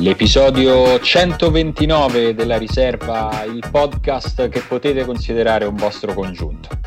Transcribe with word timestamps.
L'episodio 0.00 1.00
129 1.00 2.32
della 2.32 2.56
riserva, 2.56 3.42
il 3.44 3.64
podcast 3.70 4.48
che 4.48 4.60
potete 4.60 5.04
considerare 5.04 5.64
un 5.64 5.74
vostro 5.74 6.14
congiunto. 6.14 6.77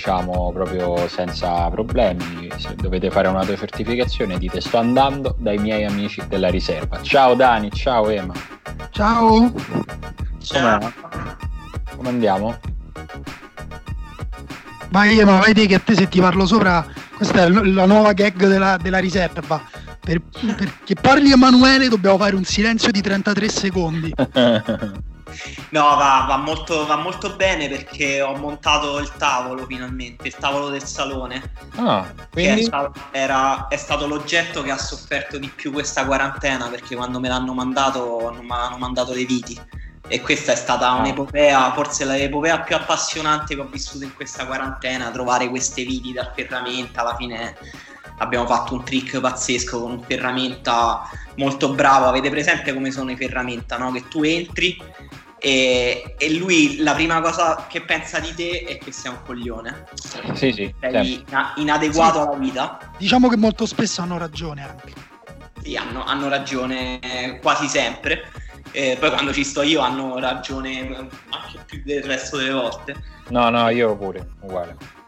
Diciamo 0.00 0.50
proprio 0.50 1.06
senza 1.08 1.68
problemi. 1.68 2.48
Se 2.56 2.74
dovete 2.74 3.10
fare 3.10 3.28
un'autocertificazione, 3.28 4.38
dite 4.38 4.62
sto 4.62 4.78
andando 4.78 5.36
dai 5.38 5.58
miei 5.58 5.84
amici 5.84 6.22
della 6.26 6.48
riserva. 6.48 7.02
Ciao 7.02 7.34
Dani, 7.34 7.70
ciao 7.70 8.08
Ema. 8.08 8.32
Ciao. 8.92 9.52
Ciao. 10.38 10.92
Come 11.96 12.08
andiamo? 12.08 12.58
Vai 14.88 15.18
Ema, 15.18 15.38
vedi 15.40 15.66
che 15.66 15.74
a 15.74 15.80
te 15.80 15.94
se 15.94 16.08
ti 16.08 16.18
parlo 16.18 16.46
sopra, 16.46 16.82
questa 17.14 17.44
è 17.44 17.48
la 17.50 17.84
nuova 17.84 18.14
gag 18.14 18.46
della, 18.46 18.78
della 18.78 19.00
riserva 19.00 19.62
per, 20.00 20.22
perché 20.56 20.94
parli 20.94 21.30
Emanuele 21.30 21.88
dobbiamo 21.88 22.16
fare 22.16 22.34
un 22.34 22.44
silenzio 22.44 22.90
di 22.90 23.02
33 23.02 23.48
secondi. 23.50 24.14
No, 25.70 25.82
va, 25.96 26.24
va, 26.28 26.36
molto, 26.36 26.86
va, 26.86 26.96
molto, 26.96 27.36
bene 27.36 27.68
perché 27.68 28.20
ho 28.20 28.36
montato 28.36 28.98
il 28.98 29.10
tavolo 29.16 29.66
finalmente, 29.66 30.26
il 30.28 30.34
tavolo 30.34 30.68
del 30.68 30.84
salone. 30.84 31.52
Ah, 31.76 32.06
quindi... 32.30 32.66
È, 32.66 32.90
era, 33.12 33.68
è 33.68 33.76
stato 33.76 34.06
l'oggetto 34.06 34.62
che 34.62 34.70
ha 34.70 34.78
sofferto 34.78 35.38
di 35.38 35.48
più 35.48 35.72
questa 35.72 36.04
quarantena 36.04 36.68
perché 36.68 36.96
quando 36.96 37.20
me 37.20 37.28
l'hanno 37.28 37.54
mandato 37.54 38.30
non 38.32 38.44
mi 38.44 38.52
hanno 38.52 38.78
mandato 38.78 39.12
le 39.12 39.24
viti. 39.24 39.58
E 40.12 40.20
questa 40.22 40.52
è 40.52 40.56
stata 40.56 40.88
ah. 40.88 40.94
un'epopea, 40.96 41.72
forse 41.72 42.04
l'epopea 42.04 42.60
più 42.60 42.74
appassionante 42.74 43.54
che 43.54 43.60
ho 43.60 43.68
vissuto 43.70 44.04
in 44.04 44.14
questa 44.14 44.44
quarantena, 44.44 45.10
trovare 45.10 45.48
queste 45.48 45.84
viti 45.84 46.12
da 46.12 46.32
ferramenta, 46.34 47.02
alla 47.02 47.14
fine 47.14 47.56
abbiamo 48.20 48.46
fatto 48.46 48.74
un 48.74 48.84
trick 48.84 49.20
pazzesco 49.20 49.80
con 49.80 49.92
un 49.92 50.02
ferramenta 50.02 51.08
molto 51.36 51.72
bravo. 51.74 52.06
Avete 52.06 52.30
presente 52.30 52.72
come 52.72 52.90
sono 52.90 53.10
i 53.10 53.16
ferramenta, 53.16 53.76
no? 53.76 53.90
Che 53.92 54.08
tu 54.08 54.22
entri 54.22 54.76
e, 55.38 56.14
e, 56.18 56.34
lui 56.34 56.78
la 56.78 56.92
prima 56.92 57.20
cosa 57.20 57.66
che 57.68 57.80
pensa 57.80 58.20
di 58.20 58.34
te 58.34 58.64
è 58.66 58.78
che 58.78 58.92
sei 58.92 59.10
un 59.10 59.18
coglione. 59.24 59.84
Sì, 60.34 60.52
sì. 60.52 60.74
Sei 60.80 61.24
ina- 61.26 61.54
inadeguato 61.56 62.20
sì. 62.20 62.26
alla 62.26 62.36
vita. 62.36 62.92
Diciamo 62.98 63.28
che 63.28 63.36
molto 63.36 63.66
spesso 63.66 64.02
hanno 64.02 64.18
ragione 64.18 64.62
anche. 64.62 64.92
Sì, 65.62 65.76
hanno, 65.76 66.04
hanno 66.04 66.28
ragione 66.28 67.38
quasi 67.40 67.66
sempre. 67.68 68.30
Eh, 68.72 68.96
poi 69.00 69.10
quando 69.10 69.32
ci 69.32 69.42
sto 69.42 69.62
io 69.62 69.80
hanno 69.80 70.18
ragione 70.18 71.08
anche 71.30 71.58
più 71.66 71.82
del 71.84 72.04
resto 72.04 72.36
delle 72.36 72.52
volte. 72.52 72.94
No, 73.28 73.48
no, 73.48 73.68
io 73.70 73.96
pure, 73.96 74.28
uguale 74.40 74.99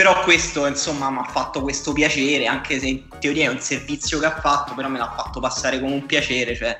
però 0.00 0.22
questo 0.22 0.66
insomma 0.66 1.10
mi 1.10 1.18
ha 1.18 1.24
fatto 1.24 1.60
questo 1.60 1.92
piacere 1.92 2.46
anche 2.46 2.78
se 2.80 2.86
in 2.86 3.02
teoria 3.18 3.50
è 3.50 3.52
un 3.52 3.60
servizio 3.60 4.18
che 4.18 4.24
ha 4.24 4.40
fatto 4.40 4.72
però 4.72 4.88
me 4.88 4.96
l'ha 4.96 5.12
fatto 5.14 5.40
passare 5.40 5.78
come 5.78 5.92
un 5.92 6.06
piacere 6.06 6.56
cioè 6.56 6.74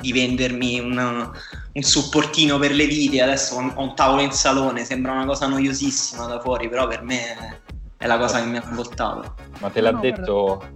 di 0.00 0.10
vendermi 0.10 0.80
un, 0.80 1.30
un 1.72 1.82
supportino 1.82 2.58
per 2.58 2.72
le 2.72 2.86
viti 2.86 3.20
adesso 3.20 3.54
ho 3.54 3.80
un 3.80 3.94
tavolo 3.94 4.22
in 4.22 4.32
salone 4.32 4.84
sembra 4.84 5.12
una 5.12 5.24
cosa 5.24 5.46
noiosissima 5.46 6.26
da 6.26 6.40
fuori 6.40 6.68
però 6.68 6.88
per 6.88 7.02
me 7.02 7.60
è 7.96 8.08
la 8.08 8.18
cosa 8.18 8.40
che 8.40 8.46
mi 8.46 8.56
ha 8.56 8.62
svoltato 8.62 9.36
ma 9.60 9.68
te 9.70 9.80
l'ha 9.80 9.92
no, 9.92 10.00
detto 10.00 10.68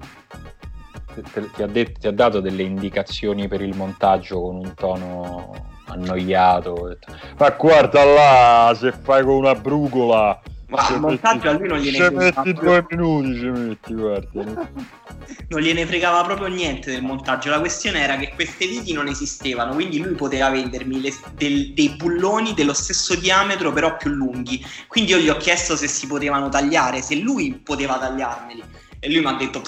ti 1.14 1.62
ha, 1.64 1.67
detto, 1.67 1.98
ti 1.98 2.06
ha 2.06 2.12
dato 2.12 2.39
delle 2.39 2.62
indicazioni 2.62 3.48
per 3.48 3.61
il 3.61 3.74
montaggio 3.74 4.41
con 4.41 4.55
un 4.55 4.72
tono 4.74 5.52
annoiato? 5.86 6.96
Ma 7.36 7.51
guarda 7.51 8.05
là 8.05 8.74
se 8.74 8.92
fai 8.92 9.23
con 9.23 9.34
una 9.34 9.55
brugola 9.55 10.40
ma 10.72 10.88
il 10.88 11.00
montaggio 11.00 11.48
a 11.50 11.52
lui 11.52 11.68
non 11.68 11.78
gliene 11.78 11.98
fregava 11.98 12.42
metti 12.42 12.52
due 12.55 12.86
minuti 12.88 13.38
ci 13.38 13.50
metti 13.50 13.94
guarda. 13.94 14.70
Non 15.48 15.60
gliene 15.60 15.86
fregava 15.86 16.22
proprio 16.22 16.48
niente 16.48 16.90
del 16.90 17.02
montaggio. 17.02 17.50
La 17.50 17.60
questione 17.60 18.00
era 18.00 18.16
che 18.16 18.33
queste 18.34 18.66
viti 18.66 18.92
non 18.92 19.06
esistevano 19.06 19.74
quindi 19.74 19.98
lui 19.98 20.14
poteva 20.14 20.48
vendermi 20.50 21.00
le, 21.00 21.12
del, 21.34 21.72
dei 21.74 21.90
bulloni 21.90 22.55
dello 22.55 22.72
stesso 22.72 23.14
diametro 23.14 23.72
però 23.72 23.96
più 23.96 24.10
lunghi. 24.10 24.64
Quindi 24.88 25.12
io 25.12 25.18
gli 25.18 25.28
ho 25.28 25.36
chiesto 25.36 25.77
se 25.77 25.86
si 25.86 26.06
potevano 26.06 26.48
tagliare 26.48 27.02
se 27.02 27.16
lui 27.16 27.52
poteva 27.62 27.98
tagliarmeli. 27.98 28.62
E 28.98 29.10
lui 29.10 29.20
mi 29.20 29.27
ha 29.27 29.33
detto 29.34 29.62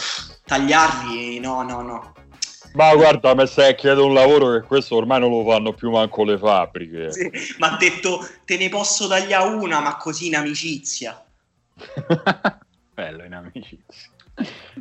tagliarli 0.45 1.39
no 1.41 1.63
no 1.63 1.83
no 1.83 2.13
ma 2.75 2.95
guarda, 2.95 3.35
mi 3.35 3.47
stai 3.47 3.71
a 3.71 3.75
chiedere 3.75 4.03
un 4.03 4.15
lavoro 4.15 4.53
che 4.53 4.67
questo 4.67 4.97
ormai 4.97 5.21
non 5.21 5.31
lo 5.31 5.45
fanno 5.49 5.73
più 5.73 5.91
manco 5.91 6.25
le 6.25 6.37
fabbriche. 6.37 7.13
Sì, 7.13 7.31
mi 7.31 7.67
ha 7.67 7.77
detto 7.79 8.27
te 8.45 8.57
ne 8.57 8.69
posso 8.69 9.07
tagliare 9.07 9.55
una, 9.55 9.81
ma 9.81 9.97
così 9.97 10.27
in 10.27 10.37
amicizia. 10.37 11.23
Bello 12.95 13.25
in 13.25 13.33
amicizia. 13.33 14.11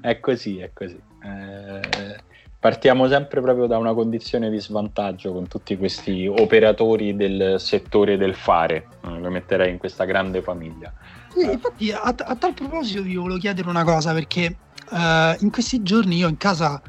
È 0.01 0.19
così, 0.19 0.59
è 0.59 0.71
così. 0.73 0.99
Eh, 1.23 2.17
partiamo 2.59 3.07
sempre 3.07 3.41
proprio 3.41 3.67
da 3.67 3.77
una 3.77 3.93
condizione 3.93 4.49
di 4.49 4.59
svantaggio 4.59 5.31
con 5.31 5.47
tutti 5.47 5.77
questi 5.77 6.25
operatori 6.25 7.15
del 7.15 7.57
settore 7.59 8.17
del 8.17 8.33
fare. 8.33 8.87
Eh, 9.05 9.19
lo 9.19 9.29
metterei 9.29 9.69
in 9.69 9.77
questa 9.77 10.05
grande 10.05 10.41
famiglia. 10.41 10.91
Sì, 11.31 11.43
infatti 11.43 11.91
a, 11.91 12.01
a, 12.01 12.35
tal 12.35 12.53
proposito 12.55 13.03
vi 13.03 13.15
volevo 13.15 13.37
chiedere 13.37 13.69
una 13.69 13.83
cosa 13.83 14.13
perché 14.13 14.55
uh, 14.89 14.95
in 15.43 15.49
questi 15.51 15.83
giorni 15.83 16.17
io 16.17 16.27
in 16.27 16.37
casa 16.37 16.81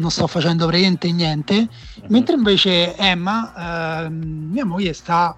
non 0.00 0.10
sto 0.10 0.26
facendo 0.26 0.66
praticamente 0.66 1.12
niente, 1.12 1.68
uh-huh. 1.68 2.06
mentre 2.08 2.34
invece 2.34 2.96
Emma, 2.96 4.04
eh, 4.04 4.08
mia 4.10 4.64
moglie, 4.64 4.92
sta 4.92 5.36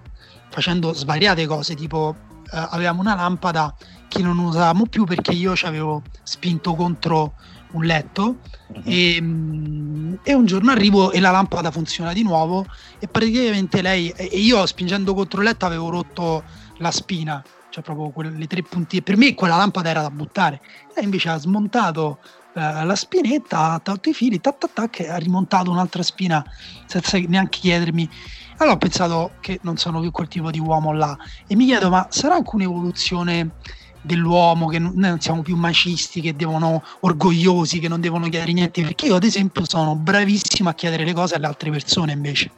facendo 0.49 0.93
svariate 0.93 1.45
cose, 1.45 1.75
tipo 1.75 2.15
eh, 2.51 2.67
avevamo 2.71 3.01
una 3.01 3.15
lampada 3.15 3.75
che 4.07 4.21
non 4.21 4.37
usavamo 4.37 4.85
più 4.85 5.03
perché 5.05 5.31
io 5.31 5.55
ci 5.55 5.65
avevo 5.65 6.01
spinto 6.23 6.75
contro 6.75 7.33
un 7.71 7.83
letto 7.83 8.37
uh-huh. 8.67 8.81
e, 8.85 9.19
mm, 9.19 10.13
e, 10.23 10.33
un 10.33 10.45
giorno 10.45 10.71
arrivo 10.71 11.11
e 11.11 11.19
la 11.19 11.31
lampada 11.31 11.71
funziona 11.71 12.13
di 12.13 12.23
nuovo 12.23 12.65
e 12.99 13.07
praticamente 13.07 13.81
lei 13.81 14.09
e 14.09 14.25
io 14.37 14.65
spingendo 14.65 15.13
contro 15.13 15.41
il 15.41 15.47
letto 15.47 15.65
avevo 15.65 15.89
rotto 15.89 16.43
la 16.77 16.91
spina 16.91 17.43
cioè 17.69 17.81
proprio 17.81 18.09
quelle 18.09 18.45
tre 18.45 18.61
punti 18.61 19.01
per 19.01 19.17
me 19.17 19.33
quella 19.33 19.55
lampada 19.55 19.89
era 19.89 20.01
da 20.01 20.11
buttare 20.11 20.61
lei 20.93 21.05
invece 21.05 21.29
ha 21.29 21.37
smontato 21.39 22.19
eh, 22.55 22.85
la 22.85 22.95
spinetta, 22.95 23.71
ha 23.71 23.79
tolto 23.79 24.09
i 24.09 24.13
fili, 24.13 24.39
tac 24.39 24.57
tac 24.57 24.73
tac, 24.73 25.07
ha 25.09 25.17
rimontato 25.17 25.71
un'altra 25.71 26.03
spina 26.03 26.43
senza 26.85 27.17
neanche 27.17 27.59
chiedermi. 27.59 28.09
Allora 28.57 28.75
ho 28.75 28.79
pensato 28.79 29.31
che 29.39 29.59
non 29.63 29.77
sono 29.77 29.99
più 29.99 30.11
quel 30.11 30.27
tipo 30.27 30.51
di 30.51 30.59
uomo 30.59 30.93
là 30.93 31.17
e 31.47 31.55
mi 31.55 31.65
chiedo 31.65 31.89
ma 31.89 32.05
sarà 32.09 32.35
anche 32.35 32.51
un'evoluzione 32.53 33.55
dell'uomo 34.03 34.67
che 34.67 34.79
noi 34.79 34.93
non 34.95 35.19
siamo 35.19 35.41
più 35.41 35.55
macisti, 35.55 36.21
che 36.21 36.35
devono 36.35 36.83
orgogliosi, 36.99 37.79
che 37.79 37.87
non 37.87 38.01
devono 38.01 38.29
chiedere 38.29 38.51
niente, 38.51 38.81
perché 38.83 39.07
io 39.07 39.15
ad 39.15 39.23
esempio 39.23 39.63
sono 39.67 39.95
bravissimo 39.95 40.69
a 40.69 40.73
chiedere 40.73 41.05
le 41.05 41.13
cose 41.13 41.35
alle 41.35 41.47
altre 41.47 41.71
persone 41.71 42.11
invece. 42.11 42.51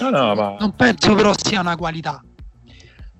No, 0.00 0.10
no, 0.10 0.34
ma... 0.34 0.56
Non 0.58 0.74
penso 0.74 1.14
però 1.14 1.32
sia 1.36 1.60
una 1.60 1.76
qualità. 1.76 2.22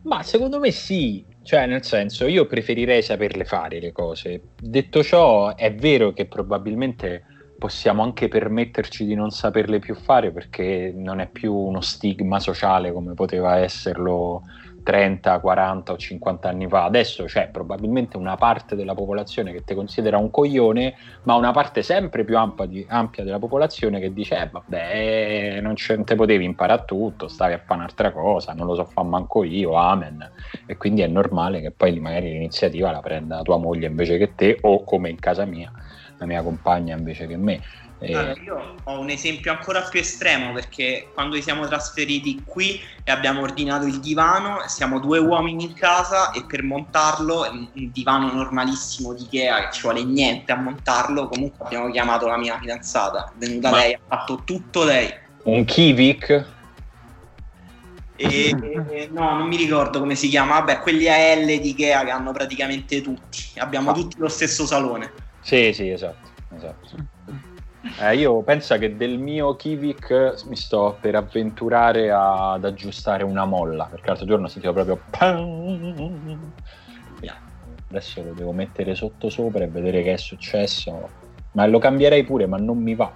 Ma 0.02 0.22
secondo 0.22 0.58
me 0.58 0.70
sì, 0.70 1.24
cioè, 1.46 1.64
nel 1.66 1.84
senso, 1.84 2.26
io 2.26 2.44
preferirei 2.46 3.02
saperle 3.02 3.44
fare 3.44 3.78
le 3.78 3.92
cose. 3.92 4.40
Detto 4.60 5.04
ciò, 5.04 5.54
è 5.54 5.72
vero 5.72 6.12
che 6.12 6.26
probabilmente 6.26 7.24
possiamo 7.56 8.02
anche 8.02 8.26
permetterci 8.26 9.06
di 9.06 9.14
non 9.14 9.30
saperle 9.30 9.78
più 9.78 9.94
fare 9.94 10.32
perché 10.32 10.92
non 10.92 11.20
è 11.20 11.28
più 11.28 11.54
uno 11.54 11.80
stigma 11.80 12.40
sociale 12.40 12.92
come 12.92 13.14
poteva 13.14 13.58
esserlo 13.58 14.42
30, 14.86 15.40
40 15.40 15.92
o 15.92 15.96
50 15.96 16.48
anni 16.48 16.68
fa. 16.68 16.84
Adesso 16.84 17.24
c'è 17.24 17.48
probabilmente 17.48 18.16
una 18.16 18.36
parte 18.36 18.76
della 18.76 18.94
popolazione 18.94 19.50
che 19.50 19.64
ti 19.64 19.74
considera 19.74 20.16
un 20.16 20.30
coglione, 20.30 20.94
ma 21.24 21.34
una 21.34 21.50
parte 21.50 21.82
sempre 21.82 22.22
più 22.22 22.38
ampia, 22.38 22.66
di, 22.66 22.86
ampia 22.88 23.24
della 23.24 23.40
popolazione 23.40 23.98
che 23.98 24.12
dice: 24.12 24.38
eh, 24.38 24.48
vabbè, 24.48 25.58
non, 25.60 25.74
ce, 25.74 26.04
te 26.04 26.14
potevi 26.14 26.44
imparare 26.44 26.84
tutto, 26.86 27.26
stavi 27.26 27.54
a 27.54 27.58
fare 27.58 27.80
un'altra 27.80 28.12
cosa, 28.12 28.52
non 28.52 28.66
lo 28.66 28.76
so 28.76 28.84
fare 28.84 29.08
manco 29.08 29.42
io, 29.42 29.74
amen. 29.74 30.30
E 30.66 30.76
quindi 30.76 31.00
è 31.02 31.08
normale 31.08 31.60
che 31.60 31.72
poi 31.72 31.98
magari 31.98 32.30
l'iniziativa 32.30 32.92
la 32.92 33.00
prenda 33.00 33.42
tua 33.42 33.56
moglie 33.56 33.88
invece 33.88 34.18
che 34.18 34.36
te, 34.36 34.56
o 34.60 34.84
come 34.84 35.10
in 35.10 35.18
casa 35.18 35.44
mia, 35.46 35.72
la 36.18 36.26
mia 36.26 36.42
compagna 36.44 36.96
invece 36.96 37.26
che 37.26 37.36
me. 37.36 37.60
Eh, 38.06 38.14
allora, 38.14 38.40
io 38.40 38.74
ho 38.84 39.00
un 39.00 39.10
esempio 39.10 39.50
ancora 39.50 39.82
più 39.82 39.98
estremo 39.98 40.52
perché 40.52 41.08
quando 41.12 41.34
ci 41.34 41.42
siamo 41.42 41.66
trasferiti 41.66 42.42
qui 42.44 42.80
e 43.02 43.10
abbiamo 43.10 43.40
ordinato 43.40 43.86
il 43.86 43.98
divano, 43.98 44.60
siamo 44.66 45.00
due 45.00 45.18
uomini 45.18 45.64
in 45.64 45.74
casa 45.74 46.30
e 46.30 46.44
per 46.44 46.62
montarlo, 46.62 47.48
un 47.50 47.90
divano 47.90 48.32
normalissimo 48.32 49.12
di 49.12 49.24
Ikea 49.24 49.66
che 49.66 49.72
ci 49.72 49.80
vuole 49.82 50.04
niente 50.04 50.52
a 50.52 50.56
montarlo, 50.56 51.26
comunque 51.26 51.66
abbiamo 51.66 51.90
chiamato 51.90 52.28
la 52.28 52.38
mia 52.38 52.58
fidanzata, 52.60 53.26
è 53.26 53.32
venuta 53.38 53.70
Ma... 53.70 53.76
lei, 53.78 53.94
ha 53.94 53.98
fatto 54.06 54.42
tutto 54.44 54.84
lei. 54.84 55.12
Un 55.42 55.64
Kivik? 55.64 56.54
E, 58.18 59.08
no, 59.10 59.36
non 59.36 59.46
mi 59.46 59.56
ricordo 59.56 59.98
come 59.98 60.14
si 60.14 60.28
chiama. 60.28 60.58
Vabbè, 60.60 60.80
quelli 60.80 61.06
a 61.08 61.34
L 61.34 61.44
di 61.44 61.68
Ikea 61.68 62.02
che 62.04 62.10
hanno 62.10 62.32
praticamente 62.32 63.02
tutti. 63.02 63.44
Abbiamo 63.56 63.90
ah. 63.90 63.94
tutti 63.94 64.16
lo 64.18 64.28
stesso 64.28 64.64
salone. 64.64 65.12
Sì, 65.40 65.72
sì, 65.74 65.90
esatto. 65.90 66.30
esatto. 66.56 66.96
Eh, 68.00 68.16
io 68.16 68.42
penso 68.42 68.76
che 68.78 68.96
del 68.96 69.18
mio 69.18 69.56
Kivik 69.56 70.44
mi 70.48 70.56
sto 70.56 70.96
per 71.00 71.14
avventurare 71.14 72.10
ad 72.10 72.64
aggiustare 72.64 73.24
una 73.24 73.44
molla, 73.44 73.84
perché 73.84 74.08
l'altro 74.08 74.26
giorno 74.26 74.48
sentivo 74.48 74.72
proprio... 74.72 75.00
Adesso 77.88 78.22
lo 78.22 78.32
devo 78.32 78.52
mettere 78.52 78.94
sotto 78.94 79.30
sopra 79.30 79.64
e 79.64 79.68
vedere 79.68 80.02
che 80.02 80.14
è 80.14 80.16
successo. 80.16 81.08
Ma 81.52 81.66
lo 81.66 81.78
cambierei 81.78 82.24
pure, 82.24 82.46
ma 82.46 82.56
non 82.56 82.78
mi 82.78 82.94
va. 82.94 83.10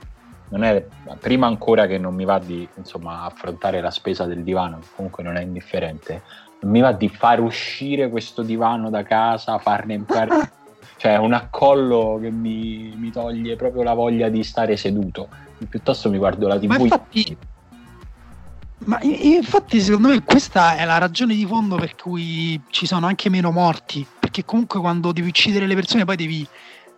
Non 0.51 0.65
è, 0.65 0.87
prima 1.19 1.47
ancora 1.47 1.87
che 1.87 1.99
non 1.99 2.15
mi 2.15 2.25
va 2.25 2.39
di 2.39 2.69
insomma, 2.77 3.25
affrontare 3.25 3.81
la 3.81 3.91
spesa 3.91 4.25
del 4.27 4.43
divano, 4.43 4.81
comunque 4.97 5.23
non 5.23 5.37
è 5.37 5.43
indifferente, 5.43 6.23
non 6.61 6.73
mi 6.73 6.81
va 6.81 6.93
di 6.93 7.09
far 7.09 7.41
uscire 7.41 8.09
questo 8.09 8.43
divano 8.43 8.91
da 8.91 9.03
casa, 9.03 9.59
farne 9.59 9.95
entrare 9.95 10.53
cioè 11.01 11.17
un 11.17 11.33
accollo 11.33 12.19
che 12.21 12.31
mi, 12.31 12.93
mi, 12.95 13.11
toglie 13.11 13.57
proprio 13.57 13.83
la 13.83 13.95
voglia 13.95 14.29
di 14.29 14.45
stare 14.45 14.77
seduto. 14.77 15.31
Piuttosto 15.67 16.11
mi 16.11 16.19
guardo 16.19 16.47
la 16.47 16.59
TV. 16.59 16.67
Ma 16.67 16.77
infatti, 16.77 17.37
ma 18.85 18.99
infatti, 19.03 19.81
secondo 19.81 20.09
me, 20.09 20.23
questa 20.23 20.77
è 20.77 20.85
la 20.85 20.99
ragione 20.99 21.35
di 21.35 21.47
fondo 21.47 21.77
per 21.77 21.97
cui 21.97 22.61
ci 22.69 22.85
sono 22.85 23.07
anche 23.07 23.31
meno 23.31 23.51
morti. 23.51 24.07
Perché 24.19 24.45
comunque 24.45 24.79
quando 24.81 25.11
devi 25.13 25.29
uccidere 25.29 25.67
le 25.67 25.75
persone, 25.75 26.05
poi 26.05 26.17
devi 26.17 26.47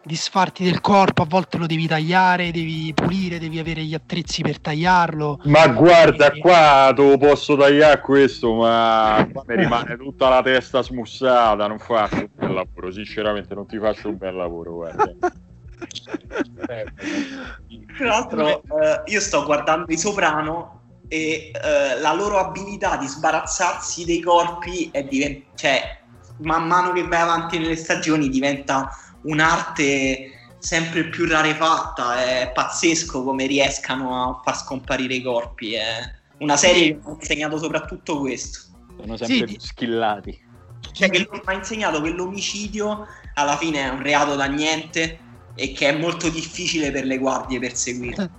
disfarti 0.04 0.64
del 0.64 0.80
corpo, 0.80 1.22
a 1.22 1.26
volte 1.26 1.58
lo 1.58 1.66
devi 1.66 1.86
tagliare, 1.86 2.50
devi 2.50 2.92
pulire, 2.94 3.38
devi 3.38 3.58
avere 3.58 3.82
gli 3.82 3.94
attrezzi 3.94 4.42
per 4.42 4.60
tagliarlo. 4.60 5.40
Ma 5.44 5.66
guarda, 5.68 6.32
e... 6.32 6.38
qua 6.40 6.92
te 6.94 7.02
lo 7.02 7.16
posso 7.16 7.56
tagliare 7.56 8.00
questo, 8.00 8.54
ma 8.54 9.26
mi 9.46 9.56
rimane 9.56 9.96
tutta 9.96 10.28
la 10.28 10.42
testa 10.42 10.82
smussata, 10.82 11.66
non 11.66 11.78
faccio 11.78 12.16
un 12.16 12.28
bel 12.34 12.52
lavoro, 12.52 12.90
sinceramente 12.90 13.54
non 13.54 13.66
ti 13.66 13.78
faccio 13.78 14.08
un 14.08 14.16
bel 14.16 14.34
lavoro, 14.34 14.72
guarda. 14.72 15.14
Tra 17.96 18.06
l'altro 18.06 18.62
eh, 18.62 19.02
io 19.06 19.20
sto 19.20 19.44
guardando 19.44 19.92
i 19.92 19.98
Soprano 19.98 20.80
e 21.08 21.50
eh, 21.52 22.00
la 22.00 22.14
loro 22.14 22.38
abilità 22.38 22.96
di 22.96 23.06
sbarazzarsi 23.06 24.04
dei 24.04 24.20
corpi 24.22 24.88
è 24.92 25.02
divent- 25.04 25.44
cioè 25.56 26.00
man 26.38 26.66
mano 26.66 26.92
che 26.92 27.06
vai 27.06 27.20
avanti 27.20 27.58
nelle 27.58 27.76
stagioni 27.76 28.28
diventa 28.28 28.88
un'arte 29.22 30.30
sempre 30.58 31.08
più 31.08 31.26
rarefatta, 31.26 32.24
è 32.24 32.52
pazzesco 32.52 33.24
come 33.24 33.46
riescano 33.46 34.30
a 34.30 34.40
far 34.44 34.56
scomparire 34.56 35.14
i 35.14 35.22
corpi, 35.22 35.74
è 35.74 35.98
una 36.38 36.56
serie 36.56 36.88
che 36.88 36.94
mi 36.94 37.10
ha 37.10 37.16
insegnato 37.18 37.58
soprattutto 37.58 38.20
questo. 38.20 38.70
Sono 39.00 39.16
sempre 39.16 39.36
sì, 39.36 39.44
più 39.44 39.58
skillati. 39.58 40.40
Cioè 40.92 41.08
che 41.08 41.28
mi 41.30 41.40
ha 41.44 41.52
insegnato 41.52 42.00
che 42.00 42.10
l'omicidio 42.10 43.06
alla 43.34 43.56
fine 43.56 43.84
è 43.84 43.88
un 43.88 44.02
reato 44.02 44.34
da 44.36 44.46
niente 44.46 45.18
e 45.54 45.72
che 45.72 45.88
è 45.88 45.98
molto 45.98 46.28
difficile 46.28 46.90
per 46.90 47.04
le 47.04 47.18
guardie 47.18 47.58
perseguire. 47.58 48.30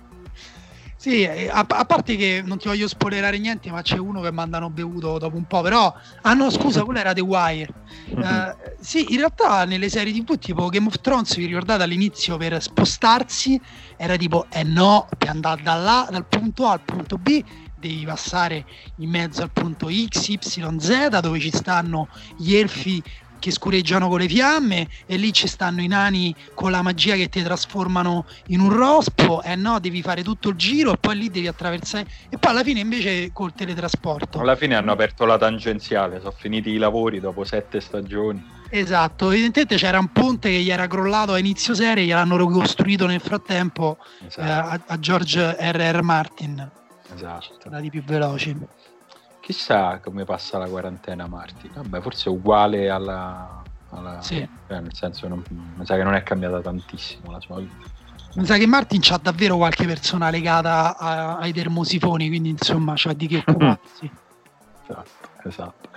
Sì, 1.04 1.22
eh, 1.22 1.50
a, 1.50 1.66
a, 1.68 1.84
parte 1.84 2.16
che 2.16 2.42
non 2.42 2.56
ti 2.56 2.66
voglio 2.66 2.88
spoilerare 2.88 3.36
niente, 3.36 3.70
ma 3.70 3.82
c'è 3.82 3.98
uno 3.98 4.22
che 4.22 4.30
mandano 4.30 4.70
bevuto 4.70 5.18
dopo 5.18 5.36
un 5.36 5.44
po', 5.44 5.60
però... 5.60 5.92
Ah 6.22 6.32
no, 6.32 6.48
scusa, 6.48 6.82
quella 6.82 7.00
era 7.00 7.12
The 7.12 7.20
Wire. 7.20 7.68
Uh, 8.08 8.56
sì, 8.80 9.12
in 9.12 9.18
realtà 9.18 9.66
nelle 9.66 9.90
serie 9.90 10.14
TV 10.14 10.38
tipo 10.38 10.70
Game 10.70 10.86
of 10.86 11.02
Thrones, 11.02 11.36
vi 11.36 11.44
ricordate 11.44 11.82
all'inizio 11.82 12.38
per 12.38 12.62
spostarsi, 12.62 13.60
era 13.98 14.16
tipo, 14.16 14.46
eh 14.50 14.62
no, 14.62 15.06
per 15.18 15.28
andare 15.28 15.60
da 15.60 15.74
là, 15.74 16.08
dal 16.10 16.26
punto 16.26 16.68
A 16.68 16.72
al 16.72 16.80
punto 16.80 17.18
B, 17.18 17.44
devi 17.74 18.06
passare 18.06 18.64
in 18.96 19.10
mezzo 19.10 19.42
al 19.42 19.52
punto 19.52 19.88
X, 19.90 20.28
Y, 20.28 20.38
Z, 20.78 21.20
dove 21.20 21.38
ci 21.38 21.50
stanno 21.50 22.08
gli 22.38 22.54
elfi 22.54 23.02
che 23.44 23.50
scureggiano 23.50 24.08
con 24.08 24.20
le 24.20 24.26
fiamme 24.26 24.88
e 25.04 25.16
lì 25.16 25.30
ci 25.30 25.46
stanno 25.46 25.82
i 25.82 25.86
nani 25.86 26.34
con 26.54 26.70
la 26.70 26.80
magia 26.80 27.14
che 27.14 27.28
ti 27.28 27.42
trasformano 27.42 28.24
in 28.46 28.60
un 28.60 28.72
rospo 28.72 29.42
e 29.42 29.50
eh 29.50 29.54
no 29.54 29.78
devi 29.80 30.00
fare 30.00 30.22
tutto 30.22 30.48
il 30.48 30.56
giro 30.56 30.94
e 30.94 30.96
poi 30.96 31.14
lì 31.14 31.28
devi 31.28 31.46
attraversare 31.46 32.06
e 32.30 32.38
poi 32.38 32.52
alla 32.52 32.62
fine 32.62 32.80
invece 32.80 33.32
col 33.34 33.52
teletrasporto 33.52 34.40
alla 34.40 34.56
fine 34.56 34.76
hanno 34.76 34.92
aperto 34.92 35.26
la 35.26 35.36
tangenziale 35.36 36.20
sono 36.20 36.32
finiti 36.34 36.70
i 36.70 36.78
lavori 36.78 37.20
dopo 37.20 37.44
sette 37.44 37.82
stagioni 37.82 38.42
esatto 38.70 39.30
evidentemente 39.30 39.76
c'era 39.76 39.98
un 39.98 40.10
ponte 40.10 40.48
che 40.48 40.60
gli 40.60 40.70
era 40.70 40.86
crollato 40.86 41.34
a 41.34 41.38
inizio 41.38 41.74
serie 41.74 42.06
gliel'hanno 42.06 42.38
ricostruito 42.38 43.06
nel 43.06 43.20
frattempo 43.20 43.98
esatto. 44.26 44.40
eh, 44.40 44.50
a, 44.50 44.80
a 44.86 44.98
George 44.98 45.54
R.R. 45.60 46.00
Martin 46.00 46.70
esatto 47.12 47.56
stati 47.60 47.90
più 47.90 48.02
veloci 48.04 48.56
Chissà 49.44 50.00
come 50.02 50.24
passa 50.24 50.56
la 50.56 50.66
quarantena 50.66 51.26
Marti. 51.26 51.70
Vabbè, 51.70 52.00
forse 52.00 52.30
è 52.30 52.32
uguale 52.32 52.88
alla... 52.88 53.62
alla 53.90 54.22
sì. 54.22 54.36
cioè, 54.66 54.80
nel 54.80 54.94
senso, 54.94 55.28
non, 55.28 55.44
mi 55.50 55.84
sa 55.84 55.96
che 55.96 56.02
non 56.02 56.14
è 56.14 56.22
cambiata 56.22 56.62
tantissimo 56.62 57.30
la 57.30 57.40
sua 57.40 57.58
vita. 57.58 57.74
Mi 58.36 58.46
sa 58.46 58.56
che 58.56 58.66
Martin 58.66 59.00
c'ha 59.02 59.18
davvero 59.22 59.58
qualche 59.58 59.84
persona 59.84 60.30
legata 60.30 60.96
a, 60.96 61.36
ai 61.36 61.52
termosifoni, 61.52 62.28
quindi 62.28 62.48
insomma 62.48 62.94
c'ha 62.96 63.12
di 63.12 63.26
che 63.26 63.44
occuparsi. 63.46 64.10
esatto, 64.88 65.28
esatto. 65.46 65.88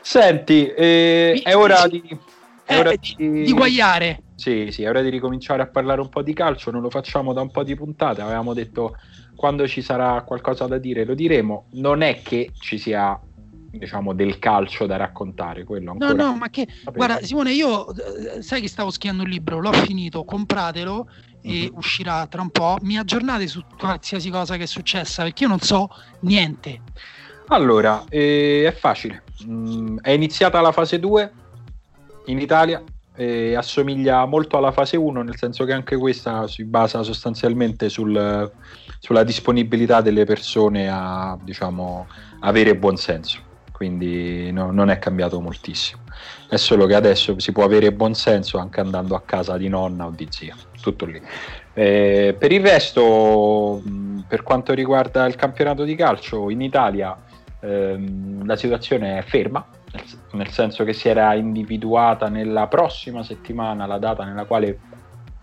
Senti, 0.00 0.66
eh, 0.66 1.40
è 1.44 1.54
ora 1.54 1.86
di... 1.86 2.02
È 2.64 2.74
eh, 2.74 2.78
ora 2.80 2.90
di, 2.90 3.14
di, 3.16 3.42
di 3.44 3.52
guagliare. 3.52 4.22
Sì, 4.34 4.70
sì, 4.72 4.82
è 4.82 4.88
ora 4.88 5.00
di 5.00 5.10
ricominciare 5.10 5.62
a 5.62 5.68
parlare 5.68 6.00
un 6.00 6.08
po' 6.08 6.22
di 6.22 6.34
calcio, 6.34 6.72
non 6.72 6.82
lo 6.82 6.90
facciamo 6.90 7.32
da 7.32 7.40
un 7.40 7.52
po' 7.52 7.62
di 7.62 7.76
puntate, 7.76 8.20
avevamo 8.20 8.52
detto 8.52 8.96
quando 9.36 9.68
ci 9.68 9.82
sarà 9.82 10.22
qualcosa 10.22 10.66
da 10.66 10.78
dire 10.78 11.04
lo 11.04 11.14
diremo, 11.14 11.66
non 11.72 12.02
è 12.02 12.22
che 12.22 12.50
ci 12.58 12.78
sia 12.78 13.20
diciamo 13.70 14.14
del 14.14 14.38
calcio 14.38 14.86
da 14.86 14.96
raccontare 14.96 15.64
quello 15.64 15.90
ancora. 15.90 16.12
no 16.12 16.30
no 16.30 16.36
ma 16.36 16.48
che 16.48 16.66
guarda 16.94 17.20
Simone 17.20 17.52
io 17.52 17.92
eh, 17.94 18.40
sai 18.40 18.62
che 18.62 18.68
stavo 18.68 18.90
schiando 18.90 19.22
un 19.22 19.28
libro 19.28 19.60
l'ho 19.60 19.72
finito 19.72 20.24
compratelo 20.24 21.08
e 21.42 21.68
uh-huh. 21.70 21.78
uscirà 21.78 22.26
tra 22.26 22.42
un 22.42 22.50
po' 22.50 22.78
mi 22.82 22.98
aggiornate 22.98 23.46
su 23.46 23.62
qualsiasi 23.78 24.30
cosa 24.30 24.56
che 24.56 24.64
è 24.64 24.66
successa 24.66 25.22
perché 25.22 25.44
io 25.44 25.48
non 25.48 25.60
so 25.60 25.88
niente. 26.20 26.80
Allora 27.48 28.04
eh, 28.08 28.64
è 28.66 28.72
facile. 28.72 29.22
Mm, 29.46 29.98
è 30.00 30.10
iniziata 30.10 30.60
la 30.60 30.72
fase 30.72 30.98
2 30.98 31.32
in 32.26 32.40
Italia 32.40 32.82
eh, 33.16 33.54
assomiglia 33.54 34.24
molto 34.26 34.56
alla 34.56 34.72
fase 34.72 34.96
1 34.96 35.22
nel 35.22 35.36
senso 35.36 35.64
che 35.64 35.72
anche 35.72 35.96
questa 35.96 36.46
si 36.46 36.64
basa 36.64 37.02
sostanzialmente 37.02 37.88
sul 37.88 38.50
sulla 38.98 39.22
disponibilità 39.22 40.00
delle 40.00 40.24
persone 40.24 40.88
a 40.88 41.38
diciamo, 41.40 42.06
avere 42.40 42.76
buon 42.76 42.96
senso. 42.96 43.40
Quindi 43.70 44.50
no, 44.52 44.70
non 44.72 44.88
è 44.88 44.98
cambiato 44.98 45.38
moltissimo. 45.40 46.02
È 46.48 46.56
solo 46.56 46.86
che 46.86 46.94
adesso 46.94 47.38
si 47.38 47.52
può 47.52 47.62
avere 47.62 47.92
buon 47.92 48.14
senso 48.14 48.58
anche 48.58 48.80
andando 48.80 49.14
a 49.14 49.20
casa 49.20 49.56
di 49.58 49.68
nonna 49.68 50.06
o 50.06 50.10
di 50.10 50.26
zia. 50.30 50.56
Tutto 50.80 51.04
lì. 51.04 51.20
Eh, 51.74 52.34
per 52.38 52.52
il 52.52 52.62
resto, 52.62 53.82
per 54.26 54.42
quanto 54.42 54.72
riguarda 54.72 55.26
il 55.26 55.36
campionato 55.36 55.84
di 55.84 55.94
calcio 55.94 56.48
in 56.48 56.62
Italia, 56.62 57.16
ehm, 57.60 58.46
la 58.46 58.56
situazione 58.56 59.18
è 59.18 59.22
ferma, 59.22 59.64
nel 60.32 60.48
senso 60.48 60.84
che 60.84 60.92
si 60.92 61.08
era 61.08 61.34
individuata 61.34 62.28
nella 62.28 62.66
prossima 62.66 63.22
settimana 63.22 63.86
la 63.86 63.98
data 63.98 64.24
nella 64.24 64.44
quale 64.44 64.78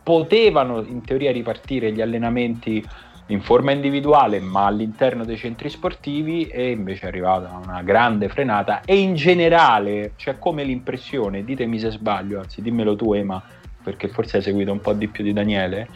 potevano 0.04 0.82
in 0.84 1.02
teoria 1.04 1.32
ripartire 1.32 1.92
gli 1.92 2.02
allenamenti 2.02 2.86
in 3.28 3.42
forma 3.42 3.72
individuale 3.72 4.40
ma 4.40 4.66
all'interno 4.66 5.24
dei 5.24 5.38
centri 5.38 5.70
sportivi 5.70 6.48
e 6.48 6.72
invece 6.72 7.06
è 7.06 7.08
arrivata 7.08 7.60
una 7.64 7.82
grande 7.82 8.28
frenata. 8.28 8.82
E 8.84 8.98
in 8.98 9.16
generale 9.16 10.14
c'è 10.18 10.38
come 10.40 10.64
l'impressione, 10.64 11.44
ditemi 11.44 11.80
se 11.80 11.92
sbaglio, 11.92 12.40
anzi 12.40 12.62
dimmelo 12.62 12.96
tu 12.96 13.14
Ema 13.14 13.42
perché 13.82 14.08
forse 14.08 14.38
hai 14.38 14.44
seguito 14.44 14.72
un 14.72 14.80
po' 14.80 14.94
di 14.94 15.08
più 15.08 15.24
di 15.24 15.34
Daniele, 15.34 15.90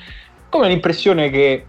come 0.50 0.68
l'impressione 0.68 1.30
che 1.30 1.66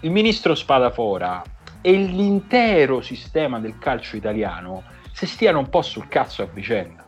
il 0.00 0.10
ministro 0.10 0.54
Spadafora 0.54 1.42
e 1.80 1.92
l'intero 1.92 3.00
sistema 3.00 3.58
del 3.58 3.78
calcio 3.78 4.16
italiano 4.16 4.82
si 5.14 5.26
stiano 5.26 5.60
un 5.60 5.68
po' 5.68 5.82
sul 5.82 6.08
cazzo 6.08 6.42
a 6.42 6.46
vicenda. 6.46 7.06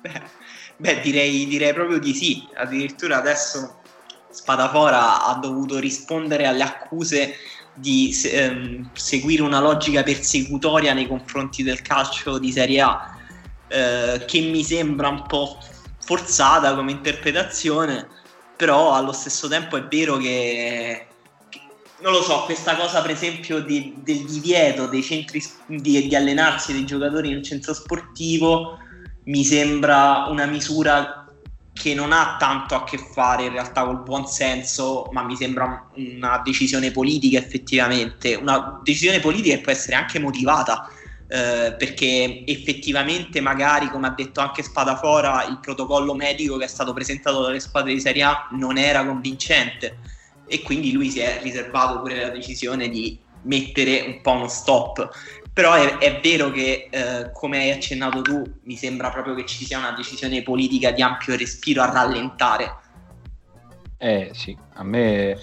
Beh, 0.00 0.22
beh 0.76 1.00
direi, 1.00 1.46
direi 1.46 1.72
proprio 1.72 1.98
di 1.98 2.12
sì, 2.12 2.46
addirittura 2.54 3.16
adesso 3.16 3.80
Spadafora 4.28 5.24
ha 5.24 5.34
dovuto 5.34 5.78
rispondere 5.78 6.46
alle 6.46 6.64
accuse 6.64 7.36
di 7.74 8.12
ehm, 8.24 8.90
seguire 8.92 9.42
una 9.42 9.60
logica 9.60 10.02
persecutoria 10.02 10.92
nei 10.92 11.06
confronti 11.06 11.62
del 11.62 11.80
calcio 11.80 12.38
di 12.38 12.50
Serie 12.50 12.80
A, 12.80 13.16
eh, 13.68 14.24
che 14.26 14.40
mi 14.40 14.64
sembra 14.64 15.08
un 15.08 15.24
po' 15.26 15.58
forzata 16.04 16.74
come 16.74 16.90
interpretazione, 16.90 18.08
però 18.56 18.94
allo 18.94 19.12
stesso 19.12 19.46
tempo 19.46 19.76
è 19.76 19.84
vero 19.84 20.16
che 20.16 21.06
non 22.00 22.12
lo 22.12 22.22
so, 22.22 22.42
questa 22.44 22.76
cosa 22.76 23.00
per 23.00 23.12
esempio 23.12 23.60
di, 23.60 23.94
del 23.98 24.24
divieto 24.24 24.86
dei 24.86 25.02
centri 25.02 25.42
di, 25.66 26.06
di 26.06 26.16
allenarsi 26.16 26.72
dei 26.72 26.84
giocatori 26.84 27.30
in 27.30 27.36
un 27.36 27.42
centro 27.42 27.72
sportivo 27.72 28.78
mi 29.24 29.44
sembra 29.44 30.26
una 30.28 30.46
misura 30.46 31.26
che 31.72 31.94
non 31.94 32.12
ha 32.12 32.36
tanto 32.38 32.74
a 32.74 32.84
che 32.84 32.98
fare 32.98 33.44
in 33.44 33.52
realtà 33.52 33.84
col 33.84 34.02
buon 34.02 34.26
senso, 34.26 35.08
ma 35.10 35.22
mi 35.24 35.34
sembra 35.34 35.88
una 35.94 36.40
decisione 36.44 36.92
politica 36.92 37.38
effettivamente, 37.38 38.34
una 38.34 38.80
decisione 38.82 39.18
politica 39.18 39.56
che 39.56 39.60
può 39.60 39.72
essere 39.72 39.96
anche 39.96 40.20
motivata 40.20 40.88
eh, 41.26 41.74
perché 41.76 42.44
effettivamente 42.46 43.40
magari, 43.40 43.88
come 43.88 44.06
ha 44.06 44.10
detto 44.10 44.40
anche 44.40 44.62
Spadafora, 44.62 45.46
il 45.46 45.58
protocollo 45.58 46.14
medico 46.14 46.56
che 46.58 46.64
è 46.64 46.68
stato 46.68 46.92
presentato 46.92 47.42
dalle 47.42 47.60
squadre 47.60 47.92
di 47.92 48.00
Serie 48.00 48.22
A 48.22 48.48
non 48.52 48.78
era 48.78 49.04
convincente 49.04 49.98
e 50.46 50.62
quindi 50.62 50.92
lui 50.92 51.10
si 51.10 51.20
è 51.20 51.40
riservato 51.42 52.00
pure 52.00 52.20
la 52.20 52.30
decisione 52.30 52.88
di 52.88 53.18
mettere 53.42 54.02
un 54.02 54.20
po' 54.20 54.32
uno 54.32 54.48
stop. 54.48 55.08
Però 55.52 55.72
è, 55.74 55.98
è 55.98 56.20
vero 56.20 56.50
che, 56.50 56.88
eh, 56.90 57.30
come 57.32 57.58
hai 57.58 57.70
accennato 57.70 58.22
tu, 58.22 58.42
mi 58.62 58.76
sembra 58.76 59.10
proprio 59.10 59.34
che 59.34 59.46
ci 59.46 59.64
sia 59.64 59.78
una 59.78 59.92
decisione 59.92 60.42
politica 60.42 60.90
di 60.90 61.00
ampio 61.00 61.36
respiro 61.36 61.82
a 61.82 61.92
rallentare. 61.92 62.74
Eh 63.96 64.30
sì, 64.32 64.56
a 64.74 64.82
me, 64.82 65.38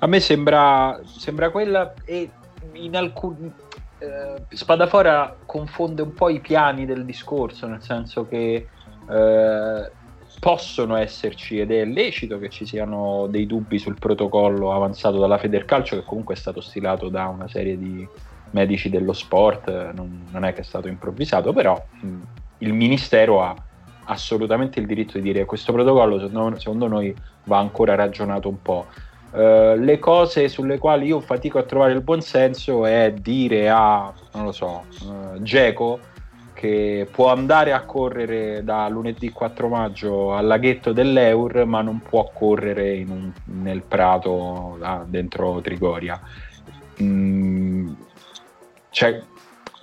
a 0.00 0.06
me 0.06 0.20
sembra, 0.20 1.00
sembra 1.04 1.50
quella 1.50 1.94
e 2.04 2.30
in 2.72 2.96
alcuni... 2.96 3.52
Eh, 3.98 4.42
Spadafora 4.48 5.38
confonde 5.46 6.02
un 6.02 6.12
po' 6.12 6.28
i 6.28 6.40
piani 6.40 6.84
del 6.84 7.04
discorso, 7.04 7.66
nel 7.66 7.82
senso 7.82 8.28
che 8.28 8.68
eh, 9.08 9.90
possono 10.38 10.96
esserci 10.96 11.58
ed 11.58 11.70
è 11.70 11.84
lecito 11.84 12.38
che 12.38 12.48
ci 12.48 12.66
siano 12.66 13.26
dei 13.28 13.46
dubbi 13.46 13.78
sul 13.78 13.98
protocollo 13.98 14.72
avanzato 14.72 15.18
dalla 15.18 15.38
Federcalcio 15.38 15.96
che 15.96 16.04
comunque 16.04 16.34
è 16.34 16.36
stato 16.36 16.60
stilato 16.60 17.08
da 17.08 17.26
una 17.26 17.48
serie 17.48 17.78
di 17.78 18.06
medici 18.50 18.88
dello 18.88 19.12
sport, 19.12 19.92
non, 19.92 20.26
non 20.30 20.44
è 20.44 20.52
che 20.52 20.60
è 20.60 20.64
stato 20.64 20.88
improvvisato, 20.88 21.52
però 21.52 21.82
il 22.58 22.72
Ministero 22.72 23.42
ha 23.42 23.54
assolutamente 24.04 24.78
il 24.78 24.86
diritto 24.86 25.18
di 25.18 25.24
dire 25.24 25.40
che 25.40 25.44
questo 25.46 25.72
protocollo 25.72 26.20
secondo, 26.20 26.58
secondo 26.58 26.86
noi 26.86 27.14
va 27.44 27.58
ancora 27.58 27.94
ragionato 27.94 28.48
un 28.48 28.62
po'. 28.62 28.86
Uh, 29.32 29.74
le 29.76 29.98
cose 29.98 30.48
sulle 30.48 30.78
quali 30.78 31.06
io 31.06 31.20
fatico 31.20 31.58
a 31.58 31.64
trovare 31.64 31.92
il 31.92 32.00
buonsenso 32.00 32.86
è 32.86 33.12
dire 33.12 33.68
a, 33.68 34.12
non 34.32 34.44
lo 34.44 34.52
so, 34.52 34.84
uh, 35.02 35.42
Geco 35.42 35.98
che 36.66 37.08
può 37.10 37.30
andare 37.30 37.72
a 37.72 37.82
correre 37.82 38.64
da 38.64 38.88
lunedì 38.88 39.30
4 39.30 39.68
maggio 39.68 40.34
al 40.34 40.46
laghetto 40.46 40.92
dell'Eur, 40.92 41.64
ma 41.64 41.80
non 41.80 42.00
può 42.00 42.30
correre 42.34 43.04
un, 43.08 43.30
nel 43.62 43.82
prato 43.82 44.76
là, 44.78 45.04
dentro 45.06 45.60
Trigoria. 45.60 46.20
Mm, 47.00 47.92
cioè, 48.90 49.22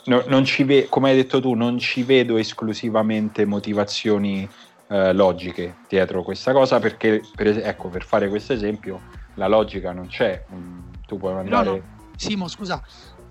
no, 0.05 0.23
non 0.27 0.43
ci 0.43 0.63
ve- 0.63 0.87
come 0.89 1.11
hai 1.11 1.15
detto 1.15 1.39
tu, 1.39 1.53
non 1.53 1.77
ci 1.77 2.03
vedo 2.03 2.37
esclusivamente 2.37 3.45
motivazioni 3.45 4.47
eh, 4.89 5.13
logiche 5.13 5.75
dietro 5.87 6.23
questa 6.23 6.51
cosa, 6.51 6.79
perché 6.79 7.21
per, 7.35 7.47
es- 7.47 7.65
ecco, 7.65 7.87
per 7.87 8.03
fare 8.03 8.27
questo 8.27 8.53
esempio 8.53 9.01
la 9.35 9.47
logica 9.47 9.93
non 9.93 10.07
c'è. 10.07 10.43
Mm, 10.53 10.79
tu 11.07 11.17
puoi 11.17 11.33
andare... 11.33 11.65
No, 11.65 11.71
no. 11.71 11.81
Simo, 12.15 12.47
scusa, 12.47 12.81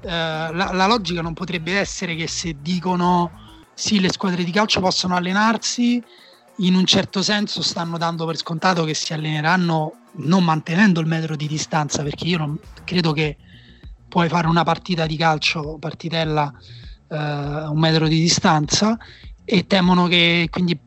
eh, 0.03 0.09
la, 0.09 0.71
la, 0.73 0.87
logica 0.87 1.23
non 1.23 1.33
potrebbe 1.33 1.79
essere 1.79 2.17
che 2.17 2.27
se 2.27 2.57
dicono 2.61 3.31
sì, 3.83 3.99
le 3.99 4.13
squadre 4.13 4.45
di 4.45 4.53
calcio 4.53 4.79
possono 4.79 5.17
allenarsi, 5.17 6.01
in 6.59 6.77
un 6.77 6.85
certo 6.85 7.21
senso 7.21 7.63
stanno 7.63 7.99
dando 7.99 8.25
per 8.27 8.37
scontato 8.37 8.85
che 8.85 8.95
si 8.95 9.13
alleneranno 9.13 9.95
non 10.19 10.45
mantenendo 10.45 11.01
il 11.01 11.09
metro 11.09 11.35
di 11.35 11.49
distanza, 11.49 12.05
perché 12.05 12.29
io 12.29 12.39
non 12.39 12.57
credo 12.85 13.11
che 13.11 13.37
puoi 14.09 14.29
fare 14.29 14.47
una 14.47 14.63
partita 14.63 15.05
di 15.05 15.17
calcio, 15.17 15.79
partitella, 15.81 16.53
eh, 17.09 17.17
un 17.17 17.79
metro 17.81 18.07
di 18.07 18.21
distanza, 18.21 18.97
e 19.45 19.67
temono 19.67 20.07
che 20.07 20.47
quindi 20.49 20.79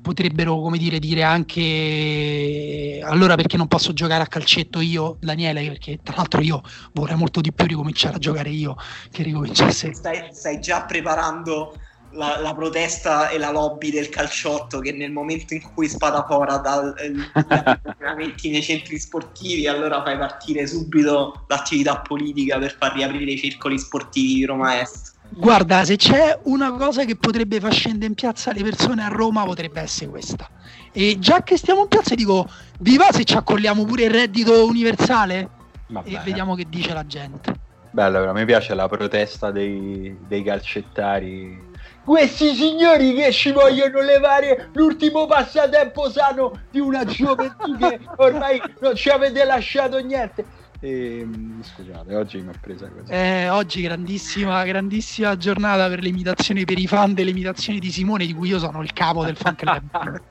potrebbero 0.00 0.60
come 0.60 0.78
dire, 0.78 1.00
dire 1.00 1.24
anche 1.24 3.00
allora 3.02 3.34
perché 3.34 3.56
non 3.56 3.66
posso 3.66 3.92
giocare 3.92 4.22
a 4.22 4.28
calcetto 4.28 4.78
io 4.78 5.16
Daniele? 5.18 5.66
Perché 5.66 5.98
tra 6.04 6.14
l'altro 6.14 6.40
io 6.40 6.62
vorrei 6.92 7.16
molto 7.16 7.40
di 7.40 7.52
più 7.52 7.66
ricominciare 7.66 8.14
a 8.14 8.18
giocare 8.18 8.50
io 8.50 8.76
che 9.10 9.24
ricominciasse 9.24 9.92
stai, 9.92 10.28
stai 10.30 10.60
già 10.60 10.84
preparando 10.84 11.74
la, 12.14 12.38
la, 12.40 12.54
protesta 12.54 13.28
e 13.28 13.38
la 13.38 13.50
lobby 13.50 13.90
del 13.90 14.08
calciotto 14.08 14.78
che 14.80 14.92
nel 14.92 15.12
momento 15.12 15.54
in 15.54 15.62
cui 15.74 15.88
Spadafora 15.88 16.58
dà 16.58 16.94
allenamenti 17.34 18.50
nei 18.50 18.62
centri 18.62 18.98
sportivi 18.98 19.66
allora 19.66 20.02
fai 20.02 20.16
partire 20.16 20.66
subito 20.66 21.44
l'attività 21.48 21.98
politica 21.98 22.58
per 22.58 22.76
far 22.78 22.94
riaprire 22.94 23.32
i 23.32 23.38
circoli 23.38 23.78
sportivi 23.78 24.34
di 24.34 24.44
Roma 24.44 24.80
Est 24.80 25.12
Guarda, 25.36 25.84
se 25.84 25.96
c'è 25.96 26.38
una 26.44 26.72
cosa 26.72 27.04
che 27.04 27.16
potrebbe 27.16 27.58
far 27.58 27.72
scendere 27.72 28.06
in 28.06 28.14
piazza 28.14 28.52
le 28.52 28.62
persone 28.62 29.02
a 29.02 29.08
Roma 29.08 29.44
potrebbe 29.44 29.80
essere 29.80 30.08
questa. 30.10 30.48
E 30.92 31.18
già 31.18 31.42
che 31.42 31.56
stiamo 31.56 31.82
in 31.82 31.88
piazza 31.88 32.14
dico, 32.14 32.48
viva 32.78 33.10
se 33.10 33.24
ci 33.24 33.34
accolliamo 33.34 33.84
pure 33.84 34.04
il 34.04 34.10
reddito 34.10 34.64
universale 34.64 35.48
Vabbè. 35.88 36.08
e 36.08 36.20
vediamo 36.24 36.54
che 36.54 36.66
dice 36.68 36.92
la 36.92 37.04
gente. 37.06 37.52
Bello, 37.90 38.28
a 38.28 38.32
me 38.32 38.44
piace 38.44 38.74
la 38.74 38.88
protesta 38.88 39.50
dei, 39.50 40.16
dei 40.28 40.42
calcettari. 40.42 41.72
Questi 42.04 42.54
signori 42.54 43.14
che 43.14 43.32
ci 43.32 43.50
vogliono 43.50 44.00
levare 44.00 44.70
l'ultimo 44.74 45.26
passatempo 45.26 46.10
sano 46.10 46.52
di 46.70 46.78
una 46.78 47.04
gioventù 47.04 47.76
che 47.78 47.98
ormai 48.16 48.60
non 48.80 48.94
ci 48.94 49.08
avete 49.08 49.44
lasciato 49.44 49.98
niente 50.00 50.46
e, 50.84 51.20
ehm, 51.20 51.62
scusate, 51.62 52.14
oggi 52.14 52.42
mi 52.42 52.50
ha 52.50 52.58
presa 52.60 52.86
così. 52.90 53.10
Eh, 53.10 53.48
oggi 53.48 53.80
grandissima, 53.80 54.64
grandissima 54.64 55.34
giornata 55.38 55.88
per 55.88 56.02
le 56.02 56.08
imitazioni 56.08 56.66
per 56.66 56.78
i 56.78 56.86
fan 56.86 57.14
delle 57.14 57.30
imitazioni 57.30 57.78
di 57.78 57.90
Simone, 57.90 58.26
di 58.26 58.34
cui 58.34 58.48
io 58.48 58.58
sono 58.58 58.82
il 58.82 58.92
capo 58.92 59.24
del 59.24 59.36
fan 59.36 59.54
club. 59.54 60.22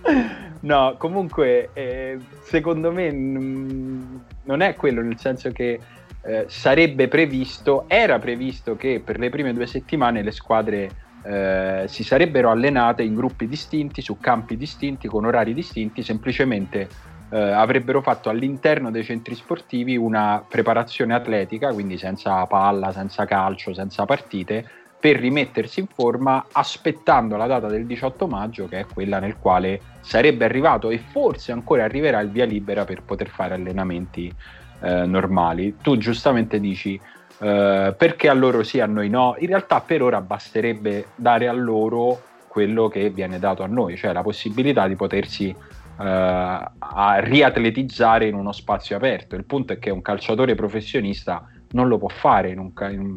no, 0.62 0.96
comunque, 0.96 1.70
eh, 1.74 2.18
secondo 2.42 2.90
me 2.92 3.10
n- 3.12 4.24
non 4.44 4.62
è 4.62 4.74
quello, 4.74 5.02
nel 5.02 5.18
senso 5.18 5.52
che 5.52 5.80
eh, 6.22 6.46
sarebbe 6.48 7.08
previsto, 7.08 7.84
era 7.86 8.18
previsto 8.18 8.76
che 8.76 9.02
per 9.04 9.18
le 9.18 9.28
prime 9.28 9.52
due 9.52 9.66
settimane 9.66 10.22
le 10.22 10.30
squadre 10.30 10.88
eh, 11.22 11.84
si 11.86 12.02
sarebbero 12.02 12.50
allenate 12.50 13.02
in 13.02 13.14
gruppi 13.14 13.46
distinti, 13.46 14.02
su 14.02 14.18
campi 14.18 14.56
distinti, 14.56 15.08
con 15.08 15.24
orari 15.24 15.54
distinti, 15.54 16.02
semplicemente 16.02 16.88
eh, 17.30 17.38
avrebbero 17.38 18.00
fatto 18.02 18.28
all'interno 18.28 18.90
dei 18.90 19.04
centri 19.04 19.34
sportivi 19.34 19.96
una 19.96 20.44
preparazione 20.46 21.14
atletica, 21.14 21.72
quindi 21.72 21.98
senza 21.98 22.44
palla, 22.46 22.92
senza 22.92 23.24
calcio, 23.24 23.72
senza 23.72 24.04
partite, 24.04 24.68
per 25.00 25.16
rimettersi 25.16 25.80
in 25.80 25.86
forma 25.86 26.46
aspettando 26.52 27.36
la 27.36 27.46
data 27.46 27.68
del 27.68 27.86
18 27.86 28.26
maggio, 28.26 28.66
che 28.66 28.80
è 28.80 28.86
quella 28.86 29.18
nel 29.18 29.38
quale 29.38 29.80
sarebbe 30.00 30.44
arrivato 30.44 30.90
e 30.90 30.98
forse 30.98 31.52
ancora 31.52 31.84
arriverà 31.84 32.20
il 32.20 32.30
via 32.30 32.44
libera 32.44 32.84
per 32.84 33.02
poter 33.02 33.28
fare 33.28 33.54
allenamenti 33.54 34.32
eh, 34.80 35.06
normali. 35.06 35.76
Tu 35.80 35.96
giustamente 35.96 36.60
dici 36.60 37.00
Uh, 37.40 37.94
perché 37.96 38.28
a 38.28 38.34
loro 38.34 38.62
sì, 38.62 38.80
a 38.80 38.86
noi 38.86 39.08
no. 39.08 39.34
In 39.38 39.46
realtà 39.46 39.80
per 39.80 40.02
ora 40.02 40.20
basterebbe 40.20 41.06
dare 41.14 41.48
a 41.48 41.52
loro 41.52 42.20
quello 42.48 42.88
che 42.88 43.10
viene 43.10 43.38
dato 43.38 43.62
a 43.62 43.66
noi, 43.66 43.96
cioè 43.96 44.12
la 44.12 44.22
possibilità 44.22 44.88
di 44.88 44.96
potersi 44.96 45.54
eh, 46.00 47.20
riatletizzare 47.20 48.26
in 48.26 48.34
uno 48.34 48.52
spazio 48.52 48.96
aperto. 48.96 49.36
Il 49.36 49.44
punto 49.44 49.74
è 49.74 49.78
che 49.78 49.90
un 49.90 50.02
calciatore 50.02 50.54
professionista 50.54 51.46
non 51.72 51.88
lo 51.88 51.98
può 51.98 52.08
fare 52.08 52.50
in, 52.50 52.58
un, 52.58 52.72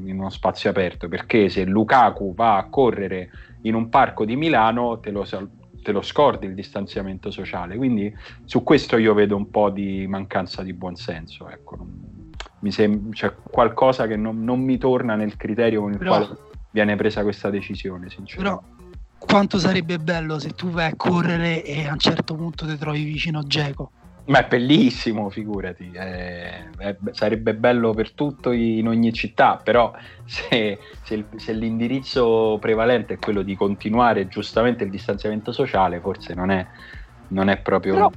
in, 0.06 0.20
uno 0.20 0.30
spazio 0.30 0.70
aperto 0.70 1.08
perché 1.08 1.50
se 1.50 1.64
Lukaku 1.64 2.36
va 2.36 2.58
a 2.58 2.70
correre 2.70 3.30
in 3.62 3.74
un 3.74 3.90
parco 3.90 4.26
di 4.26 4.36
Milano 4.36 5.00
te 5.00 5.10
lo, 5.10 5.26
te 5.82 5.92
lo 5.92 6.02
scordi 6.02 6.46
il 6.46 6.54
distanziamento 6.54 7.32
sociale. 7.32 7.76
Quindi 7.76 8.14
su 8.46 8.62
questo 8.64 8.98
io 8.98 9.14
vedo 9.14 9.36
un 9.36 9.50
po' 9.50 9.70
di 9.70 10.06
mancanza 10.08 10.62
di 10.62 10.74
buonsenso. 10.74 11.50
Ecco. 11.50 11.78
Mi 12.64 12.72
sem- 12.72 13.12
c'è 13.12 13.34
qualcosa 13.44 14.08
che 14.08 14.16
non, 14.16 14.42
non, 14.44 14.62
mi 14.62 14.78
torna 14.78 15.16
nel 15.16 15.36
criterio 15.36 15.82
con 15.82 15.92
il 15.92 15.98
Però... 15.98 16.16
quale 16.18 16.38
viene 16.72 16.96
presa 16.96 17.22
questa 17.22 17.50
decisione, 17.50 18.10
sinceramente. 18.10 18.42
Però 18.42 18.86
quanto 19.20 19.60
sarebbe 19.60 20.00
bello 20.00 20.40
se 20.40 20.52
tu 20.52 20.70
vai 20.70 20.92
a 20.92 20.96
correre 20.96 21.64
e 21.64 21.88
a 21.88 21.92
un 21.92 22.00
certo 22.00 22.36
punto 22.36 22.66
ti 22.66 22.78
trovi 22.78 23.04
vicino 23.04 23.44
Geco. 23.44 23.92
Ma 24.26 24.46
è 24.46 24.48
bellissimo, 24.48 25.30
figurati, 25.30 25.92
è, 25.92 26.70
è, 26.78 26.96
sarebbe 27.12 27.54
bello 27.54 27.92
per 27.92 28.14
tutto 28.14 28.54
in 28.54 28.88
ogni 28.88 29.12
città, 29.12 29.60
però 29.62 29.92
se, 30.24 30.80
se, 31.02 31.26
se, 31.36 31.52
l'indirizzo 31.52 32.58
prevalente 32.62 33.16
è 33.16 33.20
quello 33.20 33.42
di 33.42 33.54
continuare 33.58 34.30
giustamente 34.30 34.86
il 34.86 34.90
distanziamento 34.90 35.52
sociale, 35.52 36.00
forse 36.00 36.34
non 36.34 36.52
è, 36.52 36.66
non 37.30 37.50
è 37.50 37.58
proprio... 37.58 37.94
Però 37.96 38.12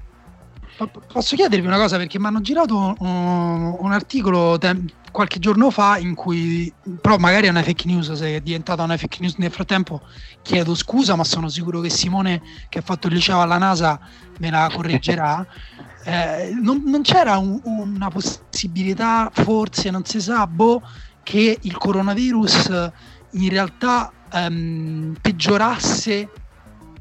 Posso 1.12 1.37
chiedervi 1.37 1.66
una 1.66 1.78
cosa 1.78 1.97
perché 1.97 2.18
mi 2.18 2.26
hanno 2.26 2.40
girato 2.42 2.95
un, 2.99 3.76
un 3.78 3.92
articolo 3.92 4.59
te- 4.59 4.85
qualche 5.11 5.38
giorno 5.38 5.71
fa 5.71 5.97
in 5.97 6.14
cui, 6.14 6.71
però 7.00 7.16
magari 7.16 7.47
è 7.47 7.50
una 7.50 7.62
fake 7.62 7.87
news, 7.87 8.12
se 8.12 8.37
è 8.37 8.40
diventata 8.42 8.83
una 8.83 8.99
fake 8.99 9.16
news 9.21 9.37
nel 9.37 9.50
frattempo 9.50 10.02
chiedo 10.42 10.75
scusa, 10.75 11.16
ma 11.16 11.25
sono 11.25 11.49
sicuro 11.49 11.80
che 11.80 11.88
Simone 11.88 12.42
che 12.68 12.80
ha 12.80 12.83
fatto 12.83 13.06
il 13.06 13.14
liceo 13.14 13.40
alla 13.40 13.56
NASA 13.56 13.99
me 14.38 14.50
la 14.50 14.71
correggerà. 14.71 15.47
eh, 16.04 16.50
non, 16.61 16.83
non, 16.85 17.00
c'era 17.00 17.38
un, 17.38 17.59
una 17.64 18.11
possibilità, 18.11 19.30
forse 19.33 19.90
non 19.90 20.04
si 20.04 20.21
sa, 20.21 20.47
boh, 20.47 20.83
che 21.23 21.59
il 21.62 21.76
coronavirus 21.78 22.90
in 23.33 23.49
realtà 23.49 24.12
ehm, 24.30 25.16
peggiorasse 25.21 26.28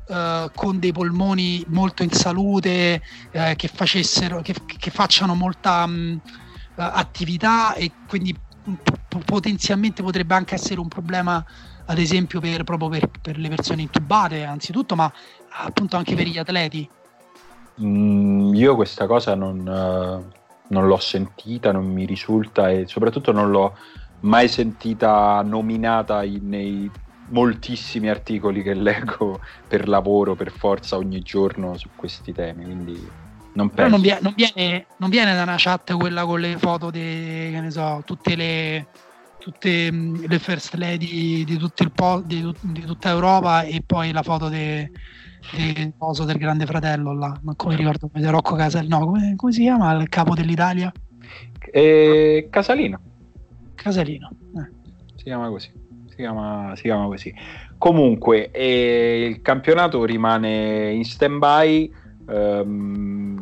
Uh, 0.08 0.52
con 0.54 0.78
dei 0.78 0.92
polmoni 0.92 1.66
molto 1.70 2.04
in 2.04 2.12
salute, 2.12 3.02
uh, 3.34 3.56
che, 3.56 3.68
facessero, 3.68 4.42
che, 4.42 4.54
che 4.78 4.92
facciano 4.92 5.34
molta 5.34 5.84
um, 5.84 6.22
uh, 6.24 6.32
attività 6.76 7.74
e 7.74 7.92
quindi 8.08 8.38
potenzialmente 9.26 10.04
potrebbe 10.04 10.36
anche 10.36 10.56
essere 10.56 10.80
un 10.80 10.88
problema 10.88 11.44
ad 11.86 11.98
esempio 11.98 12.40
per, 12.40 12.64
proprio 12.64 12.90
per, 12.90 13.10
per, 13.22 13.38
le 13.38 13.50
persone 13.50 13.84
intubate 13.84 14.44
anzitutto 14.44 14.96
ma 14.96 15.12
appunto 15.64 15.98
anche 15.98 16.16
per 16.16 16.28
gli 16.28 16.38
atleti. 16.38 16.90
Mm, 17.82 18.54
io 18.54 18.76
questa 18.76 19.06
cosa 19.06 19.36
non, 19.36 19.60
uh, 19.60 20.32
non, 20.68 20.88
l'ho 20.88 21.00
sentita 21.00 21.72
non 21.72 21.86
mi 21.86 22.06
risulta 22.06 22.70
e 22.70 22.86
soprattutto 22.88 23.32
non 23.32 23.52
l'ho 23.52 23.78
mai 24.22 24.48
sentita 24.48 25.42
nominata 25.44 26.24
in, 26.24 26.48
nei 26.48 26.90
moltissimi 27.30 28.10
articoli 28.10 28.62
che 28.62 28.74
leggo 28.74 29.40
per 29.68 29.88
lavoro 29.88 30.36
per 30.36 30.52
forza 30.52 30.98
ogni 30.98 31.22
giorno 31.22 31.78
su 31.78 31.90
questi 31.96 32.32
temi 32.34 32.66
quindi 32.66 33.24
non 33.56 33.70
Però 33.70 33.88
non 33.88 34.02
viene, 34.02 34.20
non, 34.22 34.34
viene, 34.36 34.86
non 34.98 35.10
viene, 35.10 35.34
da 35.34 35.44
una 35.44 35.56
chat 35.58 35.94
quella 35.96 36.26
con 36.26 36.42
le 36.42 36.58
foto 36.58 36.90
di, 36.90 37.00
che 37.00 37.60
ne 37.62 37.72
so, 37.72 38.02
tutte 38.06 38.36
le, 38.36 38.88
tutte 39.40 39.92
mm, 39.92 40.26
le 40.28 40.40
first 40.40 40.74
lady 40.76 41.44
di, 41.46 41.58
tutto 41.58 41.84
il 41.84 41.92
po- 41.92 42.22
di, 42.26 42.54
di 42.62 42.82
tutta 42.82 43.10
Europa 43.10 43.64
e 43.64 43.82
poi 43.86 44.12
la 44.12 44.24
foto 44.24 44.50
del 44.50 44.90
poso 45.98 46.26
del 46.26 46.38
grande 46.38 46.66
fratello 46.66 47.14
là, 47.14 47.38
ma 47.44 47.54
come 47.56 47.78
ricordo 47.78 48.10
di 48.14 48.26
Rocco 48.26 48.56
Casal, 48.56 48.88
no, 48.88 49.06
come, 49.06 49.36
come, 49.38 49.52
si 49.54 49.62
chiama 49.62 49.94
il 49.94 50.10
capo 50.10 50.36
dell'Italia? 50.36 50.92
Eh, 51.72 52.48
Casalino. 52.52 53.00
Casalino. 53.74 54.30
Eh. 54.58 54.70
Si 55.16 55.24
chiama 55.24 55.48
così. 55.48 55.72
Si 56.16 56.22
chiama, 56.22 56.74
si 56.76 56.84
chiama 56.84 57.08
così. 57.08 57.34
Comunque, 57.78 58.50
eh, 58.52 59.26
il 59.30 59.42
campionato 59.42 60.06
rimane 60.06 60.92
in 60.92 61.04
stand-by 61.04 61.94
ehm, 62.30 63.42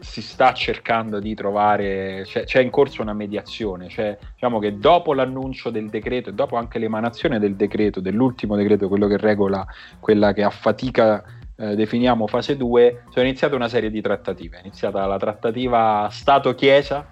si 0.00 0.20
sta 0.20 0.52
cercando 0.52 1.20
di 1.20 1.32
trovare, 1.34 2.22
c'è, 2.24 2.42
c'è, 2.42 2.60
in 2.60 2.70
corso 2.70 3.02
una 3.02 3.12
mediazione, 3.12 3.88
cioè 3.88 4.18
diciamo 4.34 4.58
che 4.58 4.78
dopo 4.78 5.14
l'annuncio 5.14 5.70
del 5.70 5.88
decreto 5.88 6.30
e 6.30 6.32
dopo 6.34 6.56
anche 6.56 6.80
l'emanazione 6.80 7.38
del 7.38 7.54
decreto, 7.54 8.00
dell'ultimo 8.00 8.56
decreto, 8.56 8.88
quello 8.88 9.06
che 9.06 9.16
regola 9.16 9.64
quella 10.00 10.32
che 10.32 10.42
a 10.42 10.50
fatica 10.50 11.22
eh, 11.56 11.76
definiamo 11.76 12.26
fase 12.26 12.56
2, 12.56 13.04
sono 13.10 13.24
iniziate 13.24 13.54
una 13.54 13.68
serie 13.68 13.90
di 13.90 14.00
trattative, 14.00 14.56
è 14.56 14.60
iniziata 14.60 15.06
la 15.06 15.18
trattativa 15.18 16.08
Stato-Chiesa, 16.10 17.08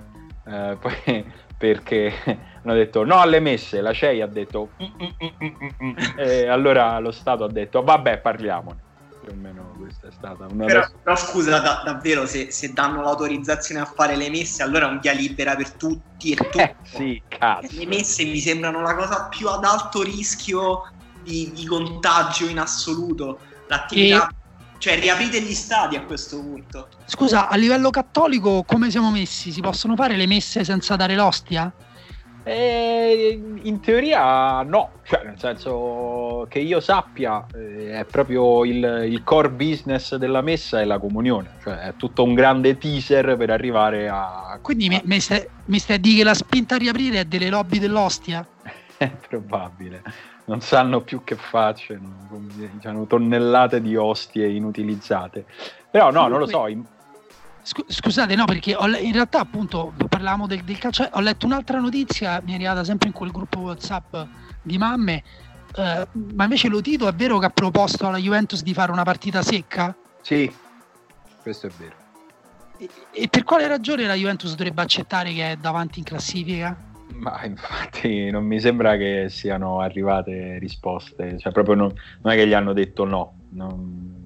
eh, 0.46 0.76
poi 0.80 1.24
perché 1.56 2.12
hanno 2.62 2.74
detto 2.74 3.04
no 3.04 3.20
alle 3.20 3.40
messe, 3.40 3.80
la 3.80 3.92
CEI 3.92 4.20
ha 4.20 4.26
detto 4.26 4.70
mm, 4.82 5.04
mm, 5.44 5.84
mm, 5.84 5.96
e 6.16 6.46
allora 6.46 6.98
lo 6.98 7.10
Stato 7.10 7.44
ha 7.44 7.50
detto 7.50 7.82
vabbè 7.82 8.18
parliamone 8.18 8.88
più 9.20 9.32
o 9.32 9.34
meno 9.34 9.72
questa 9.78 10.08
è 10.08 10.10
stata 10.10 10.46
una 10.50 10.64
però, 10.64 10.86
però 11.02 11.16
scusa 11.16 11.58
da, 11.58 11.82
davvero 11.84 12.26
se, 12.26 12.50
se, 12.50 12.72
danno 12.72 13.02
l'autorizzazione 13.02 13.80
a 13.80 13.84
fare 13.84 14.16
le 14.16 14.30
messe 14.30 14.62
allora 14.62 14.88
è 14.88 14.90
un 14.90 14.98
via 15.00 15.12
libera 15.12 15.54
per 15.56 15.72
tutti 15.72 16.32
e 16.32 16.36
tutto 16.36 16.58
eh, 16.58 16.76
sì, 16.82 17.22
cazzo. 17.28 17.68
le 17.70 17.86
messe 17.86 18.24
mi 18.24 18.38
sembrano 18.38 18.80
la 18.80 18.94
cosa 18.94 19.28
più 19.28 19.48
ad 19.48 19.64
alto 19.64 20.02
rischio 20.02 20.90
di, 21.22 21.50
di 21.54 21.66
contagio 21.66 22.46
in 22.46 22.58
assoluto 22.58 23.38
l'attività 23.68 24.28
e... 24.28 24.38
Cioè, 24.80 24.98
riaprite 24.98 25.42
gli 25.42 25.52
stadi 25.52 25.96
a 25.96 26.04
questo 26.04 26.40
punto. 26.40 26.88
Scusa, 27.04 27.50
a 27.50 27.56
livello 27.56 27.90
cattolico 27.90 28.62
come 28.66 28.90
siamo 28.90 29.10
messi? 29.10 29.52
Si 29.52 29.60
possono 29.60 29.94
fare 29.94 30.16
le 30.16 30.26
messe 30.26 30.64
senza 30.64 30.96
dare 30.96 31.14
l'ostia? 31.16 31.70
Eh, 32.50 33.40
in 33.62 33.78
teoria 33.78 34.62
no, 34.62 34.90
cioè 35.04 35.22
nel 35.24 35.38
senso 35.38 36.46
che 36.48 36.58
io 36.58 36.80
sappia 36.80 37.46
eh, 37.54 38.00
è 38.00 38.04
proprio 38.04 38.64
il, 38.64 39.04
il, 39.08 39.22
core 39.22 39.50
business 39.50 40.16
della 40.16 40.40
messa 40.40 40.80
è 40.80 40.84
la 40.84 40.98
comunione, 40.98 41.58
cioè 41.62 41.76
è 41.76 41.94
tutto 41.96 42.24
un 42.24 42.34
grande 42.34 42.76
teaser 42.76 43.36
per 43.36 43.50
arrivare 43.50 44.08
a... 44.08 44.58
Quindi 44.60 44.92
a... 44.92 45.00
Mi, 45.04 45.20
stai, 45.20 45.46
mi 45.66 45.78
stai 45.78 45.96
a 45.96 45.98
dire 46.00 46.16
che 46.16 46.24
la 46.24 46.34
spinta 46.34 46.74
a 46.74 46.78
riaprire 46.78 47.20
è 47.20 47.24
delle 47.24 47.50
lobby 47.50 47.78
dell'ostia? 47.78 48.44
è 48.98 49.08
probabile, 49.28 50.02
non 50.46 50.60
sanno 50.60 51.02
più 51.02 51.22
che 51.22 51.36
facciano, 51.36 52.28
diciamo, 52.72 53.06
tonnellate 53.06 53.80
di 53.80 53.94
ostie 53.94 54.48
inutilizzate. 54.48 55.44
Però 55.88 56.10
no, 56.10 56.26
non 56.26 56.40
lo 56.40 56.48
so, 56.48 56.66
in, 56.66 56.84
Scusate, 57.62 58.34
no, 58.34 58.46
perché 58.46 58.74
ho, 58.74 58.86
in 58.86 59.12
realtà 59.12 59.40
appunto 59.40 59.92
parlavamo 60.08 60.46
del, 60.46 60.62
del 60.64 60.78
calcio. 60.78 61.08
Ho 61.12 61.20
letto 61.20 61.46
un'altra 61.46 61.78
notizia, 61.78 62.40
mi 62.44 62.52
è 62.52 62.54
arrivata 62.54 62.84
sempre 62.84 63.08
in 63.08 63.14
quel 63.14 63.30
gruppo 63.30 63.60
WhatsApp 63.60 64.16
di 64.62 64.78
mamme. 64.78 65.22
Eh, 65.76 66.06
ma 66.34 66.44
invece 66.44 66.68
lo 66.68 66.80
Tito 66.80 67.06
è 67.06 67.12
vero 67.12 67.38
che 67.38 67.46
ha 67.46 67.50
proposto 67.50 68.06
alla 68.06 68.18
Juventus 68.18 68.62
di 68.62 68.74
fare 68.74 68.90
una 68.90 69.04
partita 69.04 69.42
secca? 69.42 69.94
Sì, 70.20 70.52
questo 71.42 71.66
è 71.68 71.70
vero. 71.78 71.94
E, 72.78 72.88
e 73.12 73.28
per 73.28 73.44
quale 73.44 73.68
ragione 73.68 74.06
la 74.06 74.14
Juventus 74.14 74.50
dovrebbe 74.54 74.82
accettare 74.82 75.32
che 75.32 75.52
è 75.52 75.56
davanti 75.56 75.98
in 75.98 76.04
classifica? 76.04 76.76
Ma 77.12 77.44
infatti 77.44 78.30
non 78.30 78.44
mi 78.44 78.58
sembra 78.58 78.96
che 78.96 79.26
siano 79.28 79.80
arrivate 79.80 80.58
risposte, 80.58 81.38
cioè 81.38 81.52
proprio 81.52 81.74
non, 81.74 81.92
non 82.22 82.32
è 82.32 82.36
che 82.36 82.46
gli 82.46 82.54
hanno 82.54 82.72
detto 82.72 83.04
no. 83.04 83.34
Non 83.50 84.19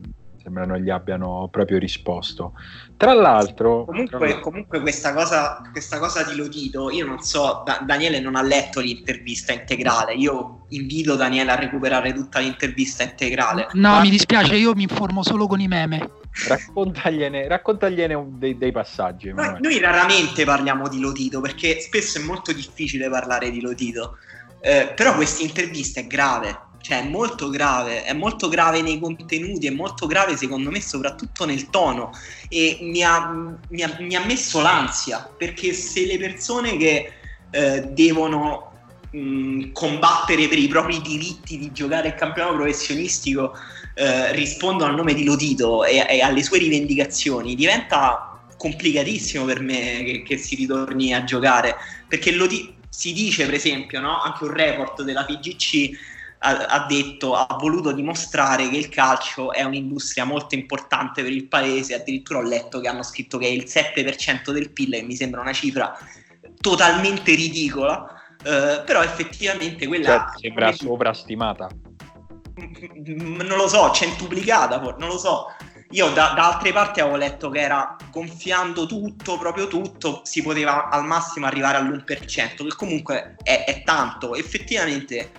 sembra 0.44 0.66
non 0.66 0.76
gli 0.76 0.90
abbiano 0.90 1.48
proprio 1.50 1.78
risposto. 1.78 2.52
Tra 2.98 3.14
l'altro, 3.14 3.86
comunque, 3.86 4.28
tra... 4.28 4.40
comunque 4.40 4.80
questa, 4.80 5.14
cosa, 5.14 5.62
questa, 5.72 5.98
cosa, 5.98 6.22
di 6.22 6.36
Lotito, 6.36 6.90
io 6.90 7.06
non 7.06 7.20
so, 7.20 7.62
da, 7.64 7.82
Daniele 7.84 8.20
non 8.20 8.36
ha 8.36 8.42
letto 8.42 8.80
l'intervista 8.80 9.52
integrale. 9.52 10.12
Io 10.14 10.66
invito 10.68 11.16
Daniele 11.16 11.50
a 11.50 11.56
recuperare 11.56 12.12
tutta 12.12 12.40
l'intervista 12.40 13.02
integrale. 13.02 13.68
No, 13.72 13.92
Ma... 13.92 14.00
mi 14.00 14.10
dispiace, 14.10 14.54
io 14.56 14.74
mi 14.74 14.82
informo 14.82 15.22
solo 15.22 15.46
con 15.46 15.60
i 15.60 15.66
meme. 15.66 16.10
Raccontagliene, 16.46 17.48
raccontagliene 17.48 18.22
dei, 18.32 18.58
dei, 18.58 18.72
passaggi. 18.72 19.32
Noi, 19.32 19.56
noi, 19.60 19.78
raramente 19.78 20.44
parliamo 20.44 20.88
di 20.88 21.00
Lotito 21.00 21.40
perché 21.40 21.80
spesso 21.80 22.18
è 22.18 22.22
molto 22.22 22.52
difficile 22.52 23.08
parlare 23.08 23.50
di 23.50 23.62
Lotito. 23.62 24.18
Eh, 24.60 24.92
però 24.94 25.14
questa 25.14 25.42
intervista 25.42 26.00
è 26.00 26.06
grave 26.06 26.63
cioè 26.84 27.00
è 27.00 27.08
molto 27.08 27.48
grave, 27.48 28.04
è 28.04 28.12
molto 28.12 28.48
grave 28.48 28.82
nei 28.82 29.00
contenuti, 29.00 29.66
è 29.66 29.70
molto 29.70 30.06
grave 30.06 30.36
secondo 30.36 30.70
me 30.70 30.82
soprattutto 30.82 31.46
nel 31.46 31.70
tono 31.70 32.12
e 32.50 32.76
mi 32.82 33.02
ha, 33.02 33.56
mi 33.68 33.82
ha, 33.82 33.96
mi 34.00 34.14
ha 34.14 34.22
messo 34.26 34.60
l'ansia 34.60 35.26
perché 35.34 35.72
se 35.72 36.04
le 36.04 36.18
persone 36.18 36.76
che 36.76 37.10
eh, 37.50 37.80
devono 37.88 38.72
mh, 39.12 39.72
combattere 39.72 40.46
per 40.46 40.58
i 40.58 40.68
propri 40.68 41.00
diritti 41.00 41.56
di 41.56 41.72
giocare 41.72 42.08
il 42.08 42.14
campionato 42.16 42.56
professionistico 42.56 43.56
eh, 43.94 44.32
rispondono 44.32 44.90
al 44.90 44.96
nome 44.96 45.14
di 45.14 45.24
Lotito 45.24 45.86
e, 45.86 46.04
e, 46.06 46.20
alle 46.20 46.42
sue 46.42 46.58
rivendicazioni 46.58 47.54
diventa 47.54 48.42
complicatissimo 48.58 49.46
per 49.46 49.60
me 49.60 50.04
che, 50.04 50.22
che 50.22 50.36
si 50.36 50.54
ritorni 50.54 51.14
a 51.14 51.24
giocare 51.24 51.76
perché 52.06 52.30
Lotito 52.32 52.74
si 52.90 53.14
dice 53.14 53.46
per 53.46 53.54
esempio 53.54 54.00
no? 54.00 54.20
anche 54.20 54.44
un 54.44 54.52
report 54.52 55.00
della 55.02 55.24
FIGC 55.24 56.12
ha, 56.44 56.66
ha, 56.66 56.86
detto, 56.86 57.34
ha 57.34 57.56
voluto 57.58 57.92
dimostrare 57.92 58.68
che 58.68 58.76
il 58.76 58.90
calcio 58.90 59.52
è 59.52 59.62
un'industria 59.62 60.24
molto 60.24 60.54
importante 60.54 61.22
per 61.22 61.32
il 61.32 61.48
paese, 61.48 61.94
addirittura 61.94 62.40
ho 62.40 62.42
letto 62.42 62.80
che 62.80 62.88
hanno 62.88 63.02
scritto 63.02 63.38
che 63.38 63.46
è 63.46 63.50
il 63.50 63.64
7% 63.64 64.50
del 64.50 64.70
PIL, 64.70 64.92
che 64.92 65.02
mi 65.02 65.16
sembra 65.16 65.40
una 65.40 65.54
cifra 65.54 65.96
totalmente 66.60 67.34
ridicola, 67.34 68.06
eh, 68.44 68.82
però 68.84 69.02
effettivamente 69.02 69.86
quella... 69.86 70.26
Cioè, 70.32 70.40
sembra 70.40 70.72
sovrastimata. 70.72 71.68
Non 72.54 73.56
lo 73.56 73.66
so, 73.66 73.90
centuplicata, 73.90 74.78
non 74.78 75.08
lo 75.08 75.18
so. 75.18 75.46
Io 75.90 76.08
da, 76.10 76.32
da, 76.34 76.52
altre 76.52 76.72
parti 76.72 77.00
avevo 77.00 77.16
letto 77.16 77.50
che 77.50 77.60
era 77.60 77.96
gonfiando 78.10 78.84
tutto, 78.84 79.38
proprio 79.38 79.66
tutto, 79.66 80.20
si 80.24 80.42
poteva 80.42 80.88
al 80.88 81.04
massimo 81.04 81.46
arrivare 81.46 81.78
all'1%, 81.78 82.26
che 82.56 82.74
comunque 82.76 83.36
è, 83.42 83.64
è 83.64 83.82
tanto. 83.82 84.34
Effettivamente 84.34 85.30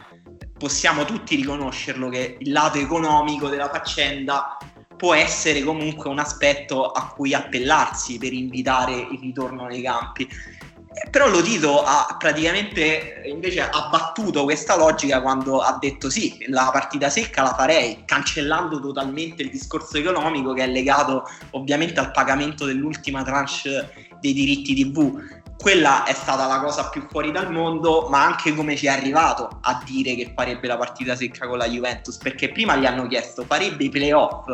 possiamo 0.57 1.05
tutti 1.05 1.35
riconoscerlo 1.35 2.09
che 2.09 2.37
il 2.39 2.51
lato 2.51 2.77
economico 2.77 3.49
della 3.49 3.69
faccenda 3.69 4.57
può 4.95 5.13
essere 5.13 5.61
comunque 5.61 6.09
un 6.09 6.19
aspetto 6.19 6.91
a 6.91 7.07
cui 7.07 7.33
appellarsi 7.33 8.17
per 8.17 8.33
invitare 8.33 8.93
il 8.93 9.19
ritorno 9.19 9.67
nei 9.67 9.81
campi. 9.81 10.23
Eh, 10.23 11.09
però 11.09 11.27
Lotito 11.27 11.83
ha 11.83 12.15
praticamente 12.17 13.23
invece 13.25 13.61
abbattuto 13.69 14.45
questa 14.45 14.77
logica 14.77 15.21
quando 15.21 15.59
ha 15.59 15.77
detto 15.77 16.09
sì, 16.09 16.45
la 16.47 16.69
partita 16.71 17.09
secca 17.09 17.41
la 17.41 17.53
farei, 17.53 18.03
cancellando 18.05 18.79
totalmente 18.79 19.43
il 19.43 19.49
discorso 19.49 19.97
economico 19.97 20.53
che 20.53 20.63
è 20.63 20.67
legato 20.67 21.27
ovviamente 21.51 21.99
al 21.99 22.11
pagamento 22.11 22.65
dell'ultima 22.65 23.23
tranche 23.23 24.09
dei 24.21 24.31
diritti 24.31 24.73
TV 24.73 25.43
quella 25.65 26.03
è 26.03 26.13
stata 26.13 26.45
la 26.45 26.59
cosa 26.59 26.89
più 26.89 27.07
fuori 27.09 27.31
dal 27.31 27.51
mondo, 27.51 28.05
ma 28.07 28.23
anche 28.23 28.53
come 28.53 28.75
ci 28.75 28.85
è 28.85 28.89
arrivato 28.89 29.57
a 29.61 29.81
dire 29.83 30.13
che 30.13 30.31
farebbe 30.35 30.67
la 30.67 30.77
partita 30.77 31.15
secca 31.15 31.47
con 31.47 31.57
la 31.57 31.67
Juventus, 31.67 32.17
perché 32.17 32.51
prima 32.51 32.75
gli 32.75 32.85
hanno 32.85 33.07
chiesto 33.07 33.45
farebbe 33.47 33.85
i 33.85 33.89
playoff 33.89 34.45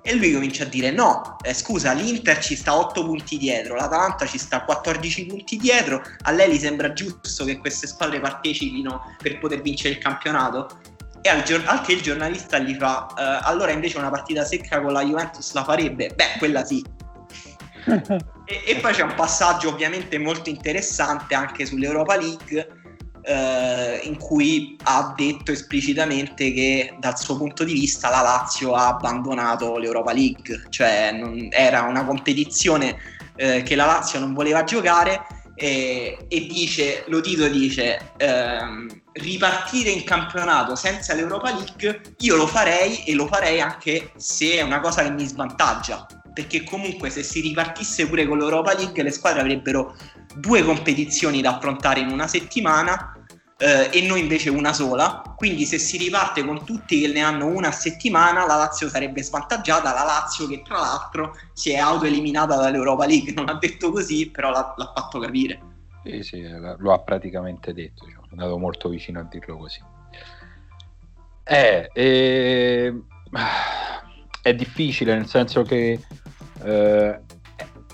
e 0.00 0.14
lui 0.14 0.32
comincia 0.32 0.62
a 0.62 0.66
dire 0.66 0.90
no, 0.90 1.36
eh, 1.42 1.52
scusa, 1.52 1.92
l'Inter 1.92 2.38
ci 2.38 2.56
sta 2.56 2.78
8 2.78 3.04
punti 3.04 3.36
dietro, 3.36 3.74
l'Atalanta 3.74 4.24
ci 4.24 4.38
sta 4.38 4.64
14 4.64 5.26
punti 5.26 5.58
dietro, 5.58 6.02
a 6.22 6.30
lei 6.30 6.54
gli 6.54 6.58
sembra 6.58 6.94
giusto 6.94 7.44
che 7.44 7.58
queste 7.58 7.86
squadre 7.86 8.18
partecipino 8.20 9.16
per 9.20 9.38
poter 9.40 9.60
vincere 9.60 9.92
il 9.92 9.98
campionato? 10.00 10.80
E 11.20 11.28
al 11.28 11.42
gior- 11.42 11.64
anche 11.66 11.92
il 11.92 12.00
giornalista 12.00 12.58
gli 12.58 12.74
fa, 12.74 13.06
eh, 13.18 13.46
allora 13.46 13.70
invece 13.70 13.98
una 13.98 14.08
partita 14.08 14.46
secca 14.46 14.80
con 14.80 14.94
la 14.94 15.04
Juventus 15.04 15.52
la 15.52 15.62
farebbe? 15.62 16.14
Beh, 16.14 16.38
quella 16.38 16.64
sì, 16.64 16.82
e, 18.46 18.62
e, 18.66 18.76
poi 18.76 18.92
c'è 18.92 19.02
un 19.02 19.14
passaggio 19.14 19.68
ovviamente 19.68 20.18
molto 20.18 20.50
interessante 20.50 21.34
anche 21.34 21.66
sull'Europa 21.66 22.16
League 22.16 22.82
eh, 23.24 24.00
in 24.04 24.16
cui 24.18 24.76
ha 24.84 25.14
detto 25.16 25.50
esplicitamente 25.50 26.52
che 26.52 26.94
dal 26.98 27.18
suo 27.18 27.36
punto 27.36 27.64
di 27.64 27.72
vista 27.72 28.10
la 28.10 28.20
Lazio 28.20 28.74
ha 28.74 28.88
abbandonato 28.88 29.78
l'Europa 29.78 30.12
League, 30.12 30.64
cioè 30.68 31.12
non, 31.12 31.48
era 31.50 31.82
una 31.82 32.04
competizione 32.04 32.96
eh, 33.36 33.62
che 33.62 33.74
la 33.74 33.86
Lazio 33.86 34.20
non 34.20 34.34
voleva 34.34 34.64
giocare 34.64 35.26
e, 35.54 36.26
e 36.28 36.40
dice, 36.46 37.04
lo 37.06 37.20
Tito 37.20 37.48
dice 37.48 38.12
ehm, 38.16 39.02
ripartire 39.12 39.90
in 39.90 40.04
campionato 40.04 40.74
senza 40.74 41.14
l'Europa 41.14 41.52
League 41.52 42.00
io 42.18 42.36
lo 42.36 42.46
farei 42.46 43.04
e 43.04 43.14
lo 43.14 43.26
farei 43.26 43.60
anche 43.60 44.10
se 44.16 44.56
è 44.56 44.62
una 44.62 44.80
cosa 44.80 45.02
che 45.02 45.10
mi 45.10 45.24
svantaggia 45.24 46.06
perché 46.34 46.64
comunque 46.64 47.08
se 47.08 47.22
si 47.22 47.40
ripartisse 47.40 48.06
pure 48.08 48.26
con 48.26 48.38
l'Europa 48.38 48.74
League 48.74 49.02
le 49.02 49.10
squadre 49.10 49.40
avrebbero 49.40 49.96
due 50.34 50.62
competizioni 50.64 51.40
da 51.40 51.56
affrontare 51.56 52.00
in 52.00 52.10
una 52.10 52.26
settimana 52.26 53.24
eh, 53.56 53.88
e 53.92 54.06
noi 54.06 54.20
invece 54.20 54.50
una 54.50 54.72
sola. 54.72 55.22
Quindi 55.36 55.64
se 55.64 55.78
si 55.78 55.96
riparte 55.96 56.44
con 56.44 56.64
tutti 56.64 57.00
che 57.00 57.08
ne 57.08 57.20
hanno 57.20 57.46
una 57.46 57.68
a 57.68 57.72
settimana, 57.72 58.46
la 58.46 58.56
Lazio 58.56 58.88
sarebbe 58.88 59.22
svantaggiata. 59.22 59.94
La 59.94 60.04
Lazio 60.04 60.46
che 60.46 60.62
tra 60.62 60.78
l'altro 60.78 61.36
si 61.52 61.70
è 61.70 61.78
autoeliminata 61.78 62.56
dall'Europa 62.56 63.06
League, 63.06 63.32
non 63.32 63.48
ha 63.48 63.54
detto 63.54 63.90
così, 63.90 64.30
però 64.30 64.50
l'ha, 64.50 64.74
l'ha 64.76 64.92
fatto 64.94 65.18
capire. 65.18 65.60
Sì, 66.04 66.22
sì, 66.22 66.46
lo 66.78 66.92
ha 66.92 66.98
praticamente 66.98 67.72
detto, 67.72 68.04
cioè, 68.04 68.14
sono 68.14 68.26
andato 68.30 68.58
molto 68.58 68.88
vicino 68.88 69.20
a 69.20 69.22
dirlo 69.22 69.56
così. 69.56 69.80
Eh, 71.44 71.90
eh, 71.92 73.02
è 74.42 74.54
difficile 74.54 75.14
nel 75.14 75.26
senso 75.26 75.62
che 75.62 76.00
eh, 76.64 77.20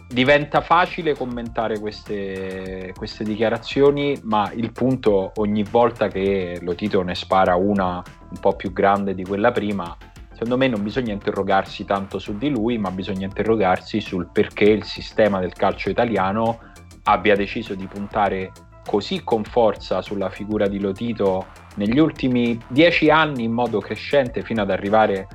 diventa 0.08 0.60
facile 0.60 1.14
commentare 1.14 1.78
queste, 1.78 2.92
queste, 2.96 3.24
dichiarazioni, 3.24 4.18
ma 4.24 4.50
il 4.54 4.72
punto 4.72 5.32
ogni 5.36 5.62
volta 5.62 6.08
che 6.08 6.58
lo 6.62 6.74
Tito 6.74 7.02
ne 7.02 7.14
spara 7.14 7.54
una 7.54 8.02
un 8.30 8.38
po' 8.40 8.54
più 8.54 8.72
grande 8.72 9.14
di 9.14 9.24
quella 9.24 9.52
prima, 9.52 9.96
secondo 10.32 10.56
me 10.56 10.68
non 10.68 10.82
bisogna 10.82 11.12
interrogarsi 11.12 11.84
tanto 11.84 12.18
su 12.18 12.36
di 12.36 12.48
lui, 12.48 12.78
ma 12.78 12.90
bisogna 12.90 13.26
interrogarsi 13.26 14.00
sul 14.00 14.28
perché 14.32 14.64
il 14.64 14.84
sistema 14.84 15.38
del 15.40 15.52
calcio 15.52 15.90
italiano 15.90 16.58
abbia 17.04 17.36
deciso 17.36 17.74
di 17.74 17.86
puntare 17.86 18.52
così 18.86 19.22
con 19.22 19.44
forza 19.44 20.02
sulla 20.02 20.30
figura 20.30 20.66
di 20.66 20.80
Lotito 20.80 21.46
negli 21.76 21.98
ultimi 21.98 22.58
dieci 22.66 23.10
anni 23.10 23.44
in 23.44 23.52
modo 23.52 23.78
crescente 23.78 24.42
fino 24.42 24.62
ad 24.62 24.70
arrivare 24.70 25.28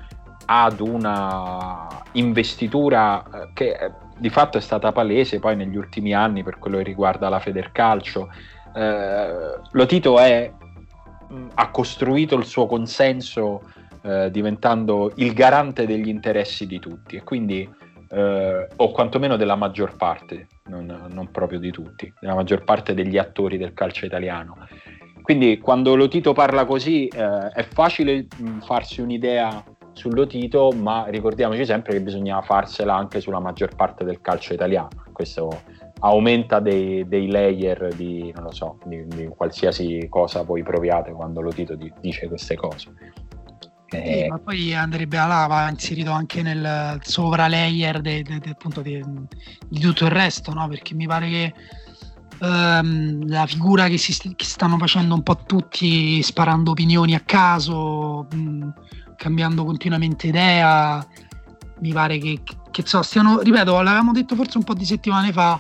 ad 0.45 0.79
una 0.79 1.88
investitura 2.13 3.23
eh, 3.23 3.49
che 3.53 3.71
eh, 3.71 3.91
di 4.17 4.29
fatto 4.29 4.58
è 4.58 4.62
stata 4.62 4.91
palese 4.91 5.39
poi 5.39 5.55
negli 5.55 5.75
ultimi 5.75 6.13
anni 6.13 6.43
per 6.43 6.58
quello 6.58 6.77
che 6.77 6.84
riguarda 6.84 7.29
la 7.29 7.39
Federcalcio. 7.39 8.29
Eh, 8.73 9.60
Lotito 9.71 10.19
è, 10.19 10.51
mh, 11.27 11.47
ha 11.55 11.69
costruito 11.69 12.36
il 12.36 12.45
suo 12.45 12.65
consenso 12.65 13.62
eh, 14.01 14.29
diventando 14.31 15.12
il 15.15 15.34
garante 15.34 15.86
degli 15.86 16.08
interessi 16.08 16.67
di 16.67 16.79
tutti 16.79 17.15
e 17.15 17.23
quindi 17.23 17.67
eh, 18.10 18.67
o 18.75 18.91
quantomeno 18.91 19.36
della 19.36 19.55
maggior 19.55 19.95
parte, 19.97 20.47
non, 20.65 21.08
non, 21.10 21.31
proprio 21.31 21.60
di 21.60 21.71
tutti, 21.71 22.12
della 22.19 22.36
maggior 22.36 22.63
parte 22.63 22.93
degli 22.93 23.17
attori 23.17 23.58
del 23.58 23.73
calcio 23.73 24.05
italiano. 24.05 24.58
Quindi 25.21 25.58
quando 25.58 25.95
Lotito 25.95 26.34
parla 26.34 26.65
così 26.65 27.08
eh, 27.08 27.49
è 27.49 27.63
facile 27.63 28.27
mh, 28.38 28.60
farsi 28.60 29.01
un'idea 29.01 29.63
sull'Otito, 29.95 30.71
ma 30.75 31.05
ricordiamoci 31.08 31.65
sempre 31.65 31.93
che 31.93 32.01
bisogna 32.01 32.41
farsela 32.41 32.95
anche 32.95 33.21
sulla 33.21 33.39
maggior 33.39 33.73
parte 33.75 34.03
del 34.03 34.21
calcio 34.21 34.53
italiano. 34.53 34.89
Questo 35.12 35.62
aumenta 35.99 36.60
dei, 36.60 37.08
dei 37.08 37.27
layer 37.27 37.93
di, 37.95 38.31
non 38.36 38.43
lo 38.43 38.51
so, 38.51 38.77
di, 38.86 39.08
di, 39.08 39.27
qualsiasi 39.27 40.08
cosa 40.10 40.43
voi 40.43 40.62
proviate 40.62 41.12
quando 41.12 41.41
l'Otito 41.41 41.75
di, 41.75 41.91
dice 42.01 42.27
queste 42.27 42.55
cose. 42.55 42.93
Eh, 43.89 44.23
sì, 44.23 44.27
ma 44.27 44.39
poi 44.39 44.73
andrebbe 44.73 45.17
a 45.17 45.47
va 45.47 45.69
inserito 45.69 46.12
anche 46.12 46.41
nel 46.41 46.99
sovra 47.01 47.47
layer 47.47 48.01
de, 48.01 48.23
de, 48.23 48.39
de, 48.39 48.49
appunto 48.49 48.81
di 48.81 49.79
tutto 49.79 50.05
il 50.05 50.12
resto, 50.12 50.53
no? 50.53 50.67
perché 50.67 50.93
mi 50.93 51.08
pare 51.08 51.29
che 51.29 51.53
um, 52.41 53.25
la 53.27 53.45
figura 53.45 53.88
che, 53.88 53.97
si, 53.97 54.36
che 54.36 54.45
stanno 54.45 54.77
facendo 54.77 55.13
un 55.13 55.23
po' 55.23 55.38
tutti 55.38 56.21
sparando 56.21 56.71
opinioni 56.71 57.15
a 57.15 57.21
caso, 57.21 58.27
mh, 58.29 58.69
cambiando 59.15 59.63
continuamente 59.63 60.28
idea. 60.28 61.06
Mi 61.80 61.91
pare 61.91 62.17
che, 62.17 62.41
che 62.71 62.84
so, 62.86 63.01
stiano, 63.01 63.41
ripeto, 63.41 63.82
l'avevamo 63.82 64.12
detto 64.12 64.36
forse 64.36 64.58
un 64.58 64.63
po' 64.63 64.73
di 64.73 64.86
settimane 64.86 65.32
fa, 65.32 65.60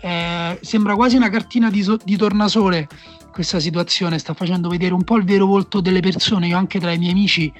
eh, 0.00 0.58
sembra 0.62 0.94
quasi 0.94 1.16
una 1.16 1.28
cartina 1.28 1.70
di, 1.70 1.82
so, 1.82 1.96
di 2.02 2.16
tornasole 2.16 2.88
questa 3.32 3.60
situazione, 3.60 4.18
sta 4.18 4.34
facendo 4.34 4.68
vedere 4.68 4.94
un 4.94 5.02
po' 5.04 5.16
il 5.16 5.24
vero 5.24 5.46
volto 5.46 5.80
delle 5.80 6.00
persone, 6.00 6.48
io 6.48 6.56
anche 6.56 6.78
tra 6.78 6.92
i 6.92 6.98
miei 6.98 7.12
amici 7.12 7.52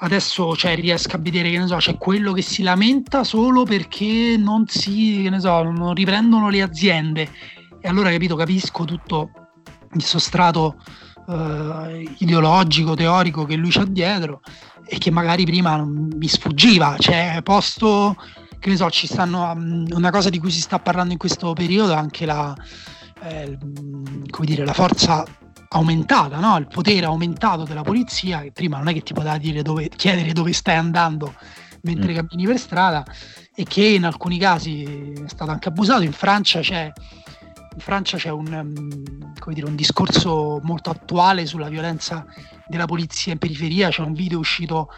adesso 0.00 0.56
cioè, 0.56 0.76
riesco 0.76 1.16
a 1.16 1.18
vedere 1.18 1.50
che 1.50 1.58
ne 1.58 1.66
so, 1.66 1.76
c'è 1.76 1.96
quello 1.96 2.32
che 2.32 2.42
si 2.42 2.62
lamenta 2.62 3.24
solo 3.24 3.64
perché 3.64 4.36
non 4.38 4.66
si, 4.66 5.20
che 5.22 5.30
ne 5.30 5.40
so, 5.40 5.62
non 5.62 5.94
riprendono 5.94 6.48
le 6.48 6.62
aziende. 6.62 7.28
E 7.80 7.88
allora 7.88 8.10
capito, 8.10 8.36
capisco 8.36 8.84
tutto 8.84 9.30
il 9.92 10.02
sostrato 10.02 10.76
eh, 11.28 12.14
ideologico, 12.18 12.94
teorico 12.94 13.44
che 13.44 13.56
lui 13.56 13.70
c'ha 13.70 13.84
dietro 13.84 14.40
e 14.84 14.98
che 14.98 15.10
magari 15.10 15.44
prima 15.44 15.76
non 15.76 16.08
mi 16.16 16.28
sfuggiva, 16.28 16.96
cioè 16.98 17.40
posto 17.42 18.16
che 18.58 18.68
ne 18.68 18.76
so, 18.76 18.90
ci 18.90 19.06
stanno 19.06 19.50
um, 19.52 19.86
una 19.92 20.10
cosa 20.10 20.28
di 20.28 20.38
cui 20.38 20.50
si 20.50 20.60
sta 20.60 20.78
parlando 20.78 21.12
in 21.12 21.18
questo 21.18 21.54
periodo 21.54 21.94
anche 21.94 22.26
la, 22.26 22.54
eh, 23.22 23.56
come 24.28 24.46
dire, 24.46 24.64
la 24.64 24.74
forza 24.74 25.24
aumentata, 25.70 26.38
no? 26.38 26.56
il 26.58 26.66
potere 26.66 27.06
aumentato 27.06 27.64
della 27.64 27.82
polizia, 27.82 28.40
che 28.42 28.52
prima 28.52 28.76
non 28.76 28.88
è 28.88 28.92
che 28.92 29.02
ti 29.02 29.14
poteva 29.14 29.38
dire 29.38 29.62
dove, 29.62 29.88
chiedere 29.88 30.32
dove 30.32 30.52
stai 30.52 30.76
andando 30.76 31.34
mentre 31.82 32.12
mm. 32.12 32.16
cammini 32.16 32.46
per 32.46 32.58
strada 32.58 33.04
e 33.54 33.64
che 33.64 33.84
in 33.84 34.04
alcuni 34.04 34.38
casi 34.38 34.82
è 35.12 35.28
stato 35.28 35.50
anche 35.50 35.68
abusato. 35.68 36.02
In 36.02 36.12
Francia 36.12 36.60
c'è 36.60 36.92
in 37.74 37.80
Francia 37.80 38.16
c'è 38.16 38.30
un, 38.30 38.52
um, 38.52 39.52
dire, 39.52 39.66
un, 39.66 39.76
discorso 39.76 40.60
molto 40.62 40.90
attuale 40.90 41.46
sulla 41.46 41.68
violenza 41.68 42.26
della 42.66 42.86
polizia 42.86 43.32
in 43.32 43.38
periferia, 43.38 43.90
c'è 43.90 44.02
un 44.02 44.12
video 44.12 44.38
uscito 44.38 44.88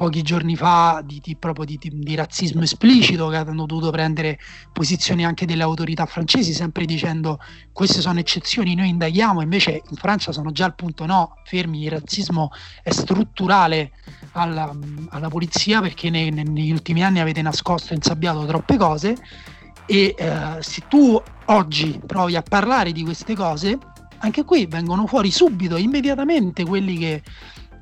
pochi 0.00 0.22
giorni 0.22 0.56
fa 0.56 1.02
di, 1.04 1.20
di, 1.22 1.36
di, 1.66 1.90
di, 1.92 2.14
razzismo 2.14 2.62
esplicito 2.62 3.28
che 3.28 3.36
hanno 3.36 3.66
dovuto 3.66 3.90
prendere 3.90 4.38
posizioni 4.72 5.26
anche 5.26 5.44
delle 5.44 5.62
autorità 5.62 6.06
francesi 6.06 6.54
sempre 6.54 6.86
dicendo 6.86 7.38
queste 7.70 8.00
sono 8.00 8.18
eccezioni, 8.18 8.74
noi 8.74 8.88
indaghiamo, 8.88 9.42
invece 9.42 9.82
in 9.90 9.96
Francia 9.96 10.32
sono 10.32 10.52
già 10.52 10.64
al 10.64 10.74
punto 10.74 11.04
no, 11.04 11.34
fermi, 11.44 11.82
il 11.82 11.90
razzismo 11.90 12.50
è 12.82 12.90
strutturale 12.92 13.92
alla, 14.32 14.74
alla 15.10 15.28
polizia 15.28 15.82
perché 15.82 16.08
ne, 16.08 16.30
ne, 16.30 16.44
negli 16.44 16.70
ultimi 16.70 17.04
anni 17.04 17.20
avete 17.20 17.42
nascosto 17.42 17.92
e 17.92 17.96
insabbiato 17.96 18.46
troppe 18.46 18.78
cose 18.78 19.16
e 19.90 20.14
eh, 20.16 20.62
se 20.62 20.82
tu 20.86 21.20
oggi 21.46 22.00
provi 22.06 22.36
a 22.36 22.42
parlare 22.42 22.92
di 22.92 23.02
queste 23.02 23.34
cose, 23.34 23.76
anche 24.18 24.44
qui 24.44 24.66
vengono 24.66 25.04
fuori 25.08 25.32
subito, 25.32 25.76
immediatamente 25.76 26.64
quelli 26.64 26.96
che, 26.96 27.22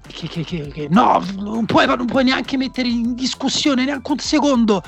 che, 0.06 0.26
che, 0.26 0.68
che 0.68 0.88
no, 0.88 1.22
non 1.36 1.66
puoi, 1.66 1.86
non 1.86 2.06
puoi, 2.06 2.24
neanche 2.24 2.56
mettere 2.56 2.88
in 2.88 3.14
discussione 3.14 3.84
neanche 3.84 4.10
un 4.10 4.18
secondo 4.20 4.82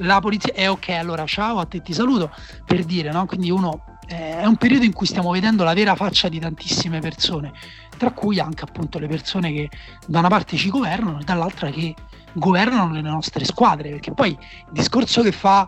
la 0.00 0.20
polizia. 0.20 0.52
E 0.52 0.64
eh, 0.64 0.68
ok, 0.68 0.90
allora 0.90 1.24
ciao, 1.24 1.60
a 1.60 1.64
te 1.64 1.80
ti 1.80 1.94
saluto 1.94 2.30
per 2.66 2.84
dire, 2.84 3.10
no? 3.10 3.24
Quindi 3.24 3.50
uno 3.50 3.98
eh, 4.06 4.40
è 4.40 4.44
un 4.44 4.56
periodo 4.56 4.84
in 4.84 4.92
cui 4.92 5.06
stiamo 5.06 5.30
vedendo 5.30 5.64
la 5.64 5.72
vera 5.72 5.94
faccia 5.94 6.28
di 6.28 6.38
tantissime 6.38 7.00
persone, 7.00 7.52
tra 7.96 8.10
cui 8.10 8.38
anche 8.38 8.64
appunto 8.64 8.98
le 8.98 9.08
persone 9.08 9.50
che 9.50 9.70
da 10.06 10.18
una 10.18 10.28
parte 10.28 10.58
ci 10.58 10.68
governano 10.68 11.20
e 11.20 11.24
dall'altra 11.24 11.70
che 11.70 11.94
governano 12.34 12.92
le 12.92 13.00
nostre 13.00 13.46
squadre, 13.46 13.88
perché 13.88 14.12
poi 14.12 14.32
il 14.32 14.72
discorso 14.72 15.22
che 15.22 15.32
fa 15.32 15.66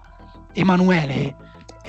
Emanuele 0.52 1.36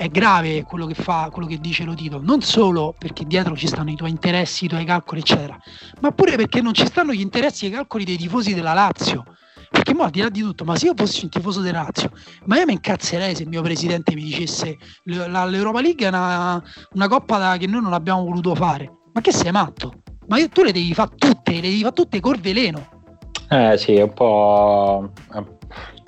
è 0.00 0.08
grave 0.08 0.62
quello 0.62 0.86
che 0.86 0.94
fa, 0.94 1.28
quello 1.30 1.46
che 1.46 1.58
dice 1.58 1.84
lo 1.84 1.92
Tito, 1.92 2.20
non 2.22 2.40
solo 2.40 2.94
perché 2.98 3.26
dietro 3.26 3.54
ci 3.54 3.66
stanno 3.66 3.90
i 3.90 3.96
tuoi 3.96 4.08
interessi, 4.08 4.64
i 4.64 4.68
tuoi 4.68 4.86
calcoli, 4.86 5.20
eccetera, 5.20 5.58
ma 6.00 6.10
pure 6.10 6.36
perché 6.36 6.62
non 6.62 6.72
ci 6.72 6.86
stanno 6.86 7.12
gli 7.12 7.20
interessi 7.20 7.66
e 7.66 7.68
i 7.68 7.72
calcoli 7.72 8.04
dei 8.04 8.16
tifosi 8.16 8.54
della 8.54 8.72
Lazio. 8.72 9.24
Perché 9.68 9.92
mo 9.92 10.04
al 10.04 10.10
di 10.10 10.20
là 10.20 10.30
di 10.30 10.40
tutto, 10.40 10.64
ma 10.64 10.74
se 10.74 10.86
io 10.86 10.94
fossi 10.96 11.24
un 11.24 11.30
tifoso 11.30 11.60
della 11.60 11.82
Lazio, 11.82 12.10
ma 12.46 12.58
io 12.58 12.64
mi 12.64 12.72
incazzerei 12.72 13.36
se 13.36 13.42
il 13.42 13.48
mio 13.48 13.60
presidente 13.60 14.14
mi 14.14 14.22
dicesse 14.22 14.78
l'Europa 15.04 15.82
League 15.82 16.04
è 16.04 16.08
una, 16.08 16.60
una 16.94 17.08
coppa 17.08 17.36
da, 17.36 17.56
che 17.58 17.66
noi 17.66 17.82
non 17.82 17.92
abbiamo 17.92 18.24
voluto 18.24 18.54
fare. 18.54 18.90
Ma 19.12 19.20
che 19.20 19.32
sei 19.32 19.52
matto? 19.52 20.02
Ma 20.28 20.38
io, 20.38 20.48
tu 20.48 20.62
le 20.62 20.72
devi 20.72 20.94
fare 20.94 21.10
tutte, 21.14 21.52
le 21.52 21.60
devi 21.60 21.82
fare 21.82 21.92
tutte 21.92 22.20
col 22.20 22.38
veleno. 22.38 22.88
Eh 23.48 23.76
sì, 23.76 23.94
è 23.94 24.02
un 24.02 24.12
po'... 24.12 25.12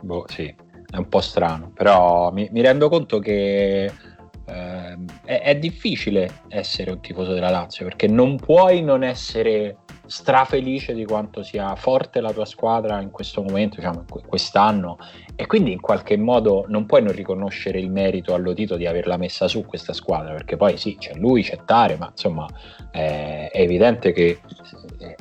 Boh, 0.00 0.24
sì 0.28 0.52
è 0.92 0.98
un 0.98 1.08
po' 1.08 1.22
strano, 1.22 1.72
però 1.74 2.30
mi, 2.32 2.48
mi 2.52 2.60
rendo 2.60 2.90
conto 2.90 3.18
che 3.18 3.84
eh, 3.84 4.98
è, 5.24 5.40
è, 5.40 5.56
difficile 5.56 6.42
essere 6.48 6.90
un 6.90 7.00
tifoso 7.00 7.32
della 7.32 7.48
Lazio 7.48 7.86
perché 7.86 8.06
non 8.08 8.36
puoi 8.36 8.82
non 8.82 9.02
essere 9.02 9.78
strafelice 10.04 10.92
di 10.92 11.06
quanto 11.06 11.42
sia 11.42 11.74
forte 11.76 12.20
la 12.20 12.32
tua 12.32 12.44
squadra 12.44 13.00
in 13.00 13.10
questo 13.10 13.42
momento, 13.42 13.76
diciamo, 13.76 14.04
quest'anno, 14.26 14.98
e 15.34 15.46
quindi 15.46 15.72
in 15.72 15.80
qualche 15.80 16.18
modo 16.18 16.66
non 16.68 16.84
puoi 16.84 17.02
non 17.02 17.12
riconoscere 17.12 17.78
il 17.78 17.90
merito 17.90 18.34
all'Otito 18.34 18.76
di 18.76 18.86
averla 18.86 19.16
messa 19.16 19.48
su 19.48 19.64
questa 19.64 19.94
squadra, 19.94 20.32
perché 20.32 20.56
poi 20.56 20.76
sì, 20.76 20.96
c'è 20.98 21.14
lui, 21.14 21.42
c'è 21.42 21.60
Tare, 21.64 21.96
ma 21.96 22.08
insomma 22.10 22.46
è 22.90 23.48
evidente 23.54 24.12
che 24.12 24.26
eh, 24.26 24.40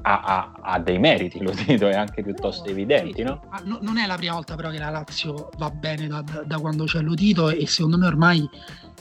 ha, 0.02 0.22
ha, 0.22 0.52
ha 0.62 0.80
dei 0.80 1.00
meriti 1.00 1.42
l'Otito, 1.42 1.88
è 1.88 1.96
anche 1.96 2.22
piuttosto 2.24 2.70
evidenti, 2.70 3.24
no? 3.24 3.42
no? 3.64 3.80
Non 3.82 3.98
è 3.98 4.06
la 4.06 4.16
prima 4.16 4.34
volta 4.34 4.56
però 4.56 4.70
che 4.70 4.78
la 4.78 4.90
Lazio 4.90 5.50
va 5.58 5.70
bene 5.70 6.08
da, 6.08 6.24
da, 6.46 6.58
quando 6.58 6.86
c'è 6.86 7.02
l'Otito 7.02 7.50
e 7.50 7.68
secondo 7.68 7.98
me 7.98 8.08
ormai 8.08 8.48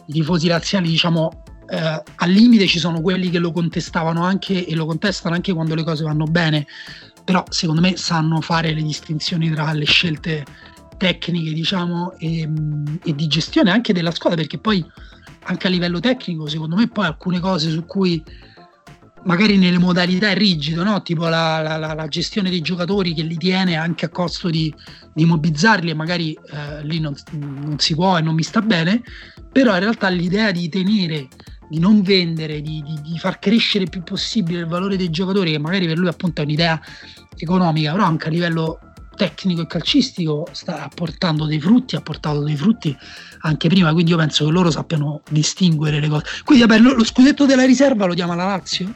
i 0.07 0.12
tifosi 0.12 0.49
razziali 0.49 0.88
diciamo 0.88 1.43
eh, 1.69 2.03
al 2.16 2.31
limite 2.31 2.66
ci 2.66 2.79
sono 2.79 3.01
quelli 3.01 3.31
che 3.31 3.38
lo 3.38 3.53
contestavano 3.53 4.25
anche 4.25 4.66
e 4.66 4.75
lo 4.75 4.87
contestano 4.87 5.35
anche 5.35 5.53
quando 5.53 5.75
le 5.75 5.85
cose 5.85 6.03
vanno 6.03 6.25
bene, 6.25 6.66
però 7.25 7.45
secondo 7.49 7.81
me 7.81 7.97
sanno 7.97 8.40
fare 8.40 8.73
le 8.73 8.83
distinzioni 8.83 9.51
tra 9.51 9.73
le 9.73 9.85
scelte 9.85 10.45
tecniche 10.97 11.53
diciamo 11.53 12.12
e, 12.19 12.47
e 13.05 13.14
di 13.14 13.27
gestione 13.27 13.71
anche 13.71 13.95
della 13.95 14.11
squadra 14.11 14.38
perché 14.38 14.59
poi 14.59 14.85
anche 15.45 15.66
a 15.66 15.71
livello 15.71 15.99
tecnico 15.99 16.47
secondo 16.47 16.77
me 16.77 16.88
poi 16.88 17.07
alcune 17.07 17.40
cose 17.40 17.71
su 17.71 17.87
cui 17.87 18.23
magari 19.24 19.59
nelle 19.59 19.78
modalità 19.78 20.30
è 20.30 20.35
rigido, 20.35 20.83
no? 20.83 21.02
tipo 21.02 21.28
la, 21.28 21.61
la, 21.61 21.94
la, 21.94 22.09
gestione 22.09 22.50
dei 22.50 22.61
giocatori 22.61 23.14
che 23.14 23.22
li 23.22 23.37
tiene 23.37 23.76
anche 23.76 24.06
a 24.06 24.09
costo 24.09 24.48
di, 24.48 24.72
di 25.12 25.24
mobbizzarli 25.24 25.90
e 25.90 25.94
magari 25.94 26.33
eh, 26.33 26.85
lì 26.85 27.00
non, 27.00 27.14
non, 27.33 27.78
si 27.78 27.94
può 27.94 28.16
e 28.16 28.22
non 28.22 28.35
mi 28.35 28.42
sta 28.42 28.62
bene, 28.62 29.02
però 29.52 29.74
in 29.74 29.80
realtà 29.80 30.09
l'idea 30.09 30.50
di 30.50 30.68
tenere 30.68 31.28
di 31.68 31.78
non 31.78 32.02
vendere, 32.02 32.61
di, 32.61 32.83
di, 32.83 33.00
di, 33.00 33.18
far 33.18 33.38
crescere 33.38 33.85
il 33.85 33.90
più 33.90 34.02
possibile 34.02 34.59
il 34.59 34.66
valore 34.66 34.96
dei 34.96 35.09
giocatori, 35.09 35.52
che 35.52 35.59
magari 35.59 35.87
per 35.87 35.98
lui 35.98 36.09
appunto 36.09 36.40
è 36.40 36.44
un'idea 36.44 36.80
economica, 37.37 37.92
però 37.92 38.04
anche 38.04 38.26
a 38.26 38.30
livello 38.30 38.80
tecnico 39.20 39.61
e 39.61 39.66
calcistico 39.66 40.46
sta 40.52 40.88
portando 40.94 41.44
dei 41.44 41.61
frutti, 41.61 41.94
ha 41.94 42.00
portato 42.00 42.42
dei 42.42 42.56
frutti 42.56 42.96
anche 43.40 43.68
prima, 43.68 43.92
quindi 43.92 44.12
io 44.12 44.16
penso 44.16 44.46
che 44.46 44.50
loro 44.50 44.70
sappiano 44.70 45.20
distinguere 45.28 46.00
le 46.00 46.09
cose. 46.09 46.24
Quindi 46.42 46.64
vabbè, 46.64 46.80
lo 46.80 47.04
scudetto 47.04 47.44
della 47.44 47.66
riserva 47.66 48.06
lo 48.06 48.14
diamo 48.14 48.33
alla 48.33 48.46
Lazio? 48.46 48.94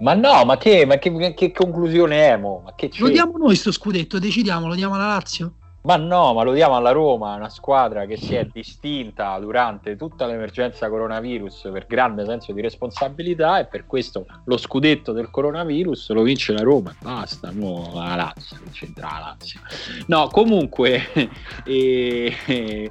Ma 0.00 0.12
no, 0.12 0.44
ma 0.44 0.58
che, 0.58 0.84
ma 0.84 0.98
che, 0.98 1.32
che 1.32 1.50
conclusione 1.52 2.28
è? 2.28 2.36
Mo? 2.36 2.60
Ma 2.62 2.74
che 2.74 2.90
lo 2.98 3.08
diamo 3.08 3.38
noi 3.38 3.56
sto 3.56 3.72
scudetto, 3.72 4.18
decidiamo, 4.18 4.66
lo 4.66 4.74
diamo 4.74 4.96
alla 4.96 5.06
Lazio? 5.06 5.54
Ma 5.84 5.96
no, 5.96 6.32
ma 6.32 6.44
lo 6.44 6.54
diamo 6.54 6.76
alla 6.76 6.92
Roma, 6.92 7.34
una 7.34 7.50
squadra 7.50 8.06
che 8.06 8.16
si 8.16 8.34
è 8.34 8.46
distinta 8.50 9.38
durante 9.38 9.96
tutta 9.96 10.24
l'emergenza 10.24 10.88
coronavirus 10.88 11.68
per 11.70 11.84
grande 11.86 12.24
senso 12.24 12.54
di 12.54 12.62
responsabilità 12.62 13.58
e 13.58 13.66
per 13.66 13.84
questo 13.84 14.24
lo 14.46 14.56
scudetto 14.56 15.12
del 15.12 15.28
coronavirus 15.28 16.08
lo 16.12 16.22
vince 16.22 16.54
la 16.54 16.62
Roma. 16.62 16.94
Basta, 17.02 17.52
mo 17.52 17.90
la 17.92 18.14
Lazio, 18.14 18.56
c'entra 18.72 19.10
la 19.10 19.36
Lazio. 19.38 19.60
No, 20.06 20.28
comunque 20.28 21.02
eh, 21.66 22.34
eh, 22.46 22.90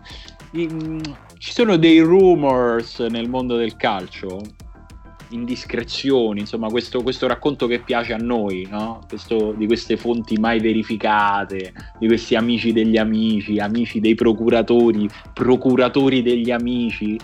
ci 0.52 1.52
sono 1.52 1.78
dei 1.78 2.00
rumors 2.00 3.00
nel 3.00 3.28
mondo 3.28 3.56
del 3.56 3.76
calcio 3.76 4.40
indiscrezioni, 5.34 6.42
insomma 6.42 6.68
questo, 6.68 7.02
questo, 7.02 7.28
racconto 7.28 7.68
che 7.68 7.80
piace 7.80 8.14
a 8.14 8.18
noi, 8.18 8.68
no? 8.70 9.02
questo, 9.08 9.54
di 9.54 9.66
queste 9.66 9.98
fonti 9.98 10.38
mai 10.38 10.60
verificate, 10.60 11.74
di 12.00 12.08
questi 12.08 12.36
amici 12.36 12.72
degli 12.72 12.98
amici, 12.98 13.58
amici 13.58 14.00
dei 14.00 14.16
procuratori, 14.16 15.10
procuratori 15.34 16.22
degli 16.22 16.52
amici. 16.52 17.20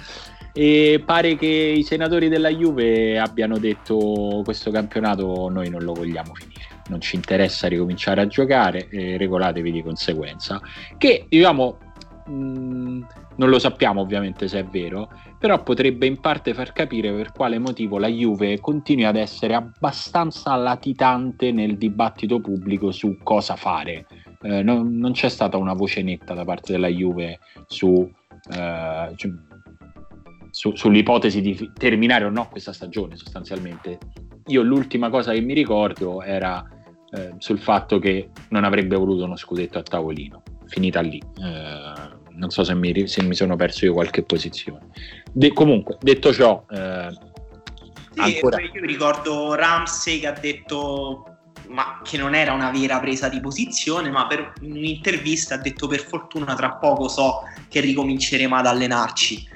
E 0.51 1.01
pare 1.05 1.35
che 1.37 1.45
i 1.45 1.83
senatori 1.83 2.27
della 2.27 2.49
Juve 2.49 3.19
abbiano 3.19 3.59
detto 3.59 4.41
questo 4.43 4.71
campionato 4.71 5.47
noi 5.47 5.69
non 5.69 5.83
lo 5.83 5.93
vogliamo 5.93 6.33
finire, 6.33 6.81
non 6.87 6.99
ci 6.99 7.15
interessa 7.15 7.67
ricominciare 7.67 8.21
a 8.21 8.27
giocare, 8.27 8.89
eh, 8.89 9.15
regolatevi 9.17 9.71
di 9.71 9.83
conseguenza. 9.83 10.59
Che 10.97 11.25
diciamo 11.29 11.77
mh, 12.25 13.01
non 13.39 13.49
lo 13.49 13.57
sappiamo 13.57 14.01
ovviamente 14.01 14.49
se 14.49 14.59
è 14.59 14.63
vero, 14.65 15.09
però 15.39 15.63
potrebbe 15.63 16.05
in 16.05 16.19
parte 16.19 16.53
far 16.53 16.73
capire 16.73 17.11
per 17.13 17.31
quale 17.31 17.57
motivo 17.57 17.97
la 17.97 18.07
Juve 18.07 18.59
continui 18.59 19.05
ad 19.05 19.15
essere 19.15 19.55
abbastanza 19.55 20.55
latitante 20.55 21.53
nel 21.53 21.77
dibattito 21.77 22.41
pubblico 22.41 22.91
su 22.91 23.17
cosa 23.23 23.55
fare. 23.55 24.05
Eh, 24.41 24.61
non, 24.61 24.97
non, 24.97 25.13
c'è 25.13 25.29
stata 25.29 25.55
una 25.55 25.73
voce 25.73 26.01
netta 26.01 26.33
da 26.33 26.43
parte 26.43 26.73
della 26.73 26.89
Juve 26.89 27.39
su, 27.65 28.09
eh, 28.51 29.13
cioè, 29.15 29.31
su, 30.49 30.75
sull'ipotesi 30.75 31.39
di 31.39 31.71
terminare 31.73 32.25
o 32.25 32.29
no 32.29 32.49
questa 32.49 32.73
stagione 32.73 33.15
sostanzialmente. 33.15 33.99
Io 34.47 34.61
l'ultima 34.63 35.09
cosa 35.09 35.31
che 35.31 35.39
mi 35.39 35.53
ricordo 35.53 36.21
era 36.21 36.61
eh, 37.11 37.35
sul 37.37 37.59
fatto 37.59 37.99
che 37.99 38.31
non 38.49 38.65
avrebbe 38.65 38.97
voluto 38.97 39.23
uno 39.23 39.37
scudetto 39.37 39.77
a 39.77 39.83
tavolino, 39.83 40.43
finita 40.65 40.99
lì. 40.99 41.21
Eh, 41.41 42.08
non 42.39 42.49
so 42.49 42.63
se 42.63 42.73
mi, 42.73 43.07
se 43.07 43.21
mi, 43.21 43.35
sono 43.35 43.55
perso 43.55 43.85
io 43.85 43.93
qualche 43.93 44.23
posizione. 44.23 44.87
De- 45.31 45.53
comunque, 45.53 45.97
detto 45.99 46.33
ciò, 46.33 46.65
eh, 46.69 47.09
sì, 48.13 48.19
ancora... 48.19 48.61
io 48.61 48.85
ricordo 48.85 49.53
Ramsey 49.53 50.19
che 50.21 50.27
ha 50.27 50.31
detto 50.31 51.25
ma 51.67 52.01
che 52.03 52.17
non 52.17 52.33
era 52.33 52.53
una 52.53 52.71
vera 52.71 52.99
presa 52.99 53.29
di 53.29 53.39
posizione, 53.39 54.09
ma 54.09 54.25
per 54.25 54.53
un'intervista 54.61 55.55
ha 55.55 55.57
detto 55.59 55.87
per 55.87 55.99
fortuna 55.99 56.55
tra 56.55 56.71
poco 56.71 57.07
so 57.07 57.41
che 57.67 57.79
ricominceremo 57.79 58.55
ad 58.55 58.65
allenarci, 58.65 59.47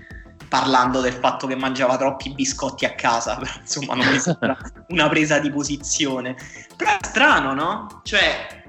parlando 0.48 1.02
del 1.02 1.14
fatto 1.14 1.48
che 1.48 1.56
mangiava 1.56 1.98
troppi 1.98 2.32
biscotti 2.32 2.86
a 2.86 2.94
casa, 2.94 3.38
però 3.38 3.52
insomma 3.60 3.96
non 3.96 4.12
mi 4.12 4.20
sembra 4.20 4.56
una 4.90 5.10
presa 5.10 5.40
di 5.40 5.50
posizione. 5.50 6.36
Però 6.76 6.92
è 6.92 6.98
strano, 7.02 7.54
no? 7.54 8.02
Cioè 8.04 8.63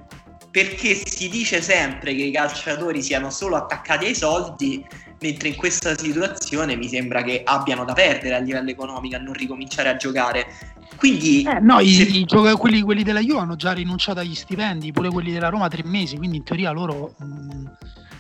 perché 0.55 1.03
si 1.05 1.29
dice 1.29 1.61
sempre 1.61 2.15
che 2.15 2.23
i 2.23 2.31
calciatori 2.31 3.03
siano 3.03 3.29
solo 3.31 3.57
attaccati 3.57 4.05
ai 4.05 4.15
soldi, 4.15 4.87
mentre 5.19 5.49
in 5.49 5.57
questa 5.57 5.99
situazione 5.99 6.77
mi 6.77 6.89
sembra 6.89 7.25
che 7.25 7.43
abbiano 7.45 7.85
da 7.85 7.93
perdere 7.93 8.37
a 8.37 8.39
livello 8.39 8.71
economico 8.71 9.17
a 9.17 9.19
non 9.19 9.33
ricominciare 9.33 9.89
a 9.89 9.97
giocare. 9.97 10.47
Quindi, 10.95 11.43
eh, 11.43 11.59
no, 11.59 11.81
se... 11.81 11.85
i, 11.85 12.21
i 12.21 12.25
gioca- 12.25 12.55
quelli, 12.55 12.83
quelli, 12.83 13.03
della 13.03 13.19
Juve 13.19 13.41
hanno 13.41 13.57
già 13.57 13.73
rinunciato 13.73 14.21
agli 14.21 14.37
stipendi, 14.37 14.93
pure 14.93 15.09
quelli 15.09 15.33
della 15.33 15.49
Roma 15.49 15.67
tre 15.67 15.83
mesi, 15.85 16.17
quindi 16.19 16.37
in 16.37 16.45
teoria 16.45 16.71
loro. 16.71 17.17
Mh, 17.19 17.71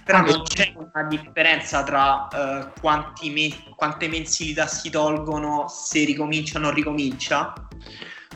però 0.05 0.23
non 0.23 0.43
c'è 0.43 0.73
una 0.75 1.07
differenza 1.07 1.85
tra 1.85 2.29
uh, 2.33 3.31
me- 3.31 3.63
quante 3.77 4.09
mensilità 4.09 4.67
si 4.67 4.91
tolgono 4.91 5.69
se 5.69 6.05
ricomincia 6.05 6.59
o 6.59 6.63
non 6.63 6.75
ricomincia? 6.75 7.53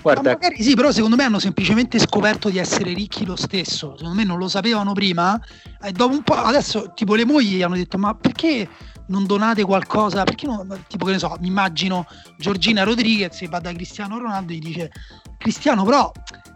Guarda, 0.00 0.30
magari 0.32 0.62
sì, 0.62 0.74
però 0.74 0.90
secondo 0.92 1.16
me 1.16 1.24
hanno 1.24 1.38
semplicemente 1.38 1.98
scoperto 1.98 2.48
di 2.48 2.58
essere 2.58 2.92
ricchi 2.92 3.24
lo 3.24 3.37
stesso. 3.37 3.94
Secondo 3.96 4.18
me 4.18 4.24
non 4.24 4.38
lo 4.38 4.48
sapevano 4.48 4.92
prima. 4.92 5.40
E 5.82 5.92
dopo 5.92 6.14
un 6.14 6.22
po', 6.22 6.34
adesso 6.34 6.92
tipo 6.94 7.14
le 7.14 7.24
mogli 7.24 7.62
hanno 7.62 7.74
detto: 7.74 7.98
Ma 7.98 8.14
perché 8.14 8.68
non 9.08 9.26
donate 9.26 9.64
qualcosa? 9.64 10.24
Perché 10.24 10.46
non, 10.46 10.84
tipo 10.87 11.04
che 11.06 11.12
ne 11.12 11.18
so, 11.18 11.37
mi 11.40 11.48
immagino 11.48 12.06
Giorgina 12.37 12.84
Rodriguez 12.84 13.37
che 13.37 13.48
va 13.48 13.58
da 13.58 13.72
Cristiano 13.72 14.18
Ronaldo 14.18 14.52
e 14.52 14.56
gli 14.56 14.61
dice: 14.61 14.90
Cristiano, 15.37 15.84
però 15.84 16.11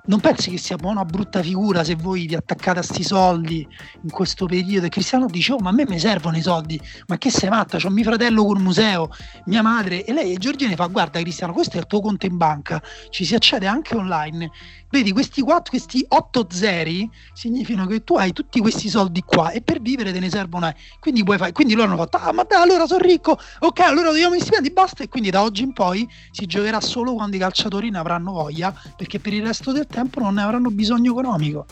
non 0.05 0.19
pensi 0.19 0.51
che 0.51 0.59
sia 0.59 0.77
una 0.83 1.05
brutta 1.05 1.43
figura 1.43 1.85
se 1.85 1.95
voi 1.95 2.27
vi 2.27 2.35
attaccate 2.35 2.81
a 2.81 2.83
sti 2.83 3.05
soldi 3.05 3.67
in 4.03 4.11
questo 4.11 4.47
periodo? 4.47 4.87
E 4.87 4.89
Cristiano 4.89 5.27
dice: 5.27 5.53
Oh, 5.53 5.59
ma 5.59 5.71
a 5.71 5.73
me 5.73 5.85
mi 5.87 5.99
servono 5.99 6.37
i 6.37 6.43
soldi, 6.43 6.81
ma 7.07 7.19
che 7.19 7.31
sei 7.31 7.49
matta? 7.49 7.79
C'ho 7.79 7.91
mio 7.91 8.03
fratello 8.05 8.45
col 8.45 8.61
museo, 8.61 9.11
mia 9.45 9.63
madre. 9.63 10.05
E 10.05 10.13
lei, 10.13 10.37
Giorgina, 10.39 10.75
fa: 10.75 10.87
Guarda, 10.87 11.21
Cristiano, 11.21 11.53
questo 11.53 11.77
è 11.77 11.81
il 11.81 11.87
tuo 11.87 12.01
conto 12.01 12.27
in 12.27 12.37
banca, 12.37 12.83
ci 13.11 13.25
si 13.25 13.35
accede 13.35 13.67
anche 13.67 13.95
online. 13.97 14.51
Vedi, 14.93 15.11
questi, 15.13 15.41
4, 15.41 15.71
questi 15.71 16.05
8 16.07 16.49
zeri 16.51 17.11
significano 17.33 17.87
che 17.87 18.05
tu 18.05 18.17
hai 18.17 18.35
tutti 18.35 18.61
questi 18.61 18.91
soldi 18.91 19.23
qua 19.23 19.51
e 19.51 19.63
per 19.63 19.81
vivere 19.81 20.13
te 20.13 20.21
ne 20.21 20.29
servono. 20.29 20.71
Quindi, 21.01 21.25
puoi 21.25 21.39
fare, 21.39 21.53
quindi 21.53 21.73
loro 21.73 21.89
hanno 21.89 21.97
fatto: 21.97 22.19
Ah, 22.19 22.31
ma 22.31 22.43
dai, 22.43 22.61
allora 22.61 22.87
sono 22.87 23.03
ricco, 23.03 23.39
ok, 23.61 23.81
allora 23.81 24.11
dobbiamo 24.11 24.37
gli 24.37 24.41
stipendi, 24.41 24.71
basta. 24.71 25.03
E 25.03 25.09
quindi 25.09 25.31
da 25.31 25.43
oggi 25.43 25.63
in 25.63 25.73
poi 25.73 26.07
si 26.31 26.45
giocherà 26.45 26.79
solo 26.83 27.15
quando 27.15 27.37
i 27.37 27.39
calciatori 27.39 27.89
ne 27.89 27.97
avranno 27.97 28.33
voglia, 28.33 28.79
perché 28.95 29.19
per 29.19 29.33
il 29.33 29.47
resto 29.47 29.73
del 29.73 29.87
tempo 29.87 30.21
non 30.21 30.35
ne 30.35 30.43
avranno 30.43 30.69
bisogno 30.69 31.13
economico. 31.13 31.65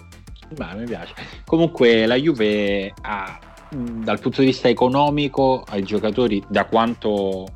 Beh, 0.55 0.77
mi 0.77 0.87
piace. 0.87 1.13
Comunque 1.45 2.07
la 2.07 2.15
Juve 2.15 2.95
ha, 3.03 3.39
dal 3.69 4.19
punto 4.19 4.41
di 4.41 4.47
vista 4.47 4.71
economico, 4.71 5.63
ai 5.69 5.83
giocatori, 5.83 6.43
da 6.49 6.65
quanto, 6.65 7.47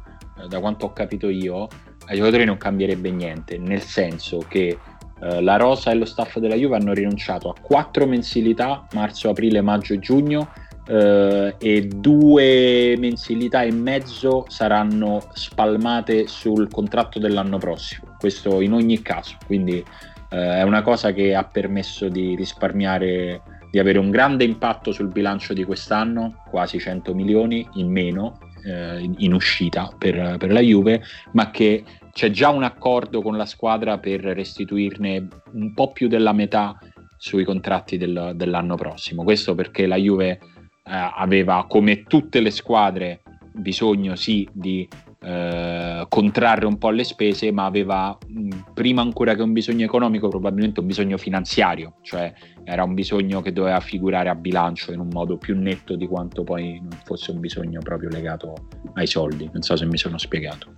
da 0.46 0.60
quanto 0.60 0.84
ho 0.84 0.92
capito 0.92 1.30
io, 1.30 1.68
ai 2.06 2.18
giocatori 2.18 2.44
non 2.44 2.58
cambierebbe 2.58 3.10
niente, 3.10 3.56
nel 3.56 3.80
senso 3.80 4.44
che 4.46 4.78
eh, 5.24 5.40
la 5.40 5.56
Rosa 5.56 5.90
e 5.90 5.94
lo 5.94 6.04
staff 6.04 6.38
della 6.38 6.54
Juve 6.54 6.76
hanno 6.76 6.92
rinunciato 6.92 7.48
a 7.48 7.54
quattro 7.58 8.06
mensilità, 8.06 8.86
marzo, 8.92 9.30
aprile, 9.30 9.62
maggio 9.62 9.94
e 9.94 9.98
giugno, 9.98 10.50
eh, 10.86 11.54
e 11.58 11.86
due 11.86 12.94
mensilità 12.98 13.62
e 13.62 13.72
mezzo 13.72 14.44
saranno 14.48 15.22
spalmate 15.32 16.26
sul 16.26 16.68
contratto 16.70 17.18
dell'anno 17.18 17.56
prossimo, 17.56 18.16
questo 18.18 18.60
in 18.60 18.74
ogni 18.74 19.00
caso, 19.00 19.36
quindi 19.46 19.82
eh, 20.28 20.58
è 20.58 20.62
una 20.62 20.82
cosa 20.82 21.12
che 21.12 21.34
ha 21.34 21.44
permesso 21.44 22.08
di 22.08 22.34
risparmiare, 22.36 23.40
di 23.70 23.78
avere 23.78 23.98
un 23.98 24.10
grande 24.10 24.44
impatto 24.44 24.92
sul 24.92 25.08
bilancio 25.08 25.54
di 25.54 25.64
quest'anno, 25.64 26.42
quasi 26.50 26.78
100 26.78 27.14
milioni 27.14 27.66
in 27.74 27.90
meno, 27.90 28.38
eh, 28.62 29.10
in 29.18 29.32
uscita 29.32 29.90
per, 29.96 30.36
per 30.38 30.52
la 30.52 30.60
Juve, 30.60 31.02
ma 31.32 31.50
che 31.50 31.82
c'è 32.14 32.30
già 32.30 32.48
un 32.48 32.62
accordo 32.62 33.20
con 33.22 33.36
la 33.36 33.44
squadra 33.44 33.98
per 33.98 34.20
restituirne 34.20 35.26
un 35.54 35.74
po' 35.74 35.90
più 35.90 36.06
della 36.06 36.32
metà 36.32 36.78
sui 37.18 37.42
contratti 37.42 37.96
del, 37.96 38.34
dell'anno 38.36 38.76
prossimo. 38.76 39.24
Questo 39.24 39.56
perché 39.56 39.86
la 39.86 39.96
Juve 39.96 40.30
eh, 40.30 40.40
aveva, 40.84 41.66
come 41.68 42.04
tutte 42.04 42.40
le 42.40 42.52
squadre, 42.52 43.22
bisogno 43.52 44.14
sì 44.14 44.48
di 44.52 44.88
eh, 45.22 46.06
contrarre 46.08 46.66
un 46.66 46.78
po' 46.78 46.90
le 46.90 47.02
spese, 47.02 47.50
ma 47.50 47.64
aveva 47.64 48.16
mh, 48.28 48.72
prima 48.74 49.02
ancora 49.02 49.34
che 49.34 49.42
un 49.42 49.52
bisogno 49.52 49.84
economico, 49.84 50.28
probabilmente 50.28 50.78
un 50.78 50.86
bisogno 50.86 51.16
finanziario, 51.16 51.96
cioè 52.02 52.32
era 52.62 52.84
un 52.84 52.94
bisogno 52.94 53.40
che 53.40 53.52
doveva 53.52 53.80
figurare 53.80 54.28
a 54.28 54.36
bilancio 54.36 54.92
in 54.92 55.00
un 55.00 55.08
modo 55.10 55.36
più 55.36 55.58
netto 55.58 55.96
di 55.96 56.06
quanto 56.06 56.44
poi 56.44 56.78
non 56.78 57.00
fosse 57.02 57.32
un 57.32 57.40
bisogno 57.40 57.80
proprio 57.80 58.08
legato 58.08 58.68
ai 58.94 59.08
soldi. 59.08 59.50
Non 59.52 59.62
so 59.62 59.74
se 59.74 59.84
mi 59.84 59.96
sono 59.96 60.16
spiegato. 60.16 60.74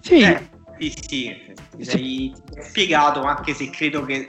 Sì, 0.00 0.20
eh, 0.20 0.48
sì, 0.78 0.92
sì, 1.00 1.54
ti 1.76 1.84
sei 1.84 2.32
spiegato, 2.60 3.22
anche 3.22 3.54
se 3.54 3.70
credo 3.70 4.04
che 4.04 4.28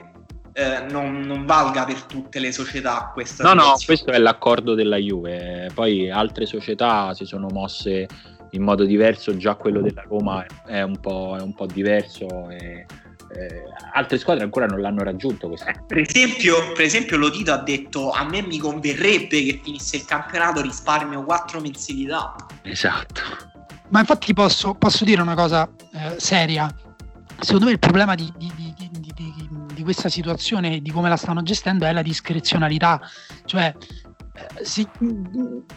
eh, 0.52 0.84
non, 0.90 1.20
non, 1.20 1.46
valga 1.46 1.84
per 1.84 2.02
tutte 2.02 2.38
le 2.38 2.52
società 2.52 3.10
questa 3.12 3.42
no 3.42 3.50
situazione. 3.50 3.70
no 3.70 3.84
questo 3.84 4.10
è 4.10 4.18
l'accordo 4.18 4.74
della 4.74 4.96
Juve. 4.96 5.70
Poi 5.72 6.10
altre 6.10 6.46
società 6.46 7.14
si 7.14 7.24
sono 7.24 7.48
mosse 7.50 8.06
in 8.50 8.62
modo 8.62 8.84
diverso 8.84 9.36
già 9.36 9.54
quello 9.54 9.80
della 9.80 10.02
Roma 10.06 10.44
è 10.66 10.82
un 10.82 11.00
po', 11.00 11.36
è 11.38 11.42
un 11.42 11.54
po 11.54 11.64
diverso 11.64 12.50
e, 12.50 12.84
eh, 13.34 13.62
altre 13.94 14.18
squadre 14.18 14.44
ancora 14.44 14.66
non 14.66 14.80
l'hanno 14.80 15.02
raggiunto 15.02 15.50
eh, 15.50 15.74
per, 15.86 15.98
esempio, 15.98 16.72
per 16.74 16.84
esempio 16.84 17.16
Lotito 17.16 17.50
ha 17.50 17.62
detto 17.62 18.10
a 18.10 18.24
me 18.24 18.42
mi 18.42 18.58
converrebbe 18.58 19.42
che 19.42 19.60
finisse 19.62 19.96
il 19.96 20.04
campionato 20.04 20.60
risparmio 20.60 21.24
4 21.24 21.60
mensilità 21.60 22.34
esatto 22.62 23.51
ma 23.92 24.00
infatti 24.00 24.34
posso, 24.34 24.74
posso 24.74 25.04
dire 25.04 25.22
una 25.22 25.34
cosa 25.34 25.70
eh, 25.92 26.16
seria 26.18 26.74
secondo 27.38 27.66
me 27.66 27.72
il 27.72 27.78
problema 27.78 28.14
di, 28.14 28.30
di, 28.36 28.52
di, 28.56 28.90
di, 29.74 29.82
questa 29.82 30.08
situazione 30.08 30.80
di 30.80 30.90
come 30.90 31.08
la 31.08 31.16
stanno 31.16 31.42
gestendo 31.42 31.86
è 31.86 31.92
la 31.92 32.02
discrezionalità 32.02 33.00
cioè 33.44 33.74
eh, 33.78 34.64
si, 34.64 34.86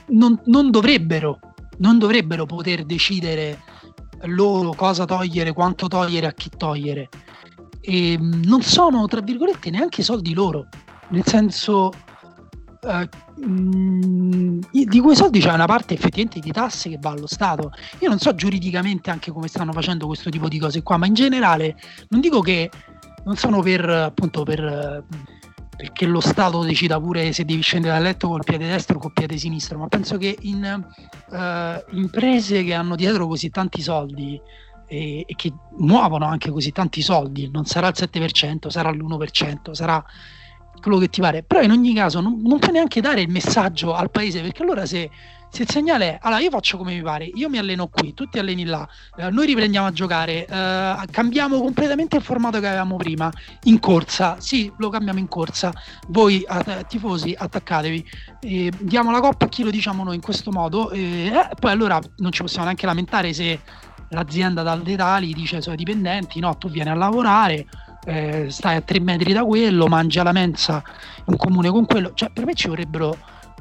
non, 0.07 0.41
non 0.45 0.71
dovrebbero 0.71 1.39
non 1.77 1.97
dovrebbero 1.97 2.45
poter 2.45 2.85
decidere 2.85 3.59
loro 4.23 4.73
cosa 4.73 5.05
togliere, 5.05 5.53
quanto 5.53 5.87
togliere, 5.87 6.27
a 6.27 6.33
chi 6.33 6.49
togliere. 6.55 7.09
E 7.81 8.17
mm, 8.17 8.43
non 8.43 8.61
sono, 8.61 9.05
tra 9.07 9.21
virgolette, 9.21 9.69
neanche 9.69 10.03
soldi 10.03 10.33
loro. 10.33 10.67
Nel 11.09 11.25
senso, 11.25 11.91
eh, 12.85 13.09
mm, 13.45 14.59
di 14.69 14.99
quei 14.99 15.15
soldi 15.15 15.39
c'è 15.39 15.51
una 15.51 15.65
parte 15.65 15.93
effettivamente 15.93 16.39
di 16.39 16.51
tasse 16.51 16.89
che 16.89 16.97
va 16.99 17.11
allo 17.11 17.27
Stato. 17.27 17.71
Io 17.99 18.09
non 18.09 18.19
so 18.19 18.33
giuridicamente 18.35 19.09
anche 19.09 19.31
come 19.31 19.47
stanno 19.47 19.71
facendo 19.71 20.07
questo 20.07 20.29
tipo 20.29 20.47
di 20.47 20.59
cose 20.59 20.83
qua, 20.83 20.97
ma 20.97 21.05
in 21.05 21.13
generale 21.13 21.75
non 22.09 22.21
dico 22.21 22.41
che 22.41 22.69
non 23.23 23.35
sono 23.35 23.61
per 23.61 23.89
appunto 23.89 24.43
per 24.43 25.03
perché 25.75 26.05
lo 26.05 26.21
Stato 26.21 26.63
decida 26.63 26.99
pure 26.99 27.33
se 27.33 27.43
devi 27.43 27.61
scendere 27.61 27.93
dal 27.93 28.03
letto 28.03 28.29
col 28.29 28.43
piede 28.43 28.67
destro 28.67 28.97
o 28.97 28.99
col 28.99 29.11
piede 29.13 29.37
sinistro, 29.37 29.77
ma 29.77 29.87
penso 29.87 30.17
che 30.17 30.37
in 30.41 30.85
uh, 31.29 31.95
imprese 31.97 32.63
che 32.63 32.73
hanno 32.73 32.95
dietro 32.95 33.27
così 33.27 33.49
tanti 33.49 33.81
soldi 33.81 34.39
e, 34.87 35.25
e, 35.27 35.35
che 35.35 35.53
muovono 35.77 36.25
anche 36.25 36.49
così 36.49 36.71
tanti 36.71 37.01
soldi, 37.01 37.49
non 37.51 37.65
sarà 37.65 37.87
il 37.87 37.93
7%, 37.97 38.67
sarà 38.69 38.91
l'1%, 38.91 39.71
sarà 39.71 40.03
quello 40.81 40.97
che 40.97 41.09
ti 41.09 41.21
pare, 41.21 41.43
però 41.43 41.61
in 41.61 41.71
ogni 41.71 41.93
caso 41.93 42.21
non, 42.21 42.41
non 42.43 42.59
puoi 42.59 42.73
neanche 42.73 43.01
dare 43.01 43.21
il 43.21 43.29
messaggio 43.29 43.93
al 43.93 44.11
paese, 44.11 44.41
perché 44.41 44.63
allora 44.63 44.85
se 44.85 45.09
se 45.55 45.63
il 45.63 45.69
segnale 45.69 46.05
è 46.05 46.19
allora 46.21 46.41
io 46.41 46.49
faccio 46.49 46.75
come 46.75 46.93
mi 46.93 47.01
pare, 47.01 47.23
io 47.23 47.47
mi 47.47 47.57
alleno 47.57 47.87
qui, 47.87 48.13
tu 48.13 48.25
ti 48.27 48.39
alleni 48.39 48.65
là, 48.65 48.85
eh, 49.15 49.29
noi 49.29 49.45
riprendiamo 49.45 49.87
a 49.87 49.91
giocare, 49.91 50.45
eh, 50.45 50.95
cambiamo 51.09 51.59
completamente 51.59 52.17
il 52.17 52.23
formato 52.23 52.59
che 52.59 52.67
avevamo 52.67 52.97
prima, 52.97 53.31
in 53.63 53.79
corsa, 53.79 54.35
sì, 54.41 54.69
lo 54.79 54.89
cambiamo 54.89 55.19
in 55.19 55.29
corsa, 55.29 55.71
voi 56.09 56.41
eh, 56.41 56.85
tifosi 56.89 57.33
attaccatevi, 57.37 58.05
diamo 58.79 59.11
la 59.11 59.21
coppa 59.21 59.45
a 59.45 59.47
chi 59.47 59.63
lo 59.63 59.69
diciamo 59.69 60.03
noi 60.03 60.15
in 60.15 60.21
questo 60.21 60.51
modo, 60.51 60.91
eh, 60.91 61.31
poi 61.57 61.71
allora 61.71 62.01
non 62.17 62.33
ci 62.33 62.41
possiamo 62.41 62.65
neanche 62.65 62.85
lamentare 62.85 63.31
se 63.31 63.61
l'azienda 64.09 64.61
dal 64.61 64.81
detali 64.81 65.33
dice 65.33 65.55
ai 65.55 65.61
suoi 65.61 65.77
dipendenti 65.77 66.39
no, 66.39 66.57
tu 66.57 66.69
vieni 66.69 66.89
a 66.89 66.95
lavorare, 66.95 67.65
eh, 68.05 68.47
stai 68.49 68.75
a 68.75 68.81
tre 68.81 68.99
metri 68.99 69.33
da 69.33 69.43
quello, 69.43 69.87
mangi 69.87 70.19
alla 70.19 70.31
mensa 70.31 70.83
in 71.25 71.35
comune 71.37 71.69
con 71.69 71.85
quello, 71.85 72.13
cioè 72.13 72.29
per 72.31 72.45
me 72.45 72.53
ci 72.53 72.67
vorrebbero 72.67 73.17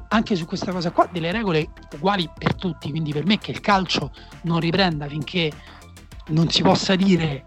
anche 0.09 0.37
su 0.37 0.45
questa 0.45 0.71
cosa 0.71 0.91
qua 0.91 1.09
delle 1.11 1.33
regole 1.33 1.69
uguali 1.95 2.29
per 2.37 2.55
tutti, 2.55 2.91
quindi 2.91 3.13
per 3.13 3.25
me 3.25 3.39
che 3.39 3.51
il 3.51 3.61
calcio 3.61 4.13
non 4.43 4.61
riprenda 4.61 5.07
finché 5.09 5.51
non 6.29 6.49
si 6.51 6.63
possa 6.63 6.95
dire, 6.95 7.43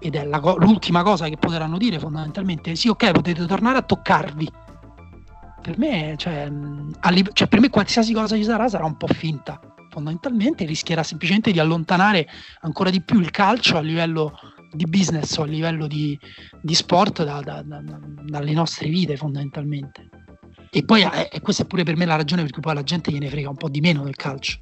ed 0.00 0.16
è 0.16 0.24
la, 0.24 0.38
l'ultima 0.58 1.02
cosa 1.02 1.28
che 1.28 1.36
potranno 1.36 1.78
dire 1.78 1.98
fondamentalmente, 1.98 2.74
sì 2.74 2.88
ok 2.88 3.12
potete 3.12 3.46
tornare 3.46 3.78
a 3.78 3.82
toccarvi, 3.82 4.50
per 5.60 5.78
me, 5.78 6.14
cioè, 6.16 6.50
cioè, 7.32 7.48
per 7.48 7.60
me 7.60 7.68
qualsiasi 7.68 8.12
cosa 8.12 8.34
ci 8.34 8.44
sarà 8.44 8.68
sarà 8.68 8.86
un 8.86 8.96
po' 8.96 9.06
finta, 9.06 9.60
fondamentalmente 9.90 10.64
rischierà 10.64 11.02
semplicemente 11.02 11.52
di 11.52 11.60
allontanare 11.60 12.26
ancora 12.62 12.90
di 12.90 13.02
più 13.02 13.20
il 13.20 13.30
calcio 13.30 13.76
a 13.76 13.80
livello 13.80 14.38
di 14.72 14.86
business 14.86 15.36
o 15.36 15.42
a 15.42 15.46
livello 15.46 15.86
di, 15.86 16.18
di 16.60 16.74
sport 16.74 17.24
da, 17.24 17.40
da, 17.40 17.62
da, 17.62 17.82
dalle 17.82 18.52
nostre 18.52 18.88
vite 18.88 19.16
fondamentalmente. 19.16 20.08
E 20.70 20.84
poi 20.84 21.02
eh, 21.02 21.40
questa 21.40 21.64
è 21.64 21.66
pure 21.66 21.82
per 21.82 21.96
me 21.96 22.04
la 22.04 22.16
ragione 22.16 22.42
per 22.42 22.52
cui 22.52 22.62
poi 22.62 22.74
la 22.74 22.82
gente 22.82 23.10
gliene 23.10 23.28
frega 23.28 23.48
un 23.48 23.56
po' 23.56 23.68
di 23.68 23.80
meno 23.80 24.04
del 24.04 24.16
calcio. 24.16 24.58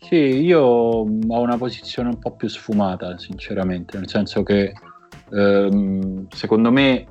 Sì, 0.00 0.16
io 0.16 0.60
ho 0.60 1.04
una 1.04 1.56
posizione 1.56 2.10
un 2.10 2.18
po' 2.18 2.36
più 2.36 2.48
sfumata, 2.48 3.16
sinceramente, 3.18 3.96
nel 3.96 4.08
senso 4.08 4.42
che 4.42 4.72
ehm, 5.32 6.26
secondo 6.28 6.70
me 6.70 6.96
eh, 6.96 7.06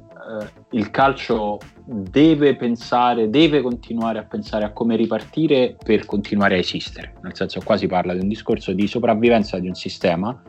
il 0.72 0.92
calcio 0.92 1.58
deve 1.86 2.56
pensare, 2.56 3.30
deve 3.30 3.62
continuare 3.62 4.20
a 4.20 4.24
pensare 4.26 4.66
a 4.66 4.72
come 4.72 4.96
ripartire 4.96 5.76
per 5.84 6.06
continuare 6.06 6.56
a 6.56 6.60
esistere. 6.60 7.16
Nel 7.24 7.36
senso 7.36 7.62
qua 7.64 7.78
si 7.78 7.88
parla 7.88 8.14
di 8.14 8.20
un 8.20 8.28
discorso 8.28 8.74
di 8.74 8.86
sopravvivenza 8.88 9.58
di 9.58 9.68
un 9.68 9.76
sistema 9.76 10.40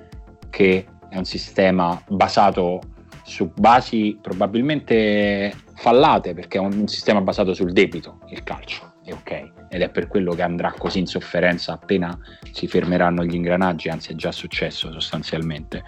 che 0.51 0.87
è 1.09 1.17
un 1.17 1.25
sistema 1.25 2.01
basato 2.09 2.81
su 3.25 3.51
basi 3.55 4.19
probabilmente 4.21 5.53
fallate 5.75 6.35
perché 6.35 6.59
è 6.59 6.61
un, 6.61 6.87
sistema 6.87 7.21
basato 7.21 7.55
sul 7.55 7.73
debito, 7.73 8.21
il 8.29 8.43
calcio, 8.43 8.95
è 9.03 9.13
ok, 9.13 9.53
ed 9.71 9.81
è 9.81 9.89
per 9.89 10.09
quello 10.09 10.35
che 10.35 10.43
andrà 10.43 10.73
così 10.77 10.99
in 10.99 11.07
sofferenza 11.07 11.73
appena 11.73 12.17
si 12.53 12.69
fermeranno 12.69 13.25
gli 13.25 13.35
ingranaggi, 13.35 13.89
anzi 13.89 14.13
è 14.13 14.15
già 14.15 14.31
successo 14.31 14.93
sostanzialmente. 14.93 15.83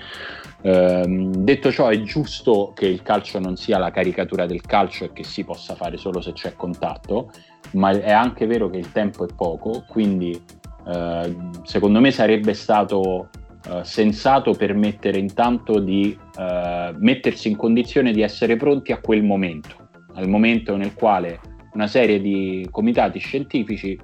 Ehm, 0.63 1.35
detto 1.35 1.71
ciò 1.71 1.89
è 1.89 2.01
giusto 2.03 2.73
che 2.75 2.87
il 2.87 3.03
calcio 3.03 3.39
non 3.39 3.57
sia 3.57 3.79
la 3.79 3.91
caricatura 3.91 4.47
del 4.47 4.63
calcio 4.63 5.05
e 5.05 5.13
che 5.13 5.23
si 5.23 5.45
possa 5.45 5.75
fare 5.75 5.99
solo 5.99 6.21
se 6.21 6.33
c'è 6.33 6.55
contatto, 6.55 7.31
ma 7.73 7.91
è 7.91 8.13
anche 8.13 8.47
vero 8.47 8.71
che 8.71 8.79
il 8.79 8.93
tempo 8.93 9.29
è 9.29 9.33
poco, 9.35 9.85
quindi 9.87 10.43
eh, 10.89 11.37
secondo 11.63 12.01
me 12.01 12.11
sarebbe 12.11 12.55
stato 12.55 13.29
eh, 13.69 13.85
sensato 13.85 14.53
permettere 14.53 15.19
intanto 15.19 15.81
di 15.81 16.17
uh, 16.37 16.95
mettersi 16.99 17.49
in 17.49 17.57
condizione 17.57 18.13
di 18.13 18.23
essere 18.23 18.55
pronti 18.57 18.93
a 18.93 19.01
quel 19.01 19.25
momento, 19.25 19.89
al 20.15 20.29
momento 20.29 20.77
nel 20.77 20.95
quale 20.95 21.41
una 21.73 21.89
serie 21.89 22.21
di 22.21 22.67
comitati 22.71 23.19
scientifici 23.19 23.99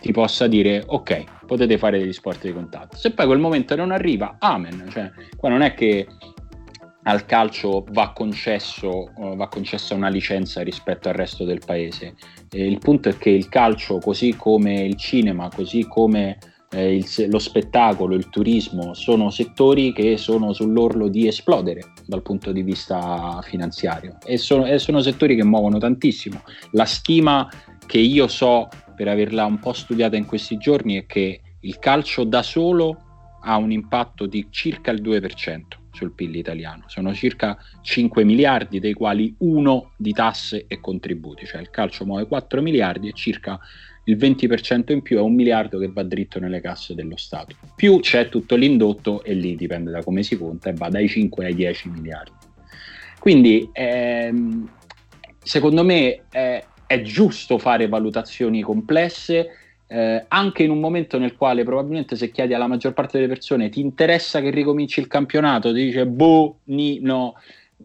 ti 0.00 0.10
possa 0.10 0.48
dire 0.48 0.82
ok, 0.84 1.46
potete 1.46 1.78
fare 1.78 2.00
degli 2.00 2.12
sport 2.12 2.44
di 2.44 2.52
contatto. 2.52 2.96
Se 2.96 3.12
poi 3.12 3.26
quel 3.26 3.38
momento 3.38 3.76
non 3.76 3.92
arriva, 3.92 4.36
amen. 4.40 4.84
Cioè, 4.90 5.12
qua 5.36 5.48
non 5.48 5.62
è 5.62 5.74
che 5.74 6.06
al 7.04 7.24
calcio 7.24 7.84
va, 7.90 8.12
concesso, 8.12 9.10
uh, 9.14 9.36
va 9.36 9.46
concessa 9.46 9.94
una 9.94 10.08
licenza 10.08 10.60
rispetto 10.62 11.08
al 11.08 11.14
resto 11.14 11.44
del 11.44 11.60
paese. 11.64 12.16
E 12.50 12.66
il 12.66 12.78
punto 12.78 13.10
è 13.10 13.16
che 13.16 13.30
il 13.30 13.48
calcio, 13.48 13.98
così 13.98 14.34
come 14.36 14.82
il 14.82 14.96
cinema, 14.96 15.48
così 15.54 15.86
come 15.86 16.38
eh, 16.74 16.96
il, 16.96 17.28
lo 17.30 17.38
spettacolo, 17.38 18.14
il 18.14 18.28
turismo 18.28 18.94
sono 18.94 19.30
settori 19.30 19.92
che 19.92 20.16
sono 20.16 20.52
sull'orlo 20.52 21.08
di 21.08 21.26
esplodere 21.26 21.92
dal 22.06 22.22
punto 22.22 22.52
di 22.52 22.62
vista 22.62 23.40
finanziario 23.42 24.18
e 24.24 24.36
sono, 24.36 24.66
e 24.66 24.78
sono 24.78 25.00
settori 25.00 25.36
che 25.36 25.44
muovono 25.44 25.78
tantissimo. 25.78 26.42
La 26.72 26.84
stima 26.84 27.48
che 27.86 27.98
io 27.98 28.26
so 28.26 28.68
per 28.96 29.08
averla 29.08 29.44
un 29.44 29.58
po' 29.58 29.72
studiata 29.72 30.16
in 30.16 30.26
questi 30.26 30.56
giorni 30.56 30.96
è 30.96 31.06
che 31.06 31.40
il 31.60 31.78
calcio 31.78 32.24
da 32.24 32.42
solo 32.42 32.98
ha 33.40 33.56
un 33.56 33.70
impatto 33.70 34.26
di 34.26 34.48
circa 34.50 34.90
il 34.90 35.02
2% 35.02 35.60
sul 35.92 36.12
PIL 36.12 36.34
italiano. 36.34 36.84
Sono 36.86 37.14
circa 37.14 37.56
5 37.82 38.24
miliardi, 38.24 38.80
dei 38.80 38.94
quali 38.94 39.34
uno 39.38 39.92
di 39.96 40.12
tasse 40.12 40.64
e 40.66 40.80
contributi, 40.80 41.46
cioè 41.46 41.60
il 41.60 41.70
calcio 41.70 42.04
muove 42.04 42.26
4 42.26 42.60
miliardi 42.60 43.08
e 43.08 43.12
circa 43.12 43.58
il 44.04 44.16
20% 44.16 44.92
in 44.92 45.02
più 45.02 45.16
è 45.16 45.20
un 45.20 45.34
miliardo 45.34 45.78
che 45.78 45.88
va 45.88 46.02
dritto 46.02 46.38
nelle 46.38 46.60
casse 46.60 46.94
dello 46.94 47.16
Stato. 47.16 47.56
Più 47.74 48.00
c'è 48.00 48.28
tutto 48.28 48.56
l'indotto 48.56 49.22
e 49.22 49.34
lì 49.34 49.56
dipende 49.56 49.90
da 49.90 50.02
come 50.02 50.22
si 50.22 50.36
conta 50.36 50.70
e 50.70 50.74
va 50.74 50.88
dai 50.88 51.08
5 51.08 51.46
ai 51.46 51.54
10 51.54 51.88
miliardi. 51.88 52.32
Quindi 53.18 53.68
ehm, 53.72 54.68
secondo 55.42 55.84
me 55.84 56.24
è, 56.30 56.62
è 56.86 57.02
giusto 57.02 57.58
fare 57.58 57.88
valutazioni 57.88 58.60
complesse 58.60 59.48
eh, 59.86 60.24
anche 60.28 60.62
in 60.62 60.70
un 60.70 60.80
momento 60.80 61.18
nel 61.18 61.36
quale 61.36 61.62
probabilmente 61.62 62.16
se 62.16 62.30
chiedi 62.30 62.54
alla 62.54 62.66
maggior 62.66 62.94
parte 62.94 63.18
delle 63.18 63.32
persone 63.32 63.68
ti 63.68 63.80
interessa 63.80 64.40
che 64.40 64.50
ricominci 64.50 65.00
il 65.00 65.06
campionato, 65.06 65.72
ti 65.72 65.84
dice 65.84 66.06
boh, 66.06 66.58
ni, 66.64 67.00
no. 67.00 67.34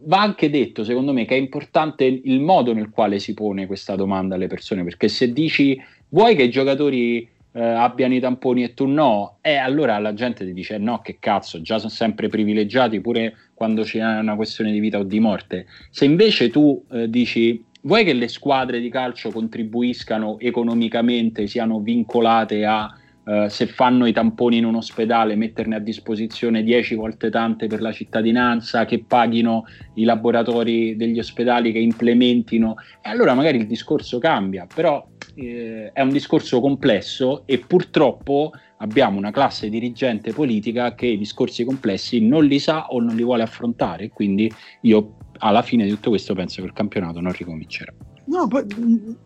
Va 0.02 0.20
anche 0.20 0.48
detto, 0.48 0.82
secondo 0.82 1.12
me, 1.12 1.26
che 1.26 1.34
è 1.34 1.38
importante 1.38 2.04
il 2.04 2.40
modo 2.40 2.72
nel 2.72 2.90
quale 2.90 3.18
si 3.18 3.34
pone 3.34 3.66
questa 3.66 3.96
domanda 3.96 4.34
alle 4.34 4.46
persone, 4.46 4.82
perché 4.82 5.08
se 5.08 5.32
dici 5.32 5.78
vuoi 6.10 6.36
che 6.36 6.44
i 6.44 6.50
giocatori 6.50 7.28
eh, 7.52 7.60
abbiano 7.60 8.14
i 8.14 8.20
tamponi 8.20 8.62
e 8.62 8.74
tu 8.74 8.86
no, 8.86 9.38
e 9.40 9.52
eh, 9.52 9.56
allora 9.56 9.98
la 9.98 10.14
gente 10.14 10.44
ti 10.44 10.52
dice 10.52 10.78
no, 10.78 11.00
che 11.00 11.16
cazzo, 11.18 11.60
già 11.60 11.78
sono 11.78 11.90
sempre 11.90 12.28
privilegiati 12.28 13.00
pure 13.00 13.34
quando 13.54 13.82
c'è 13.82 14.00
una 14.00 14.36
questione 14.36 14.70
di 14.72 14.78
vita 14.78 14.98
o 14.98 15.02
di 15.02 15.18
morte. 15.18 15.66
Se 15.90 16.04
invece 16.04 16.50
tu 16.50 16.84
eh, 16.92 17.08
dici 17.08 17.64
vuoi 17.82 18.04
che 18.04 18.12
le 18.12 18.28
squadre 18.28 18.78
di 18.78 18.90
calcio 18.90 19.30
contribuiscano 19.30 20.38
economicamente, 20.38 21.46
siano 21.46 21.80
vincolate 21.80 22.64
a 22.64 22.94
Uh, 23.22 23.48
se 23.48 23.66
fanno 23.66 24.06
i 24.06 24.12
tamponi 24.12 24.56
in 24.56 24.64
un 24.64 24.76
ospedale, 24.76 25.36
metterne 25.36 25.76
a 25.76 25.78
disposizione 25.78 26.64
10 26.64 26.94
volte 26.94 27.28
tante 27.28 27.66
per 27.66 27.82
la 27.82 27.92
cittadinanza, 27.92 28.86
che 28.86 29.04
paghino 29.06 29.66
i 29.96 30.04
laboratori 30.04 30.96
degli 30.96 31.18
ospedali, 31.18 31.70
che 31.70 31.78
implementino, 31.78 32.76
e 33.00 33.08
allora 33.10 33.34
magari 33.34 33.58
il 33.58 33.66
discorso 33.66 34.18
cambia, 34.18 34.66
però 34.74 35.06
eh, 35.34 35.90
è 35.92 36.00
un 36.00 36.10
discorso 36.10 36.60
complesso 36.60 37.42
e 37.46 37.58
purtroppo 37.58 38.52
abbiamo 38.78 39.18
una 39.18 39.30
classe 39.30 39.68
dirigente 39.68 40.32
politica 40.32 40.94
che 40.94 41.06
i 41.06 41.18
discorsi 41.18 41.64
complessi 41.64 42.20
non 42.20 42.44
li 42.44 42.58
sa 42.58 42.86
o 42.88 43.00
non 43.00 43.14
li 43.14 43.22
vuole 43.22 43.42
affrontare, 43.42 44.08
quindi 44.08 44.50
io 44.82 45.16
alla 45.38 45.62
fine 45.62 45.84
di 45.84 45.90
tutto 45.90 46.10
questo 46.10 46.34
penso 46.34 46.60
che 46.60 46.66
il 46.66 46.72
campionato 46.72 47.20
non 47.20 47.32
ricomincerà. 47.32 47.92
No, 48.26 48.48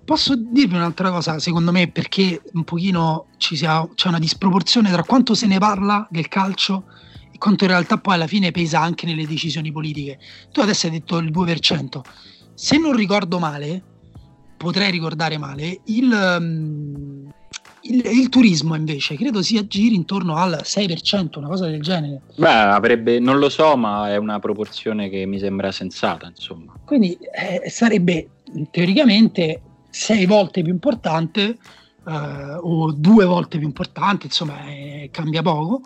posso 0.05 0.35
dirvi 0.35 0.77
un'altra 0.77 1.11
cosa, 1.11 1.39
secondo 1.39 1.73
me, 1.73 1.89
perché 1.89 2.41
un 2.55 2.65
pochino 2.65 3.27
sia, 3.37 3.87
c'è 3.95 4.09
una 4.09 4.19
disproporzione 4.19 4.91
tra 4.91 5.03
quanto 5.03 5.35
se 5.35 5.47
ne 5.47 5.59
parla 5.59 6.07
del 6.11 6.29
calcio 6.29 6.85
e 7.31 7.37
quanto 7.37 7.65
in 7.65 7.71
realtà 7.71 7.99
poi 7.99 8.15
alla 8.15 8.27
fine 8.27 8.51
pesa 8.51 8.81
anche 8.81 9.05
nelle 9.05 9.27
decisioni 9.27 9.71
politiche. 9.73 10.19
Tu 10.51 10.61
adesso 10.61 10.87
hai 10.87 10.93
detto 10.93 11.19
il 11.19 11.31
2%. 11.31 12.01
Se 12.55 12.79
non 12.79 12.95
ricordo 12.95 13.39
male, 13.39 13.83
potrei 14.65 14.91
ricordare 14.91 15.39
male, 15.39 15.81
il, 15.85 16.11
um, 16.11 17.31
il, 17.83 18.05
il, 18.05 18.29
turismo 18.31 18.75
invece 18.75 19.15
credo 19.15 19.43
si 19.43 19.57
aggiri 19.59 19.95
intorno 19.95 20.37
al 20.37 20.61
6%, 20.65 21.39
una 21.39 21.49
cosa 21.49 21.67
del 21.67 21.83
genere. 21.83 22.23
Beh, 22.37 22.49
avrebbe, 22.49 23.19
non 23.21 23.39
lo 23.39 23.49
so, 23.49 23.77
ma 23.77 24.11
è 24.11 24.17
una 24.17 24.41
proporzione 24.41 25.09
che 25.09 25.27
mi 25.27 25.39
sembra 25.39 25.71
sensata, 25.71 26.27
insomma. 26.27 26.73
Quindi 26.85 27.17
eh, 27.17 27.69
sarebbe 27.69 28.29
teoricamente 28.71 29.61
sei 29.91 30.27
volte 30.27 30.63
più 30.63 30.73
importante 30.73 31.59
eh, 32.07 32.59
o 32.61 32.91
due 32.91 33.25
volte 33.25 33.59
più 33.59 33.67
importante, 33.67 34.27
insomma, 34.27 34.65
eh, 34.67 35.11
cambia 35.13 35.43
poco. 35.43 35.83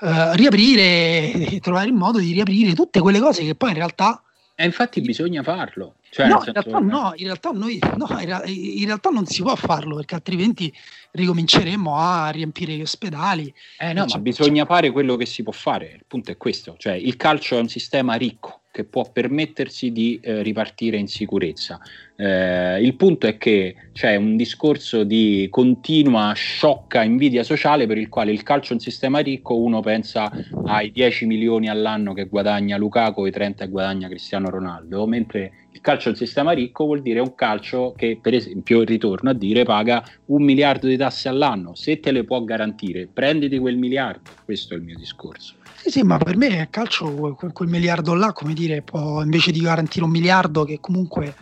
Eh, 0.00 0.36
riaprire, 0.36 1.60
trovare 1.60 1.86
il 1.86 1.94
modo 1.94 2.18
di 2.18 2.32
riaprire 2.32 2.74
tutte 2.74 3.00
quelle 3.00 3.20
cose 3.20 3.44
che 3.44 3.54
poi 3.54 3.70
in 3.70 3.76
realtà. 3.76 4.22
E 4.56 4.64
infatti 4.64 5.00
bisogna 5.00 5.42
farlo. 5.42 5.96
Cioè, 6.10 6.28
no, 6.28 6.42
in 6.46 6.52
realtà 6.52 6.78
no, 6.78 7.12
in 7.16 7.24
realtà, 7.24 7.50
noi, 7.50 7.80
no 7.96 8.06
in 8.46 8.84
realtà 8.84 9.10
non 9.10 9.26
si 9.26 9.42
può 9.42 9.56
farlo 9.56 9.96
perché 9.96 10.14
altrimenti 10.14 10.72
ricominceremo 11.10 11.96
a 11.96 12.30
riempire 12.30 12.74
gli 12.74 12.82
ospedali. 12.82 13.52
Eh 13.78 13.92
no, 13.92 14.04
ma 14.08 14.18
bisogna 14.18 14.64
fare 14.64 14.92
quello 14.92 15.16
che 15.16 15.26
si 15.26 15.42
può 15.42 15.52
fare, 15.52 15.86
il 15.86 16.04
punto 16.06 16.30
è 16.30 16.36
questo, 16.36 16.76
cioè 16.78 16.92
il 16.92 17.16
calcio 17.16 17.56
è 17.56 17.60
un 17.60 17.68
sistema 17.68 18.14
ricco 18.14 18.60
che 18.74 18.82
può 18.82 19.08
permettersi 19.08 19.92
di 19.92 20.18
eh, 20.20 20.42
ripartire 20.42 20.96
in 20.96 21.06
sicurezza. 21.06 21.78
Eh, 22.16 22.82
il 22.82 22.96
punto 22.96 23.28
è 23.28 23.36
che 23.36 23.76
c'è 23.92 24.16
un 24.16 24.36
discorso 24.36 25.04
di 25.04 25.46
continua 25.48 26.32
sciocca 26.32 27.04
invidia 27.04 27.44
sociale 27.44 27.86
per 27.86 27.98
il 27.98 28.08
quale 28.08 28.32
il 28.32 28.42
calcio 28.42 28.72
è 28.72 28.74
un 28.74 28.80
sistema 28.80 29.20
ricco, 29.20 29.56
uno 29.56 29.78
pensa 29.78 30.28
ai 30.64 30.90
10 30.90 31.26
milioni 31.26 31.68
all'anno 31.68 32.14
che 32.14 32.24
guadagna 32.24 32.76
Lukaku 32.76 33.26
e 33.26 33.30
30 33.30 33.64
che 33.66 33.70
guadagna 33.70 34.08
Cristiano 34.08 34.50
Ronaldo, 34.50 35.06
mentre 35.06 35.52
il 35.70 35.80
calcio 35.80 36.08
è 36.08 36.10
un 36.10 36.16
sistema 36.16 36.50
ricco 36.50 36.84
vuol 36.84 37.00
dire 37.00 37.20
un 37.20 37.36
calcio 37.36 37.94
che 37.96 38.18
per 38.20 38.34
esempio, 38.34 38.82
ritorno 38.82 39.30
a 39.30 39.34
dire, 39.34 39.62
paga 39.62 40.04
un 40.26 40.42
miliardo 40.42 40.88
di 40.88 40.96
tasse 40.96 41.28
all'anno, 41.28 41.76
se 41.76 42.00
te 42.00 42.10
le 42.10 42.24
può 42.24 42.42
garantire, 42.42 43.06
prenditi 43.06 43.56
quel 43.56 43.76
miliardo, 43.76 44.30
questo 44.44 44.74
è 44.74 44.78
il 44.78 44.82
mio 44.82 44.96
discorso. 44.96 45.62
Sì, 45.76 45.90
sì, 45.90 46.02
ma 46.02 46.18
per 46.18 46.36
me 46.36 46.46
il 46.46 46.68
calcio, 46.70 47.34
quel, 47.36 47.52
quel 47.52 47.68
miliardo 47.68 48.14
là, 48.14 48.32
come 48.32 48.54
dire, 48.54 48.82
può 48.82 49.22
invece 49.22 49.52
di 49.52 49.60
garantire 49.60 50.04
un 50.04 50.10
miliardo 50.10 50.64
che 50.64 50.78
comunque 50.80 51.34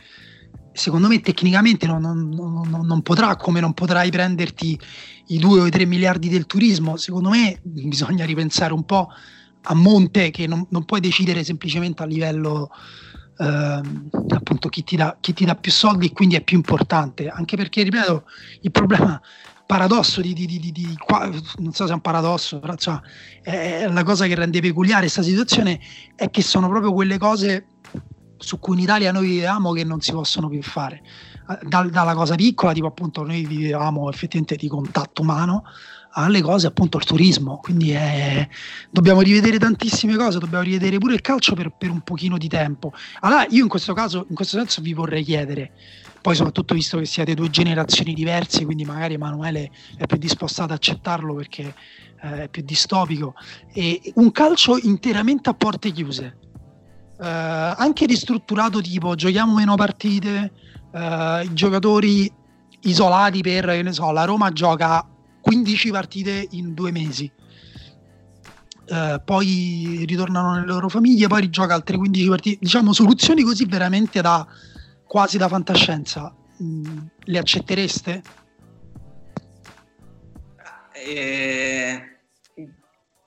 secondo 0.72 1.06
me 1.06 1.20
tecnicamente 1.20 1.86
non, 1.86 2.00
non, 2.00 2.68
non, 2.68 2.86
non, 2.86 3.02
potrà, 3.02 3.36
come 3.36 3.60
non 3.60 3.74
potrai 3.74 4.10
prenderti 4.10 4.78
i 5.26 5.38
2 5.38 5.60
o 5.60 5.66
i 5.66 5.70
3 5.70 5.84
miliardi 5.84 6.28
del 6.28 6.46
turismo, 6.46 6.96
secondo 6.96 7.28
me 7.28 7.60
bisogna 7.62 8.24
ripensare 8.24 8.72
un 8.72 8.84
po' 8.84 9.08
a 9.64 9.74
monte 9.74 10.30
che 10.30 10.46
non, 10.46 10.66
puoi 10.84 11.00
decidere 11.00 11.44
semplicemente 11.44 12.02
a 12.02 12.06
livello 12.06 12.70
eh, 13.36 13.80
appunto 14.34 14.68
chi 14.68 14.82
ti, 14.82 14.96
dà, 14.96 15.16
chi 15.20 15.32
ti 15.32 15.44
dà 15.44 15.54
più 15.54 15.70
soldi 15.70 16.06
e 16.06 16.12
quindi 16.12 16.36
è 16.36 16.42
più 16.42 16.56
importante, 16.56 17.28
anche 17.28 17.56
perché 17.56 17.82
ripeto 17.82 18.24
il 18.62 18.70
problema 18.70 19.20
paradosso 19.66 20.20
di, 20.20 20.32
di, 20.32 20.46
di, 20.46 20.72
di, 20.72 20.96
non 21.58 21.72
so 21.72 21.86
se 21.86 21.92
è 21.92 21.94
un 21.94 22.00
paradosso, 22.00 22.60
però 22.60 22.74
cioè, 22.76 23.00
è 23.42 23.88
la 23.88 24.02
cosa 24.02 24.26
che 24.26 24.34
rende 24.34 24.60
peculiare 24.60 25.02
questa 25.02 25.22
situazione 25.22 25.80
è 26.14 26.30
che 26.30 26.42
sono 26.42 26.68
proprio 26.68 26.92
quelle 26.92 27.18
cose 27.18 27.66
su 28.36 28.58
cui 28.58 28.74
in 28.74 28.82
Italia 28.82 29.12
noi 29.12 29.26
vivevamo 29.26 29.72
che 29.72 29.84
non 29.84 30.00
si 30.00 30.12
possono 30.12 30.48
più 30.48 30.62
fare. 30.62 31.02
Da, 31.62 31.82
dalla 31.82 32.14
cosa 32.14 32.34
piccola, 32.34 32.72
tipo 32.72 32.86
appunto 32.86 33.24
noi 33.24 33.44
vivevamo 33.44 34.08
effettivamente 34.08 34.56
di 34.56 34.68
contatto 34.68 35.22
umano, 35.22 35.64
alle 36.12 36.40
cose 36.40 36.66
appunto 36.66 36.98
il 36.98 37.04
turismo. 37.04 37.58
Quindi 37.58 37.90
è, 37.92 38.46
dobbiamo 38.90 39.20
rivedere 39.20 39.58
tantissime 39.58 40.16
cose, 40.16 40.38
dobbiamo 40.38 40.64
rivedere 40.64 40.98
pure 40.98 41.14
il 41.14 41.20
calcio 41.20 41.54
per, 41.54 41.74
per 41.76 41.90
un 41.90 42.00
pochino 42.02 42.38
di 42.38 42.48
tempo. 42.48 42.92
Allora 43.20 43.46
io 43.48 43.62
in 43.62 43.68
questo 43.68 43.92
caso, 43.92 44.26
in 44.28 44.34
questo 44.34 44.58
senso 44.58 44.80
vi 44.80 44.92
vorrei 44.92 45.22
chiedere, 45.22 45.72
poi 46.20 46.34
soprattutto 46.34 46.74
visto 46.74 46.98
che 46.98 47.04
siete 47.04 47.34
due 47.34 47.50
generazioni 47.50 48.14
diverse, 48.14 48.64
quindi 48.64 48.84
magari 48.84 49.14
Emanuele 49.14 49.70
è 49.96 50.06
più 50.06 50.18
disposto 50.18 50.62
ad 50.62 50.70
accettarlo 50.70 51.34
perché 51.34 51.74
eh, 52.22 52.44
è 52.44 52.48
più 52.48 52.62
distopico, 52.62 53.34
e 53.72 54.12
un 54.14 54.30
calcio 54.30 54.78
interamente 54.78 55.50
a 55.50 55.54
porte 55.54 55.90
chiuse, 55.90 56.36
eh, 57.20 57.26
anche 57.26 58.06
ristrutturato 58.06 58.80
tipo 58.80 59.16
giochiamo 59.16 59.54
meno 59.54 59.74
partite, 59.74 60.52
eh, 60.92 61.42
i 61.44 61.52
giocatori 61.54 62.30
isolati 62.82 63.40
per, 63.40 63.66
che 63.66 63.82
ne 63.82 63.92
so, 63.92 64.10
la 64.12 64.24
Roma 64.24 64.52
gioca 64.52 65.04
15 65.42 65.90
partite 65.90 66.46
in 66.52 66.72
due 66.72 66.90
mesi. 66.90 67.30
Uh, 68.88 69.22
poi 69.24 70.04
ritornano 70.06 70.54
nelle 70.54 70.66
loro 70.66 70.88
famiglie, 70.88 71.26
poi 71.26 71.42
rigioca 71.42 71.74
altre 71.74 71.96
15 71.96 72.28
partite. 72.28 72.58
Diciamo 72.60 72.92
soluzioni 72.92 73.42
così 73.42 73.66
veramente 73.66 74.20
da, 74.20 74.46
quasi 75.06 75.36
da 75.36 75.48
fantascienza, 75.48 76.34
mm, 76.62 76.98
le 77.24 77.38
accettereste? 77.38 78.22
Eh, 80.92 82.18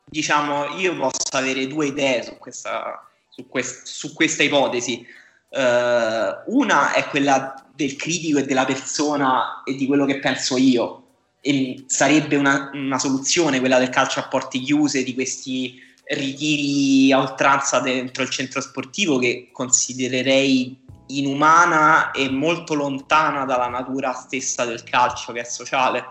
diciamo, 0.05 0.77
io 0.77 0.95
posso 0.97 1.37
avere 1.37 1.67
due 1.67 1.87
idee 1.87 2.23
su 2.23 2.37
questa, 2.37 3.07
su 3.29 3.47
quest, 3.47 3.85
su 3.85 4.13
questa 4.13 4.43
ipotesi. 4.43 5.05
Uh, 5.49 6.57
una 6.57 6.93
è 6.93 7.05
quella 7.05 7.53
del 7.73 7.95
critico 7.95 8.39
e 8.39 8.45
della 8.45 8.65
persona 8.65 9.63
e 9.63 9.75
di 9.75 9.85
quello 9.85 10.05
che 10.05 10.19
penso 10.19 10.57
io. 10.57 11.04
E 11.47 11.83
sarebbe 11.87 12.35
una, 12.35 12.71
una 12.73 12.97
soluzione 12.97 13.59
quella 13.59 13.77
del 13.77 13.89
calcio 13.89 14.19
a 14.19 14.27
porte 14.27 14.57
chiuse, 14.59 15.03
di 15.03 15.13
questi 15.13 15.79
ritiri 16.05 17.11
a 17.11 17.19
oltranza 17.19 17.79
dentro 17.79 18.23
il 18.23 18.29
centro 18.29 18.61
sportivo 18.61 19.17
che 19.17 19.49
considererei 19.51 20.83
inumana 21.07 22.11
e 22.11 22.29
molto 22.29 22.73
lontana 22.73 23.45
dalla 23.45 23.67
natura 23.67 24.13
stessa 24.13 24.65
del 24.65 24.83
calcio 24.83 25.33
che 25.33 25.41
è 25.41 25.43
sociale. 25.43 26.03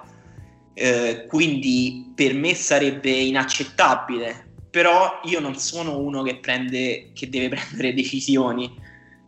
Eh, 0.72 1.26
quindi 1.28 2.12
per 2.14 2.35
me 2.35 2.55
sarebbe 2.55 3.11
inaccettabile, 3.11 4.53
però 4.70 5.20
io 5.24 5.41
non 5.41 5.57
sono 5.57 5.99
uno 5.99 6.22
che, 6.22 6.37
prende, 6.37 7.11
che 7.12 7.28
deve 7.28 7.49
prendere 7.55 7.95
decisioni 7.95 8.72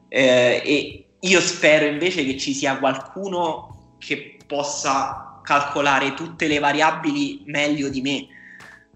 eh, 0.08 0.62
e 0.64 1.04
io 1.20 1.40
spero 1.40 1.86
invece 1.86 2.24
che 2.24 2.36
ci 2.36 2.52
sia 2.52 2.78
qualcuno 2.78 3.94
che 3.98 4.38
possa 4.46 5.25
calcolare 5.46 6.12
tutte 6.14 6.48
le 6.48 6.58
variabili 6.58 7.44
meglio 7.46 7.88
di 7.88 8.00
me, 8.00 8.26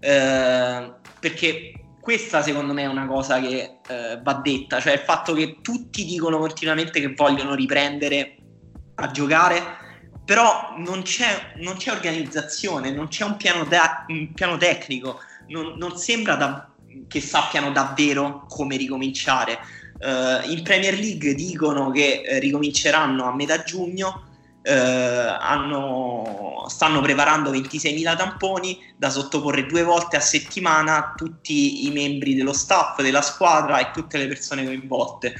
eh, 0.01 0.93
perché 1.17 1.71
questa 2.01 2.41
secondo 2.41 2.73
me 2.73 2.81
è 2.81 2.87
una 2.87 3.07
cosa 3.07 3.39
che 3.39 3.77
eh, 3.87 4.19
va 4.21 4.33
detta, 4.33 4.81
cioè 4.81 4.93
il 4.93 4.99
fatto 4.99 5.33
che 5.33 5.59
tutti 5.61 6.03
dicono 6.03 6.39
continuamente 6.39 6.99
che 6.99 7.13
vogliono 7.15 7.55
riprendere 7.55 8.35
a 8.95 9.09
giocare, 9.11 9.63
però 10.25 10.73
non 10.75 11.03
c'è, 11.03 11.53
non 11.57 11.77
c'è 11.77 11.91
organizzazione, 11.91 12.91
non 12.91 13.07
c'è 13.07 13.23
un 13.23 13.37
piano, 13.37 13.63
da, 13.63 14.03
un 14.09 14.33
piano 14.33 14.57
tecnico, 14.57 15.21
non, 15.47 15.75
non 15.77 15.95
sembra 15.95 16.35
da, 16.35 16.69
che 17.07 17.21
sappiano 17.21 17.71
davvero 17.71 18.45
come 18.49 18.75
ricominciare. 18.75 19.57
Uh, 20.01 20.49
in 20.49 20.63
Premier 20.63 20.95
League 20.95 21.35
dicono 21.35 21.91
che 21.91 22.23
uh, 22.25 22.39
ricominceranno 22.39 23.23
a 23.25 23.35
metà 23.35 23.63
giugno, 23.63 24.30
eh, 24.63 24.73
hanno, 24.73 26.65
stanno 26.67 27.01
preparando 27.01 27.51
26.000 27.51 28.15
tamponi 28.15 28.79
da 28.95 29.09
sottoporre 29.09 29.65
due 29.65 29.83
volte 29.83 30.17
a 30.17 30.21
settimana 30.21 30.97
a 30.97 31.13
tutti 31.15 31.87
i 31.87 31.91
membri 31.91 32.35
dello 32.35 32.53
staff, 32.53 33.01
della 33.01 33.21
squadra 33.21 33.79
e 33.79 33.91
tutte 33.91 34.17
le 34.17 34.27
persone 34.27 34.63
coinvolte. 34.63 35.33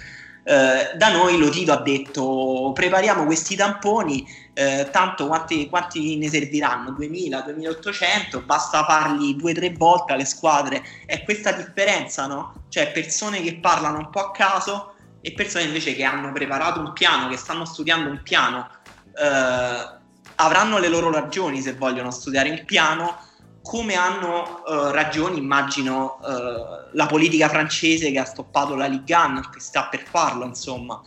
Eh, 0.44 0.98
da 0.98 1.12
noi 1.12 1.38
Lotito 1.38 1.72
ha 1.72 1.82
detto 1.82 2.72
prepariamo 2.74 3.26
questi 3.26 3.56
tamponi, 3.56 4.26
eh, 4.54 4.88
tanto 4.92 5.28
quanti, 5.28 5.70
quanti, 5.70 6.18
ne 6.18 6.30
serviranno? 6.30 6.92
2000, 6.92 7.42
2800, 7.42 8.42
basta 8.42 8.84
farli 8.84 9.36
due 9.36 9.52
o 9.52 9.54
tre 9.54 9.72
volte 9.72 10.14
alle 10.14 10.26
squadre. 10.26 10.82
È 11.06 11.24
questa 11.24 11.52
differenza, 11.52 12.26
no? 12.26 12.64
Cioè 12.70 12.92
persone 12.92 13.42
che 13.42 13.58
parlano 13.58 14.00
un 14.00 14.10
po' 14.10 14.22
a 14.22 14.32
caso 14.32 14.96
e 15.22 15.32
persone 15.34 15.66
invece 15.66 15.96
che 15.96 16.04
hanno 16.04 16.32
preparato 16.32 16.80
un 16.80 16.94
piano, 16.94 17.30
che 17.30 17.38
stanno 17.38 17.64
studiando 17.64 18.10
un 18.10 18.22
piano, 18.24 18.68
eh, 19.16 20.00
avranno 20.36 20.80
le 20.80 20.88
loro 20.88 21.12
ragioni 21.12 21.62
se 21.62 21.74
vogliono 21.74 22.12
studiare 22.12 22.50
un 22.50 22.64
piano, 22.66 23.18
come 23.62 23.96
hanno 23.96 24.66
eh, 24.66 24.92
ragioni, 24.92 25.38
immagino, 25.38 26.20
eh, 26.24 26.90
la 26.94 27.06
politica 27.06 27.48
francese 27.48 28.12
che 28.12 28.20
ha 28.20 28.26
stoppato 28.26 28.76
la 28.76 28.88
Ligue 28.88 29.16
1, 29.16 29.50
che 29.52 29.60
sta 29.60 29.88
per 29.90 30.04
farlo, 30.10 30.46
insomma. 30.46 31.02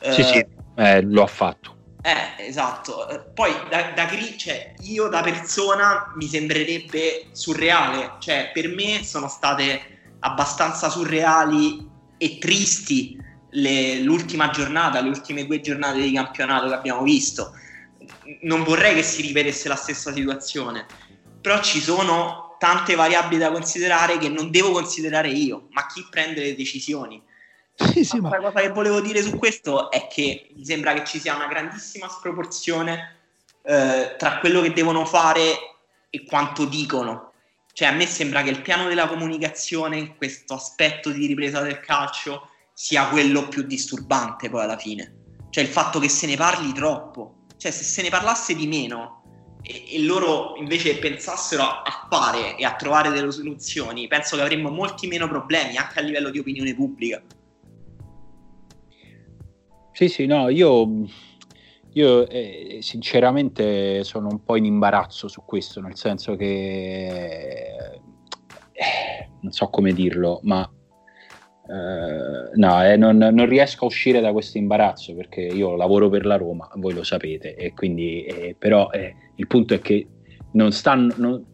sì, 0.00 0.22
sì, 0.22 0.38
eh, 0.38 0.48
eh, 0.76 1.02
lo 1.02 1.22
ha 1.22 1.26
fatto. 1.26 1.74
Eh, 2.02 2.46
esatto. 2.46 3.08
Eh, 3.08 3.20
poi 3.32 3.50
da, 3.70 3.92
da 3.94 4.06
cioè, 4.36 4.74
io 4.82 5.08
da 5.08 5.22
persona 5.22 6.12
mi 6.16 6.26
sembrerebbe 6.26 7.28
surreale. 7.32 8.16
Cioè, 8.18 8.50
per 8.52 8.68
me 8.68 9.02
sono 9.02 9.26
state 9.28 10.16
abbastanza 10.20 10.90
surreali 10.90 11.88
e 12.18 12.38
tristi 12.38 13.18
le, 13.54 14.00
l'ultima 14.00 14.50
giornata, 14.50 15.00
le 15.00 15.08
ultime 15.08 15.46
due 15.46 15.60
giornate 15.60 16.00
di 16.00 16.12
campionato 16.12 16.68
che 16.68 16.74
abbiamo 16.74 17.02
visto. 17.02 17.52
Non 18.42 18.62
vorrei 18.64 18.94
che 18.94 19.02
si 19.02 19.22
ripetesse 19.22 19.68
la 19.68 19.76
stessa 19.76 20.12
situazione, 20.12 20.86
però 21.40 21.60
ci 21.62 21.80
sono 21.80 22.56
tante 22.58 22.94
variabili 22.94 23.38
da 23.38 23.50
considerare 23.50 24.18
che 24.18 24.28
non 24.28 24.50
devo 24.50 24.70
considerare 24.70 25.28
io, 25.28 25.68
ma 25.70 25.86
chi 25.86 26.06
prende 26.08 26.40
le 26.40 26.54
decisioni. 26.54 27.22
Sì, 27.74 28.04
sì, 28.04 28.20
ma... 28.20 28.30
La 28.30 28.38
cosa 28.38 28.60
che 28.60 28.70
volevo 28.70 29.00
dire 29.00 29.20
su 29.20 29.36
questo 29.36 29.90
è 29.90 30.06
che 30.06 30.50
mi 30.54 30.64
sembra 30.64 30.94
che 30.94 31.04
ci 31.04 31.18
sia 31.18 31.34
una 31.34 31.46
grandissima 31.46 32.08
sproporzione 32.08 33.16
eh, 33.62 34.14
tra 34.16 34.38
quello 34.38 34.60
che 34.62 34.72
devono 34.72 35.04
fare 35.04 35.76
e 36.08 36.24
quanto 36.24 36.64
dicono. 36.64 37.32
Cioè, 37.72 37.88
a 37.88 37.92
me 37.92 38.06
sembra 38.06 38.42
che 38.42 38.50
il 38.50 38.62
piano 38.62 38.86
della 38.86 39.08
comunicazione 39.08 39.96
in 39.96 40.16
questo 40.16 40.54
aspetto 40.54 41.10
di 41.10 41.26
ripresa 41.26 41.60
del 41.60 41.80
calcio 41.80 42.50
sia 42.74 43.08
quello 43.08 43.48
più 43.48 43.62
disturbante 43.62 44.50
poi 44.50 44.64
alla 44.64 44.76
fine. 44.76 45.22
Cioè, 45.48 45.62
il 45.62 45.70
fatto 45.70 46.00
che 46.00 46.08
se 46.08 46.26
ne 46.26 46.36
parli 46.36 46.72
troppo. 46.72 47.46
Cioè, 47.56 47.70
se 47.70 47.84
se 47.84 48.02
ne 48.02 48.10
parlasse 48.10 48.54
di 48.56 48.66
meno 48.66 49.22
e, 49.62 49.94
e 49.94 50.02
loro 50.02 50.56
invece 50.56 50.98
pensassero 50.98 51.62
a 51.62 52.06
fare 52.10 52.56
e 52.56 52.64
a 52.64 52.74
trovare 52.74 53.10
delle 53.10 53.30
soluzioni, 53.30 54.08
penso 54.08 54.36
che 54.36 54.42
avremmo 54.42 54.70
molti 54.70 55.06
meno 55.06 55.28
problemi 55.28 55.76
anche 55.76 56.00
a 56.00 56.02
livello 56.02 56.30
di 56.30 56.40
opinione 56.40 56.74
pubblica. 56.74 57.22
Sì, 59.92 60.08
sì, 60.08 60.26
no, 60.26 60.48
io, 60.48 61.06
io 61.92 62.28
eh, 62.28 62.78
sinceramente 62.82 64.02
sono 64.02 64.28
un 64.28 64.42
po' 64.42 64.56
in 64.56 64.64
imbarazzo 64.64 65.28
su 65.28 65.44
questo, 65.44 65.80
nel 65.80 65.96
senso 65.96 66.34
che 66.34 67.76
eh, 68.72 69.30
non 69.40 69.52
so 69.52 69.68
come 69.68 69.92
dirlo, 69.92 70.40
ma 70.42 70.68
eh, 71.66 72.50
no, 72.54 72.84
eh, 72.84 72.96
non, 72.96 73.16
non, 73.16 73.46
riesco 73.46 73.84
a 73.84 73.86
uscire 73.86 74.20
da 74.20 74.32
questo 74.32 74.58
imbarazzo 74.58 75.14
perché 75.14 75.40
io 75.40 75.76
lavoro 75.76 76.10
per 76.10 76.26
la 76.26 76.36
Roma, 76.36 76.68
voi 76.74 76.92
lo 76.92 77.02
sapete, 77.02 77.54
e 77.54 77.72
quindi 77.72 78.24
eh, 78.24 78.54
però 78.58 78.90
eh, 78.90 79.14
il 79.36 79.46
punto 79.46 79.74
è 79.74 79.80
che 79.80 80.06
non 80.52 80.72
stanno, 80.72 81.14
non, 81.16 81.44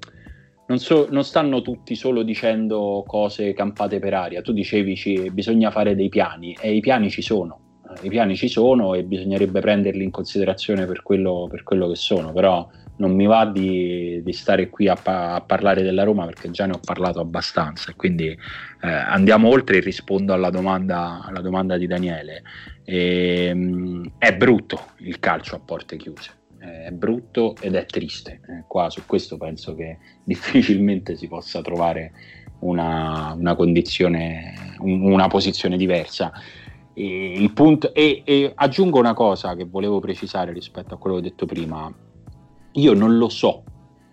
non, 0.67 0.79
so, 0.79 1.07
non, 1.11 1.23
stanno 1.23 1.63
tutti 1.63 1.95
solo 1.95 2.23
dicendo 2.23 3.05
cose 3.07 3.53
campate 3.53 3.99
per 4.01 4.15
aria. 4.15 4.43
Tu 4.43 4.53
dicevi 4.53 4.97
ci, 4.97 5.31
bisogna 5.31 5.71
fare 5.71 5.95
dei 5.95 6.09
piani 6.09 6.57
e 6.61 6.75
i 6.75 6.81
piani 6.81 7.09
ci 7.09 7.23
sono 7.23 7.69
i 8.03 8.09
piani 8.09 8.37
ci 8.37 8.49
sono 8.49 8.95
e 8.95 9.03
bisognerebbe 9.03 9.61
prenderli 9.61 10.05
in 10.05 10.11
considerazione 10.11 10.87
per 10.87 11.03
quello, 11.03 11.49
per 11.51 11.63
quello 11.63 11.89
che 11.89 11.97
sono, 11.97 12.33
però 12.33 12.69
non 12.97 13.13
mi 13.15 13.27
va 13.27 13.47
di, 13.47 14.21
di 14.23 14.33
stare 14.33 14.69
qui 14.69 14.89
a, 14.89 14.99
a, 15.03 15.41
parlare 15.41 15.83
della 15.83 16.05
Roma 16.05 16.27
perché 16.27 16.51
già 16.51 16.67
ne 16.67 16.75
ho 16.75 16.81
parlato 16.85 17.21
abbastanza, 17.21 17.93
quindi 17.97 18.37
eh, 18.83 18.89
andiamo 18.89 19.49
oltre 19.49 19.77
e 19.77 19.81
rispondo 19.81 20.33
alla 20.33 20.51
domanda, 20.51 21.23
alla 21.23 21.41
domanda 21.41 21.77
di 21.77 21.87
Daniele. 21.87 22.43
E, 22.85 23.47
ehm, 23.49 23.59
mh, 23.59 24.13
è 24.19 24.35
brutto 24.37 24.93
il 24.99 25.19
calcio 25.19 25.57
a 25.57 25.61
porte 25.61 25.97
chiuse, 25.97 26.33
è 26.59 26.91
brutto 26.91 27.55
ed 27.61 27.75
è 27.75 27.85
triste. 27.85 28.41
Eh, 28.49 28.65
qua 28.67 28.89
su 28.91 29.03
questo 29.07 29.37
penso 29.37 29.75
che 29.75 29.99
difficilmente 30.25 31.17
si 31.17 31.29
possa 31.29 31.61
trovare 31.61 32.13
una, 32.61 33.35
una 33.37 33.55
condizione, 33.55 34.55
un, 34.79 35.03
una 35.03 35.29
posizione 35.29 35.77
diversa. 35.77 36.33
E, 36.95 37.51
punto, 37.55 37.95
e, 37.95 38.23
e, 38.25 38.53
aggiungo 38.55 38.99
una 38.99 39.15
cosa 39.15 39.55
che 39.55 39.65
volevo 39.65 40.01
precisare 40.01 40.53
rispetto 40.53 40.95
a 40.95 40.99
quello 40.99 41.17
che 41.17 41.23
ho 41.23 41.29
detto 41.29 41.47
prima. 41.47 41.93
Io 42.75 42.95
non 42.95 43.17
lo 43.19 43.29
so 43.29 43.65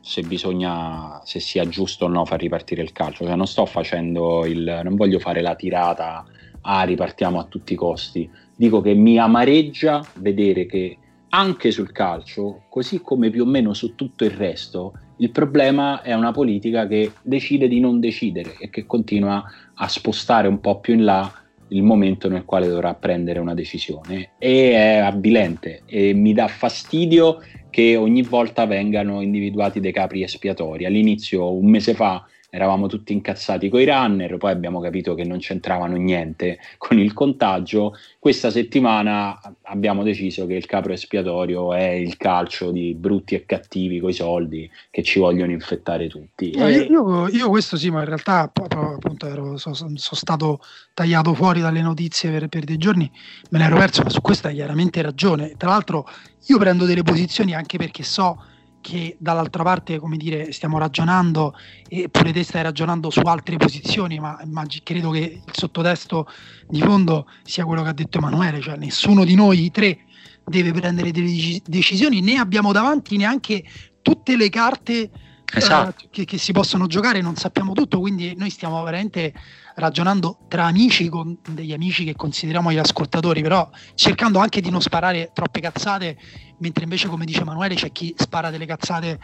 se 0.07 0.21
bisogna, 0.21 1.19
se 1.25 1.41
sia 1.41 1.67
giusto 1.67 2.05
o 2.05 2.07
no 2.07 2.23
far 2.23 2.39
ripartire 2.39 2.81
il 2.81 2.93
calcio. 2.93 3.25
Cioè, 3.25 3.35
non 3.35 3.45
sto 3.45 3.65
facendo 3.65 4.45
il. 4.45 4.79
non 4.81 4.95
voglio 4.95 5.19
fare 5.19 5.41
la 5.41 5.53
tirata, 5.53 6.23
ah, 6.61 6.83
ripartiamo 6.83 7.37
a 7.37 7.43
tutti 7.43 7.73
i 7.73 7.75
costi. 7.75 8.29
Dico 8.55 8.79
che 8.79 8.93
mi 8.93 9.19
amareggia 9.19 10.01
vedere 10.19 10.65
che 10.65 10.97
anche 11.29 11.71
sul 11.71 11.91
calcio, 11.91 12.63
così 12.69 13.01
come 13.01 13.29
più 13.29 13.43
o 13.43 13.45
meno 13.45 13.73
su 13.73 13.95
tutto 13.95 14.23
il 14.23 14.31
resto, 14.31 14.93
il 15.17 15.29
problema 15.31 16.01
è 16.01 16.13
una 16.13 16.31
politica 16.31 16.87
che 16.87 17.11
decide 17.21 17.67
di 17.67 17.81
non 17.81 17.99
decidere 17.99 18.55
e 18.59 18.69
che 18.69 18.85
continua 18.85 19.43
a 19.73 19.87
spostare 19.89 20.47
un 20.47 20.61
po' 20.61 20.79
più 20.79 20.93
in 20.93 21.03
là 21.03 21.29
il 21.69 21.83
momento 21.83 22.29
nel 22.29 22.45
quale 22.45 22.69
dovrà 22.69 22.93
prendere 22.93 23.39
una 23.39 23.53
decisione 23.53 24.31
e 24.37 24.71
è 24.71 24.97
avvilente 24.99 25.81
e 25.85 26.13
mi 26.13 26.31
dà 26.31 26.47
fastidio 26.47 27.39
che 27.77 27.95
ogni 27.95 28.23
volta 28.23 28.65
vengano 28.65 29.21
individuati 29.21 29.79
dei 29.79 29.91
capri 29.91 30.23
espiatori. 30.23 30.85
All'inizio, 30.85 31.53
un 31.53 31.69
mese 31.69 31.93
fa, 31.93 32.27
eravamo 32.49 32.87
tutti 32.87 33.11
incazzati 33.11 33.69
con 33.69 33.81
i 33.81 33.85
runner, 33.85 34.37
poi 34.37 34.51
abbiamo 34.51 34.79
capito 34.79 35.13
che 35.15 35.25
non 35.25 35.39
c'entravano 35.39 35.97
niente 35.97 36.59
con 36.77 36.97
il 36.97 37.13
contagio. 37.13 37.93
Questa 38.19 38.49
settimana 38.49 39.39
abbiamo 39.63 40.01
deciso 40.01 40.45
che 40.45 40.53
il 40.53 40.65
capro 40.65 40.93
espiatorio 40.93 41.73
è 41.73 41.89
il 41.89 42.15
calcio 42.15 42.71
di 42.71 42.93
brutti 42.93 43.35
e 43.35 43.45
cattivi 43.45 43.99
coi 43.99 44.13
soldi 44.13 44.69
che 44.89 45.03
ci 45.03 45.19
vogliono 45.19 45.51
infettare 45.51 46.07
tutti. 46.07 46.55
No, 46.55 46.67
io, 46.69 47.27
io, 47.27 47.49
questo 47.49 47.75
sì, 47.75 47.89
ma 47.89 47.99
in 47.99 48.05
realtà 48.05 48.51
appunto 48.53 49.27
ero, 49.27 49.57
sono, 49.57 49.75
sono 49.75 49.97
stato 49.97 50.61
tagliato 50.93 51.33
fuori 51.33 51.59
dalle 51.59 51.81
notizie 51.81 52.31
per, 52.31 52.47
per 52.47 52.63
dei 52.63 52.77
giorni, 52.77 53.11
me 53.49 53.59
l'ero 53.59 53.77
perso, 53.77 54.03
ma 54.03 54.09
su 54.09 54.21
questo 54.21 54.47
hai 54.47 54.55
chiaramente 54.55 55.01
ragione. 55.01 55.53
Tra 55.57 55.69
l'altro 55.69 56.07
io 56.45 56.57
prendo 56.57 56.85
delle 56.85 57.03
posizioni 57.03 57.53
anche 57.53 57.77
perché 57.77 58.03
so 58.03 58.41
che 58.81 59.15
dall'altra 59.19 59.63
parte, 59.63 59.99
come 59.99 60.17
dire, 60.17 60.51
stiamo 60.51 60.77
ragionando 60.77 61.53
e 61.87 62.09
pure 62.09 62.31
te 62.31 62.43
stai 62.43 62.63
ragionando 62.63 63.09
su 63.09 63.19
altre 63.19 63.57
posizioni, 63.57 64.19
ma 64.19 64.39
immagino, 64.43 64.83
credo 64.85 65.09
che 65.09 65.41
il 65.45 65.53
sottotesto 65.53 66.27
di 66.67 66.79
fondo 66.79 67.27
sia 67.43 67.65
quello 67.65 67.83
che 67.83 67.89
ha 67.89 67.93
detto 67.93 68.17
Emanuele, 68.17 68.61
cioè 68.61 68.77
nessuno 68.77 69.23
di 69.23 69.35
noi 69.35 69.69
tre 69.71 69.99
deve 70.45 70.71
prendere 70.71 71.11
delle 71.11 71.61
decisioni, 71.65 72.21
né 72.21 72.35
abbiamo 72.35 72.71
davanti 72.71 73.17
neanche 73.17 73.63
tutte 74.01 74.37
le 74.37 74.49
carte 74.49 75.09
esatto. 75.53 76.05
uh, 76.05 76.09
che, 76.09 76.25
che, 76.25 76.37
si 76.37 76.51
possono 76.51 76.87
giocare, 76.87 77.21
non 77.21 77.35
sappiamo 77.35 77.73
tutto, 77.73 77.99
quindi 77.99 78.35
noi 78.35 78.49
stiamo 78.49 78.81
veramente 78.83 79.33
ragionando 79.75 80.39
tra 80.47 80.65
amici 80.65 81.07
con 81.09 81.37
degli 81.49 81.73
amici 81.73 82.03
che 82.03 82.15
consideriamo 82.15 82.71
gli 82.71 82.77
ascoltatori, 82.77 83.41
però 83.41 83.69
cercando 83.95 84.39
anche 84.39 84.61
di 84.61 84.69
non 84.69 84.81
sparare 84.81 85.31
troppe 85.33 85.59
cazzate, 85.59 86.17
mentre 86.59 86.83
invece 86.83 87.07
come 87.07 87.25
dice 87.25 87.41
Emanuele 87.41 87.75
c'è 87.75 87.91
chi 87.91 88.13
spara 88.17 88.49
delle 88.49 88.65
cazzate 88.65 89.19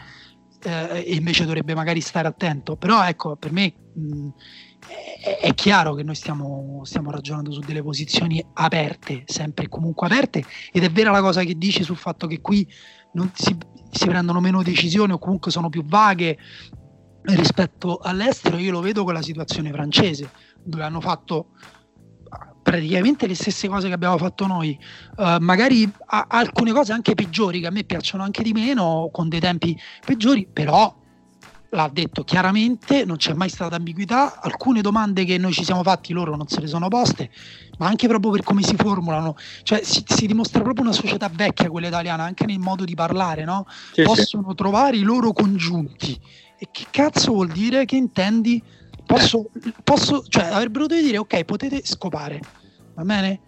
eh, 0.62 1.04
e 1.06 1.14
invece 1.14 1.44
dovrebbe 1.44 1.74
magari 1.74 2.00
stare 2.00 2.28
attento. 2.28 2.76
Però 2.76 3.04
ecco, 3.04 3.36
per 3.36 3.52
me 3.52 3.72
mh, 3.94 4.28
è, 5.22 5.38
è, 5.40 5.54
chiaro 5.54 5.94
che 5.94 6.02
noi 6.02 6.14
stiamo, 6.14 6.82
stiamo, 6.84 7.10
ragionando 7.10 7.52
su 7.52 7.60
delle 7.60 7.82
posizioni 7.82 8.44
aperte, 8.54 9.22
sempre 9.26 9.66
e 9.66 9.68
comunque 9.68 10.06
aperte, 10.06 10.44
ed 10.72 10.84
è 10.84 10.90
vera 10.90 11.10
la 11.10 11.20
cosa 11.20 11.42
che 11.42 11.56
dici 11.56 11.82
sul 11.82 11.96
fatto 11.96 12.26
che 12.26 12.40
qui 12.40 12.66
non 13.14 13.30
si, 13.34 13.56
si 13.90 14.06
prendono 14.06 14.40
meno 14.40 14.62
decisioni 14.62 15.12
o 15.12 15.18
comunque 15.18 15.50
sono 15.50 15.68
più 15.68 15.84
vaghe 15.84 16.38
rispetto 17.22 17.98
all'estero 17.98 18.58
io 18.58 18.70
lo 18.70 18.80
vedo 18.80 19.02
con 19.02 19.14
la 19.14 19.22
situazione 19.22 19.72
francese 19.72 20.30
dove 20.62 20.82
hanno 20.82 21.00
fatto 21.00 21.48
praticamente 22.62 23.26
le 23.26 23.34
stesse 23.34 23.68
cose 23.68 23.88
che 23.88 23.94
abbiamo 23.94 24.16
fatto 24.16 24.46
noi. 24.46 24.76
Uh, 25.16 25.36
magari 25.38 25.88
a- 26.06 26.26
alcune 26.28 26.72
cose 26.72 26.92
anche 26.92 27.14
peggiori 27.14 27.60
che 27.60 27.66
a 27.66 27.70
me 27.70 27.84
piacciono 27.84 28.24
anche 28.24 28.42
di 28.42 28.52
meno 28.52 29.10
con 29.12 29.28
dei 29.28 29.38
tempi 29.38 29.78
peggiori 30.04 30.48
però 30.50 31.02
l'ha 31.74 31.90
detto 31.92 32.22
chiaramente, 32.22 33.04
non 33.04 33.16
c'è 33.16 33.34
mai 33.34 33.48
stata 33.48 33.76
ambiguità, 33.76 34.40
alcune 34.40 34.80
domande 34.80 35.24
che 35.24 35.38
noi 35.38 35.52
ci 35.52 35.64
siamo 35.64 35.82
fatti 35.82 36.12
loro 36.12 36.36
non 36.36 36.46
se 36.46 36.60
le 36.60 36.66
sono 36.68 36.88
poste, 36.88 37.30
ma 37.78 37.86
anche 37.86 38.06
proprio 38.06 38.30
per 38.30 38.42
come 38.42 38.62
si 38.62 38.76
formulano, 38.76 39.36
cioè 39.62 39.82
si, 39.82 40.04
si 40.06 40.26
dimostra 40.26 40.62
proprio 40.62 40.84
una 40.84 40.94
società 40.94 41.28
vecchia 41.32 41.68
quella 41.68 41.88
italiana, 41.88 42.22
anche 42.22 42.46
nel 42.46 42.58
modo 42.58 42.84
di 42.84 42.94
parlare, 42.94 43.44
no? 43.44 43.66
Sì, 43.92 44.02
Possono 44.02 44.50
sì. 44.50 44.54
trovare 44.54 44.96
i 44.96 45.02
loro 45.02 45.32
congiunti. 45.32 46.18
E 46.56 46.68
che 46.70 46.86
cazzo 46.90 47.32
vuol 47.32 47.48
dire? 47.48 47.84
Che 47.84 47.96
intendi? 47.96 48.62
Posso, 49.04 49.50
posso 49.82 50.24
cioè 50.28 50.44
avrebbero 50.44 50.86
dovuto 50.86 51.06
dire 51.06 51.18
ok, 51.18 51.44
potete 51.44 51.82
scopare, 51.84 52.40
va 52.94 53.02
bene? 53.02 53.40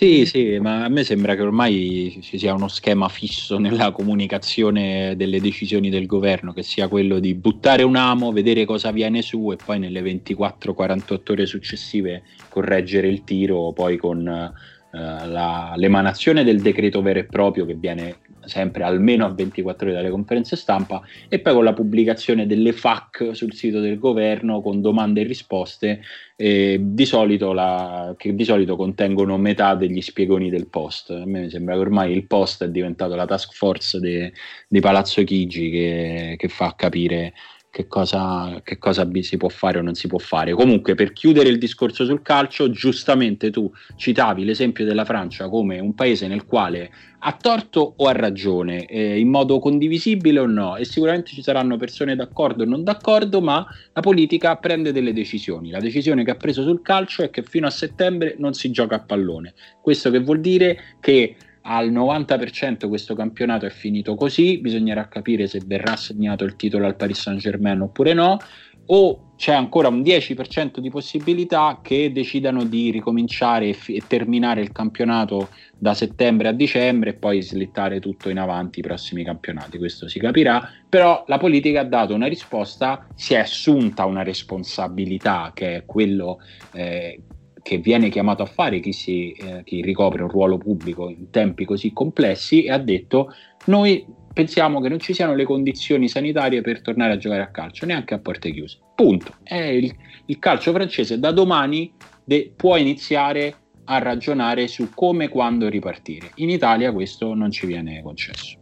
Sì, 0.00 0.24
sì, 0.24 0.58
ma 0.60 0.84
a 0.84 0.88
me 0.88 1.04
sembra 1.04 1.34
che 1.34 1.42
ormai 1.42 2.20
ci 2.22 2.38
sia 2.38 2.54
uno 2.54 2.68
schema 2.68 3.10
fisso 3.10 3.58
nella 3.58 3.90
comunicazione 3.92 5.14
delle 5.14 5.42
decisioni 5.42 5.90
del 5.90 6.06
governo, 6.06 6.54
che 6.54 6.62
sia 6.62 6.88
quello 6.88 7.18
di 7.18 7.34
buttare 7.34 7.82
un 7.82 7.96
amo, 7.96 8.32
vedere 8.32 8.64
cosa 8.64 8.92
viene 8.92 9.20
su 9.20 9.52
e 9.52 9.56
poi 9.62 9.78
nelle 9.78 10.00
24-48 10.00 11.32
ore 11.32 11.44
successive 11.44 12.22
correggere 12.48 13.08
il 13.08 13.24
tiro, 13.24 13.72
poi 13.72 13.98
con 13.98 14.26
eh, 14.26 14.52
la, 14.90 15.74
l'emanazione 15.76 16.44
del 16.44 16.62
decreto 16.62 17.02
vero 17.02 17.18
e 17.18 17.24
proprio 17.24 17.66
che 17.66 17.74
viene 17.74 18.16
sempre 18.50 18.82
almeno 18.82 19.24
a 19.24 19.32
24 19.32 19.86
ore 19.86 19.94
dalle 19.94 20.10
conferenze 20.10 20.56
stampa 20.56 21.00
e 21.28 21.38
poi 21.38 21.54
con 21.54 21.64
la 21.64 21.72
pubblicazione 21.72 22.46
delle 22.46 22.72
FAC 22.72 23.30
sul 23.32 23.54
sito 23.54 23.80
del 23.80 23.98
governo 23.98 24.60
con 24.60 24.80
domande 24.80 25.22
e 25.22 25.24
risposte 25.24 26.02
eh, 26.36 26.78
di 26.80 27.08
la, 27.54 28.14
che 28.16 28.34
di 28.34 28.44
solito 28.44 28.76
contengono 28.76 29.38
metà 29.38 29.74
degli 29.74 30.00
spiegoni 30.00 30.50
del 30.50 30.66
post. 30.66 31.10
A 31.10 31.24
me 31.24 31.48
sembra 31.48 31.74
che 31.74 31.80
ormai 31.80 32.12
il 32.12 32.26
post 32.26 32.64
è 32.64 32.68
diventato 32.68 33.14
la 33.14 33.26
task 33.26 33.52
force 33.52 34.00
di 34.00 34.80
Palazzo 34.80 35.22
Chigi 35.22 35.70
che, 35.70 36.34
che 36.36 36.48
fa 36.48 36.74
capire 36.76 37.32
che 37.70 37.86
cosa, 37.86 38.60
che 38.64 38.78
cosa 38.78 39.08
si 39.20 39.36
può 39.36 39.48
fare 39.48 39.78
o 39.78 39.82
non 39.82 39.94
si 39.94 40.08
può 40.08 40.18
fare. 40.18 40.52
Comunque, 40.52 40.96
per 40.96 41.12
chiudere 41.12 41.48
il 41.48 41.58
discorso 41.58 42.04
sul 42.04 42.20
calcio, 42.20 42.70
giustamente 42.70 43.50
tu 43.50 43.70
citavi 43.96 44.44
l'esempio 44.44 44.84
della 44.84 45.04
Francia 45.04 45.48
come 45.48 45.78
un 45.78 45.94
paese 45.94 46.26
nel 46.26 46.44
quale 46.44 46.90
ha 47.20 47.36
torto 47.40 47.94
o 47.96 48.06
ha 48.06 48.12
ragione, 48.12 48.86
eh, 48.86 49.18
in 49.18 49.28
modo 49.28 49.58
condivisibile 49.60 50.40
o 50.40 50.46
no, 50.46 50.76
e 50.76 50.84
sicuramente 50.84 51.30
ci 51.30 51.42
saranno 51.42 51.76
persone 51.76 52.16
d'accordo 52.16 52.64
o 52.64 52.66
non 52.66 52.82
d'accordo, 52.82 53.40
ma 53.40 53.64
la 53.92 54.00
politica 54.00 54.56
prende 54.56 54.90
delle 54.90 55.12
decisioni. 55.12 55.70
La 55.70 55.80
decisione 55.80 56.24
che 56.24 56.32
ha 56.32 56.36
preso 56.36 56.62
sul 56.62 56.82
calcio 56.82 57.22
è 57.22 57.30
che 57.30 57.42
fino 57.42 57.66
a 57.66 57.70
settembre 57.70 58.34
non 58.38 58.54
si 58.54 58.70
gioca 58.72 58.96
a 58.96 59.00
pallone. 59.00 59.54
Questo 59.80 60.10
che 60.10 60.18
vuol 60.18 60.40
dire 60.40 60.96
che 61.00 61.36
al 61.72 61.92
90% 61.92 62.88
questo 62.88 63.14
campionato 63.14 63.64
è 63.64 63.70
finito 63.70 64.16
così, 64.16 64.58
bisognerà 64.58 65.06
capire 65.06 65.46
se 65.46 65.62
verrà 65.64 65.92
assegnato 65.92 66.42
il 66.42 66.56
titolo 66.56 66.84
al 66.84 66.96
Paris 66.96 67.20
Saint 67.20 67.40
Germain 67.40 67.80
oppure 67.80 68.12
no, 68.12 68.38
o 68.86 69.34
c'è 69.36 69.52
ancora 69.52 69.86
un 69.86 70.00
10% 70.00 70.80
di 70.80 70.90
possibilità 70.90 71.78
che 71.80 72.10
decidano 72.10 72.64
di 72.64 72.90
ricominciare 72.90 73.68
e, 73.68 73.72
f- 73.72 73.90
e, 73.90 74.02
terminare 74.04 74.62
il 74.62 74.72
campionato 74.72 75.50
da 75.78 75.94
settembre 75.94 76.48
a 76.48 76.52
dicembre 76.52 77.10
e 77.10 77.14
poi 77.14 77.40
slittare 77.40 78.00
tutto 78.00 78.30
in 78.30 78.38
avanti 78.38 78.80
i 78.80 78.82
prossimi 78.82 79.22
campionati, 79.22 79.78
questo 79.78 80.08
si 80.08 80.18
capirà, 80.18 80.68
però 80.88 81.22
la 81.28 81.38
politica 81.38 81.80
ha 81.80 81.84
dato 81.84 82.14
una 82.14 82.26
risposta, 82.26 83.06
si 83.14 83.34
è 83.34 83.38
assunta 83.38 84.06
una 84.06 84.24
responsabilità 84.24 85.52
che 85.54 85.76
è 85.76 85.84
quello 85.86 86.40
eh, 86.72 87.20
che 87.62 87.78
viene 87.78 88.08
chiamato 88.08 88.42
a 88.42 88.46
fare 88.46 88.80
chi, 88.80 88.92
si, 88.92 89.32
eh, 89.32 89.62
chi 89.64 89.82
ricopre 89.82 90.22
un 90.22 90.28
ruolo 90.28 90.58
pubblico 90.58 91.08
in 91.08 91.30
tempi 91.30 91.64
così 91.64 91.92
complessi 91.92 92.64
e 92.64 92.70
ha 92.70 92.78
detto 92.78 93.32
noi 93.66 94.04
pensiamo 94.32 94.80
che 94.80 94.88
non 94.88 94.98
ci 94.98 95.12
siano 95.12 95.34
le 95.34 95.44
condizioni 95.44 96.08
sanitarie 96.08 96.60
per 96.60 96.82
tornare 96.82 97.14
a 97.14 97.16
giocare 97.16 97.42
a 97.42 97.50
calcio, 97.50 97.86
neanche 97.86 98.14
a 98.14 98.18
porte 98.18 98.52
chiuse. 98.52 98.78
Punto. 98.94 99.34
Il, 99.48 99.94
il, 100.26 100.38
calcio 100.38 100.72
francese 100.72 101.18
da 101.18 101.32
domani 101.32 101.92
de, 102.24 102.52
può 102.54 102.76
iniziare 102.76 103.54
a 103.84 103.98
ragionare 103.98 104.68
su 104.68 104.90
come 104.94 105.24
e 105.24 105.28
quando 105.28 105.68
ripartire. 105.68 106.30
In 106.36 106.50
Italia 106.50 106.92
questo 106.92 107.34
non 107.34 107.50
ci 107.50 107.66
viene 107.66 108.02
concesso. 108.02 108.58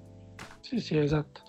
Sì, 0.61 0.79
sì, 0.81 0.97
esatto. 0.97 1.43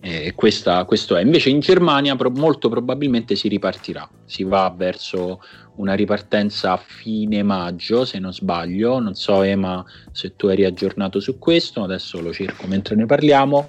E 0.00 0.34
questa, 0.34 0.84
questo 0.84 1.16
è. 1.16 1.22
Invece 1.22 1.50
in 1.50 1.60
Germania 1.60 2.14
pro, 2.16 2.30
molto 2.30 2.68
probabilmente 2.68 3.34
si 3.34 3.48
ripartirà, 3.48 4.08
si 4.24 4.44
va 4.44 4.72
verso 4.76 5.40
una 5.76 5.94
ripartenza 5.94 6.72
a 6.72 6.76
fine 6.76 7.42
maggio, 7.42 8.04
se 8.04 8.18
non 8.18 8.32
sbaglio. 8.32 8.98
Non 8.98 9.14
so, 9.14 9.42
Ema, 9.42 9.84
se 10.12 10.36
tu 10.36 10.48
eri 10.48 10.64
aggiornato 10.64 11.20
su 11.20 11.38
questo, 11.38 11.82
adesso 11.82 12.20
lo 12.20 12.32
cerco 12.32 12.66
mentre 12.66 12.94
ne 12.96 13.06
parliamo. 13.06 13.68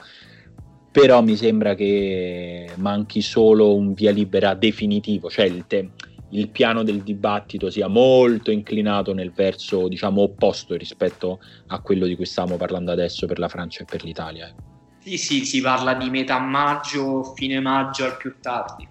Però 0.91 1.21
mi 1.21 1.35
sembra 1.35 1.75
che 1.75 2.71
manchi 2.77 3.21
solo 3.21 3.75
un 3.75 3.93
via 3.93 4.11
libera 4.11 4.55
definitivo, 4.55 5.29
cioè 5.29 5.45
il, 5.45 5.65
te- 5.67 5.91
il 6.29 6.49
piano 6.49 6.81
del 6.81 7.03
dibattito 7.03 7.69
sia 7.69 7.87
molto 7.87 8.49
inclinato 8.49 9.13
nel 9.13 9.31
verso 9.31 9.87
diciamo 9.87 10.21
opposto 10.21 10.75
rispetto 10.75 11.39
a 11.67 11.79
quello 11.79 12.07
di 12.07 12.15
cui 12.15 12.25
stiamo 12.25 12.57
parlando 12.57 12.91
adesso 12.91 13.27
per 13.27 13.37
la 13.37 13.47
Francia 13.47 13.83
e 13.83 13.85
per 13.85 14.03
l'Italia. 14.03 14.51
Sì, 14.99 15.17
sì, 15.17 15.45
si 15.45 15.61
parla 15.61 15.93
di 15.93 16.09
metà 16.09 16.39
maggio, 16.39 17.33
fine 17.35 17.59
maggio 17.59 18.05
al 18.05 18.17
più 18.17 18.35
tardi. 18.41 18.87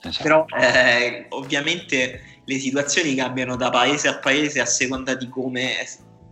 Esatto. 0.00 0.22
Però 0.22 0.44
eh, 0.58 1.26
ovviamente 1.28 2.20
le 2.52 2.58
situazioni 2.58 3.14
cambiano 3.14 3.56
da 3.56 3.70
paese 3.70 4.08
a 4.08 4.18
paese 4.18 4.60
a 4.60 4.66
seconda 4.66 5.14
di 5.14 5.28
come 5.28 5.74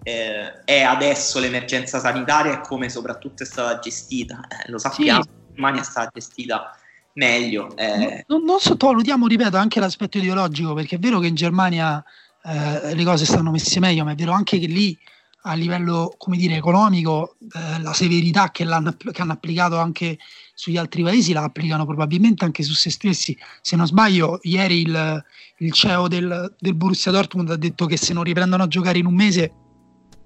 eh, 0.03 0.65
è 0.65 0.83
adesso 0.83 1.39
l'emergenza 1.39 1.99
sanitaria 1.99 2.53
e 2.53 2.61
come 2.61 2.89
soprattutto 2.89 3.43
è 3.43 3.47
stata 3.47 3.79
gestita. 3.79 4.41
Eh, 4.49 4.71
lo 4.71 4.79
sappiamo, 4.79 5.23
sì. 5.23 5.29
Germania 5.53 5.81
è 5.81 5.85
stata 5.85 6.11
gestita 6.13 6.77
meglio. 7.15 7.77
Eh. 7.77 8.25
Non, 8.29 8.45
non 8.45 8.59
sottovalutiamo, 8.61 9.27
ripeto, 9.27 9.57
anche 9.57 9.81
l'aspetto 9.81 10.19
ideologico, 10.19 10.75
perché 10.75 10.97
è 10.97 10.99
vero 10.99 11.19
che 11.19 11.27
in 11.27 11.35
Germania 11.35 12.03
eh, 12.45 12.95
le 12.95 13.05
cose 13.05 13.25
stanno 13.25 13.51
messe 13.51 13.81
meglio, 13.81 14.05
ma 14.05 14.13
è 14.13 14.17
vero 14.17 14.33
anche 14.33 14.59
che 14.59 14.67
lì 14.67 14.97
a 15.45 15.55
livello 15.55 16.15
come 16.19 16.37
dire, 16.37 16.57
economico 16.57 17.37
eh, 17.41 17.81
la 17.81 17.95
severità 17.95 18.51
che, 18.51 18.65
che, 18.65 19.23
hanno 19.23 19.33
applicato 19.33 19.79
anche 19.79 20.19
sugli 20.61 20.77
altri 20.77 21.03
paesi 21.03 21.33
la 21.33 21.45
applicano 21.45 21.87
probabilmente 21.87 22.45
anche 22.45 22.63
su 22.63 22.75
se 22.75 22.91
stessi. 22.91 23.35
Se 23.63 23.77
non 23.77 23.87
sbaglio, 23.87 24.41
ieri 24.43 24.83
il, 24.83 25.25
il 25.57 25.73
CEO 25.73 26.07
del, 26.07 26.55
del 26.59 26.75
Borussia 26.75 27.11
Dortmund 27.11 27.49
ha 27.49 27.57
detto 27.57 27.87
che 27.87 27.97
se 27.97 28.13
non 28.13 28.25
riprendono 28.25 28.65
a 28.65 28.69
giocare 28.69 28.99
in 28.99 29.07
un 29.07 29.15
mese 29.15 29.55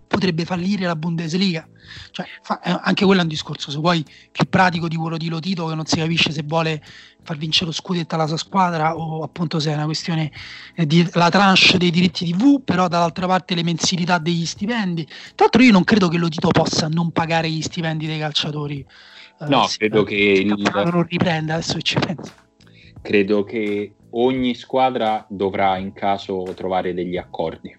potrebbe 0.08 0.44
fallire 0.44 0.86
la 0.86 0.96
Bundesliga. 0.96 1.64
Cioè, 2.10 2.26
fa, 2.42 2.60
eh, 2.62 2.76
anche 2.82 3.04
quello 3.04 3.20
è 3.20 3.22
un 3.22 3.28
discorso, 3.28 3.70
se 3.70 3.78
vuoi, 3.78 4.04
più 4.32 4.48
pratico 4.48 4.88
di 4.88 4.96
quello 4.96 5.16
di 5.16 5.28
Lotito, 5.28 5.66
che 5.68 5.76
non 5.76 5.86
si 5.86 5.98
capisce 5.98 6.32
se 6.32 6.42
vuole 6.42 6.82
far 7.22 7.36
vincere 7.36 7.66
lo 7.66 7.72
scudetto 7.72 8.16
alla 8.16 8.26
sua 8.26 8.36
squadra 8.36 8.96
o 8.96 9.22
appunto 9.22 9.60
se 9.60 9.70
è 9.70 9.74
una 9.74 9.84
questione 9.84 10.32
eh, 10.74 10.84
di 10.84 11.08
tranche 11.08 11.78
dei 11.78 11.92
diritti 11.92 12.28
TV, 12.28 12.60
però 12.64 12.88
dall'altra 12.88 13.28
parte 13.28 13.54
le 13.54 13.62
mensilità 13.62 14.18
degli 14.18 14.44
stipendi. 14.44 15.04
Tra 15.04 15.46
l'altro 15.46 15.62
io 15.62 15.70
non 15.70 15.84
credo 15.84 16.08
che 16.08 16.18
Lotito 16.18 16.48
possa 16.48 16.88
non 16.88 17.12
pagare 17.12 17.48
gli 17.48 17.62
stipendi 17.62 18.08
dei 18.08 18.18
calciatori. 18.18 18.84
Eh, 19.40 19.46
no, 19.48 19.64
eh, 19.64 19.68
credo 19.76 20.02
che 20.02 20.14
il... 20.14 20.70
non 20.72 21.06
riprenda, 21.06 21.54
adesso 21.54 21.80
ci 21.80 21.98
penso. 21.98 22.32
Credo 23.02 23.44
che 23.44 23.94
ogni 24.10 24.54
squadra 24.54 25.26
dovrà 25.28 25.76
in 25.76 25.92
caso 25.92 26.42
trovare 26.54 26.94
degli 26.94 27.16
accordi, 27.16 27.76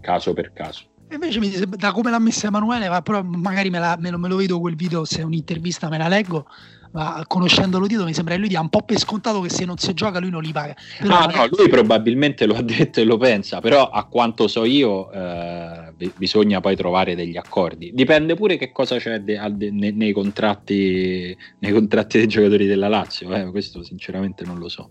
caso 0.00 0.32
per 0.32 0.52
caso 0.52 0.90
Invece 1.14 1.40
mi 1.40 1.50
dice, 1.50 1.66
da 1.66 1.92
come 1.92 2.10
l'ha 2.10 2.18
messa 2.18 2.46
Emanuele, 2.46 2.88
ma 2.88 3.02
però 3.02 3.22
magari 3.22 3.68
me, 3.68 3.78
la, 3.78 3.96
me, 3.98 4.10
lo, 4.10 4.18
me, 4.18 4.28
lo, 4.28 4.36
vedo 4.36 4.58
quel 4.60 4.76
video, 4.76 5.04
se 5.04 5.20
è 5.20 5.24
un'intervista 5.24 5.88
me 5.90 5.98
la 5.98 6.08
leggo, 6.08 6.46
ma 6.92 7.24
conoscendolo 7.26 7.86
Tito 7.86 8.04
mi 8.04 8.12
sembra 8.14 8.34
che 8.34 8.40
lui 8.40 8.48
dia 8.48 8.60
un 8.60 8.68
po' 8.68 8.82
per 8.82 8.98
scontato 8.98 9.40
che 9.40 9.48
se 9.48 9.64
non 9.64 9.78
si 9.78 9.92
gioca 9.94 10.20
lui 10.20 10.30
non 10.30 10.42
li 10.42 10.52
paga. 10.52 10.74
Però 10.98 11.16
ah, 11.16 11.26
no, 11.26 11.46
lui 11.56 11.68
probabilmente 11.68 12.46
lo 12.46 12.54
ha 12.54 12.62
detto 12.62 13.00
e 13.00 13.04
lo 13.04 13.16
pensa, 13.16 13.60
però 13.60 13.88
a 13.88 14.04
quanto 14.04 14.46
so 14.46 14.64
io 14.64 15.10
eh, 15.10 15.92
bisogna 16.16 16.60
poi 16.60 16.76
trovare 16.76 17.14
degli 17.14 17.36
accordi. 17.36 17.92
Dipende 17.94 18.34
pure 18.34 18.56
che 18.56 18.72
cosa 18.72 18.98
c'è 18.98 19.20
de, 19.20 19.40
de, 19.52 19.70
nei, 19.70 19.92
nei, 19.92 20.12
contratti, 20.12 21.36
nei 21.58 21.72
contratti 21.72 22.18
dei 22.18 22.28
giocatori 22.28 22.66
della 22.66 22.88
Lazio, 22.88 23.32
eh, 23.32 23.50
questo 23.50 23.82
sinceramente 23.82 24.44
non 24.44 24.58
lo 24.58 24.68
so. 24.68 24.90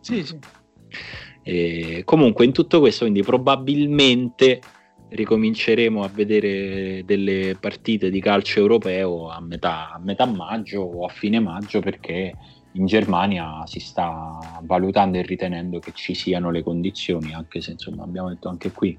Sì, 0.00 0.24
sì. 0.24 0.38
E 1.42 2.02
comunque 2.04 2.44
in 2.44 2.52
tutto 2.52 2.80
questo, 2.80 3.04
quindi 3.04 3.22
probabilmente 3.22 4.60
ricominceremo 5.10 6.02
a 6.02 6.08
vedere 6.08 7.02
delle 7.04 7.56
partite 7.58 8.10
di 8.10 8.20
calcio 8.20 8.60
europeo 8.60 9.28
a 9.28 9.40
metà, 9.40 9.92
a 9.92 9.98
metà 9.98 10.24
maggio 10.26 10.82
o 10.82 11.04
a 11.04 11.08
fine 11.08 11.40
maggio 11.40 11.80
perché 11.80 12.34
in 12.72 12.86
Germania 12.86 13.62
si 13.66 13.80
sta 13.80 14.60
valutando 14.62 15.18
e 15.18 15.22
ritenendo 15.22 15.80
che 15.80 15.90
ci 15.92 16.14
siano 16.14 16.50
le 16.50 16.62
condizioni, 16.62 17.34
anche 17.34 17.60
se 17.60 17.72
insomma 17.72 18.04
abbiamo 18.04 18.28
detto 18.28 18.48
anche 18.48 18.70
qui 18.70 18.96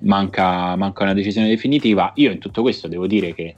manca, 0.00 0.74
manca 0.74 1.04
una 1.04 1.14
decisione 1.14 1.48
definitiva. 1.48 2.10
Io 2.16 2.32
in 2.32 2.38
tutto 2.38 2.62
questo 2.62 2.88
devo 2.88 3.06
dire 3.06 3.32
che 3.32 3.54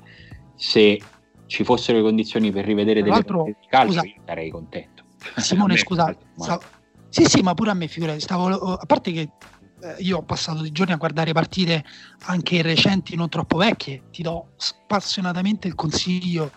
se 0.55 1.01
ci 1.47 1.65
fossero 1.65 1.99
le 1.99 2.05
condizioni 2.05 2.51
per 2.53 2.67
rivedere 2.67 3.03
delle 3.03 3.23
partite 3.25 3.57
di 3.61 3.67
calcio 3.67 3.93
scusa. 3.93 4.07
io 4.07 4.23
sarei 4.27 4.51
contento. 4.51 5.05
Simone, 5.37 5.77
scusa, 5.79 6.15
sì, 7.09 7.25
sì, 7.25 7.41
ma 7.41 7.55
pure 7.55 7.71
a 7.71 7.75
me 7.75 7.89
figurati, 7.89 8.21
stavo... 8.21 8.75
a 8.75 8.85
parte 8.85 9.13
che 9.13 9.31
io 9.99 10.19
ho 10.19 10.23
passato 10.23 10.61
dei 10.63 10.73
giorni 10.73 10.93
a 10.93 10.97
guardare 10.97 11.33
partite 11.33 11.85
anche 12.27 12.63
recenti, 12.63 13.17
non 13.17 13.29
troppo 13.29 13.59
vecchie. 13.59 14.05
Ti 14.11 14.23
do 14.23 14.53
spassionatamente 14.57 15.69
il 15.69 15.75
consiglio 15.75 16.53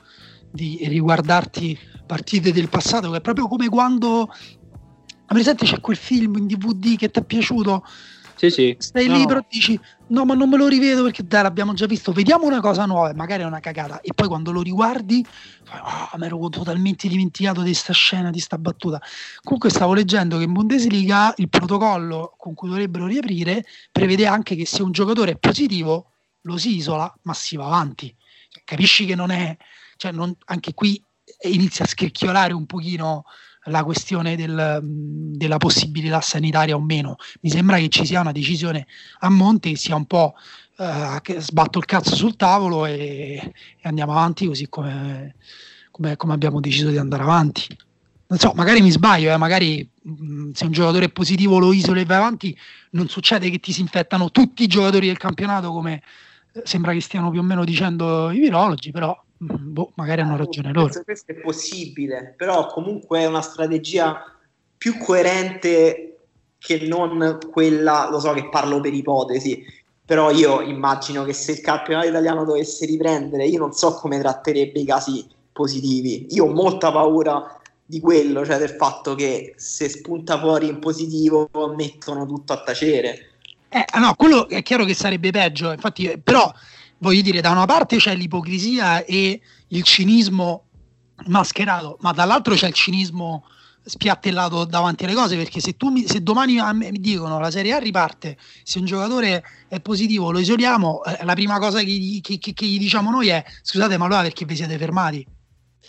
di 0.51 0.79
riguardarti 0.83 1.77
partite 2.05 2.51
del 2.51 2.69
passato, 2.69 3.09
che 3.11 3.17
è 3.17 3.21
proprio 3.21 3.47
come 3.47 3.69
quando, 3.69 4.23
a 4.23 5.33
presente 5.33 5.65
c'è 5.65 5.79
quel 5.79 5.97
film 5.97 6.35
in 6.37 6.47
DVD 6.47 6.97
che 6.97 7.09
ti 7.09 7.19
è 7.19 7.23
piaciuto, 7.23 7.83
sì, 8.41 8.49
sì. 8.49 8.75
Stai 8.79 9.05
no, 9.05 9.17
lì, 9.17 9.25
però 9.27 9.45
dici: 9.47 9.79
No, 10.07 10.25
ma 10.25 10.33
non 10.33 10.49
me 10.49 10.57
lo 10.57 10.67
rivedo 10.67 11.03
perché 11.03 11.23
dai, 11.23 11.43
l'abbiamo 11.43 11.73
già 11.73 11.85
visto. 11.85 12.11
Vediamo 12.11 12.47
una 12.47 12.59
cosa 12.59 12.85
nuova, 12.85 13.13
magari 13.13 13.43
è 13.43 13.45
una 13.45 13.59
cagata. 13.59 14.01
E 14.01 14.13
poi 14.15 14.27
quando 14.27 14.51
lo 14.51 14.63
riguardi, 14.63 15.23
fai: 15.63 15.79
Oh, 15.79 16.17
mi 16.17 16.25
ero 16.25 16.49
totalmente 16.49 17.07
dimenticato 17.07 17.59
di 17.61 17.67
questa 17.67 17.93
scena, 17.93 18.31
di 18.31 18.39
sta 18.39 18.57
battuta. 18.57 18.99
Comunque, 19.43 19.69
stavo 19.69 19.93
leggendo 19.93 20.39
che 20.39 20.45
in 20.45 20.53
Bundesliga 20.53 21.33
il 21.37 21.49
protocollo 21.49 22.33
con 22.35 22.55
cui 22.55 22.69
dovrebbero 22.69 23.05
riaprire 23.05 23.63
prevede 23.91 24.25
anche 24.25 24.55
che 24.55 24.65
se 24.65 24.81
un 24.81 24.91
giocatore 24.91 25.33
è 25.33 25.37
positivo, 25.37 26.07
lo 26.41 26.57
si 26.57 26.77
isola, 26.77 27.13
ma 27.23 27.35
si 27.35 27.57
va 27.57 27.65
avanti. 27.65 28.13
Cioè, 28.49 28.63
capisci 28.65 29.05
che 29.05 29.13
non 29.13 29.29
è, 29.29 29.55
cioè, 29.97 30.11
non, 30.11 30.35
anche 30.45 30.73
qui 30.73 30.99
inizia 31.43 31.85
a 31.85 31.87
scricchiolare 31.87 32.53
un 32.53 32.65
pochino 32.65 33.25
la 33.65 33.83
questione 33.83 34.35
del, 34.35 34.79
della 34.81 35.57
possibilità 35.57 36.21
sanitaria 36.21 36.75
o 36.75 36.81
meno. 36.81 37.17
Mi 37.41 37.49
sembra 37.49 37.77
che 37.77 37.89
ci 37.89 38.05
sia 38.05 38.21
una 38.21 38.31
decisione 38.31 38.87
a 39.19 39.29
monte 39.29 39.69
che 39.69 39.77
sia 39.77 39.95
un 39.95 40.05
po' 40.05 40.33
eh, 40.77 41.39
sbatto 41.39 41.77
il 41.77 41.85
cazzo 41.85 42.15
sul 42.15 42.35
tavolo 42.35 42.85
e, 42.85 43.53
e 43.79 43.81
andiamo 43.83 44.13
avanti 44.13 44.47
così 44.47 44.67
come, 44.67 45.35
come, 45.91 46.15
come, 46.15 46.33
abbiamo 46.33 46.59
deciso 46.59 46.89
di 46.89 46.97
andare 46.97 47.23
avanti. 47.23 47.67
Non 48.27 48.39
so, 48.39 48.53
magari 48.55 48.81
mi 48.81 48.91
sbaglio, 48.91 49.31
eh, 49.31 49.37
magari 49.37 49.87
mh, 50.01 50.51
se 50.53 50.65
un 50.65 50.71
giocatore 50.71 51.05
è 51.05 51.09
positivo 51.09 51.59
lo 51.59 51.73
isola 51.73 51.99
e 51.99 52.05
vai 52.05 52.17
avanti, 52.17 52.57
non 52.91 53.09
succede 53.09 53.49
che 53.49 53.59
ti 53.59 53.73
si 53.73 53.81
infettano 53.81 54.31
tutti 54.31 54.63
i 54.63 54.67
giocatori 54.67 55.07
del 55.07 55.17
campionato 55.17 55.71
come 55.71 56.01
eh, 56.53 56.61
sembra 56.63 56.93
che 56.93 57.01
stiano 57.01 57.29
più 57.29 57.41
o 57.41 57.43
meno 57.43 57.65
dicendo 57.65 58.31
i 58.31 58.39
virologi, 58.39 58.91
però 58.91 59.15
Mm, 59.15 59.30
boh, 59.41 59.91
magari 59.95 60.21
hanno 60.21 60.37
ragione 60.37 60.71
loro. 60.71 60.91
Questo 61.03 61.31
è 61.31 61.35
possibile, 61.35 62.33
però 62.37 62.67
comunque 62.67 63.19
è 63.19 63.25
una 63.25 63.41
strategia 63.41 64.23
più 64.77 64.97
coerente 64.97 66.17
che 66.59 66.85
non 66.87 67.39
quella, 67.51 68.07
lo 68.09 68.19
so 68.19 68.33
che 68.33 68.49
parlo 68.49 68.79
per 68.79 68.93
ipotesi, 68.93 69.65
però 70.05 70.29
io 70.29 70.61
immagino 70.61 71.23
che 71.23 71.33
se 71.33 71.53
il 71.53 71.61
campionato 71.61 72.07
italiano 72.07 72.45
dovesse 72.45 72.85
riprendere, 72.85 73.45
io 73.45 73.59
non 73.59 73.73
so 73.73 73.95
come 73.95 74.19
tratterebbe 74.19 74.79
i 74.79 74.85
casi 74.85 75.25
positivi. 75.51 76.27
Io 76.31 76.45
ho 76.45 76.53
molta 76.53 76.91
paura 76.91 77.59
di 77.83 77.99
quello, 77.99 78.45
cioè 78.45 78.57
del 78.57 78.69
fatto 78.69 79.15
che 79.15 79.53
se 79.57 79.89
spunta 79.89 80.39
fuori 80.39 80.67
in 80.67 80.79
positivo 80.79 81.49
mettono 81.75 82.25
tutto 82.25 82.53
a 82.53 82.61
tacere. 82.61 83.29
Eh, 83.69 83.85
no, 83.99 84.13
quello 84.15 84.47
è 84.49 84.61
chiaro 84.61 84.85
che 84.85 84.93
sarebbe 84.93 85.31
peggio, 85.31 85.71
infatti, 85.71 86.19
però 86.21 86.51
voglio 87.01 87.21
dire, 87.21 87.41
da 87.41 87.51
una 87.51 87.65
parte 87.65 87.97
c'è 87.97 88.15
l'ipocrisia 88.15 89.03
e 89.03 89.41
il 89.67 89.83
cinismo 89.83 90.65
mascherato, 91.25 91.97
ma 92.01 92.11
dall'altro 92.11 92.55
c'è 92.55 92.67
il 92.67 92.73
cinismo 92.73 93.45
spiattellato 93.83 94.65
davanti 94.65 95.05
alle 95.05 95.15
cose 95.15 95.35
perché 95.35 95.59
se, 95.59 95.75
tu 95.75 95.89
mi, 95.89 96.07
se 96.07 96.21
domani 96.21 96.59
mi 96.73 96.91
dicono 96.99 97.39
la 97.39 97.49
Serie 97.49 97.73
A 97.73 97.79
riparte 97.79 98.37
se 98.61 98.77
un 98.77 98.85
giocatore 98.85 99.43
è 99.67 99.79
positivo 99.79 100.29
lo 100.29 100.37
isoliamo 100.37 101.03
eh, 101.03 101.25
la 101.25 101.33
prima 101.33 101.57
cosa 101.57 101.79
che, 101.79 102.19
che, 102.21 102.37
che, 102.37 102.53
che, 102.53 102.65
gli 102.67 102.77
diciamo 102.77 103.09
noi 103.09 103.29
è 103.29 103.43
scusate 103.63 103.97
ma 103.97 104.05
allora 104.05 104.21
perché 104.21 104.45
vi 104.45 104.55
siete 104.55 104.77
fermati 104.77 105.25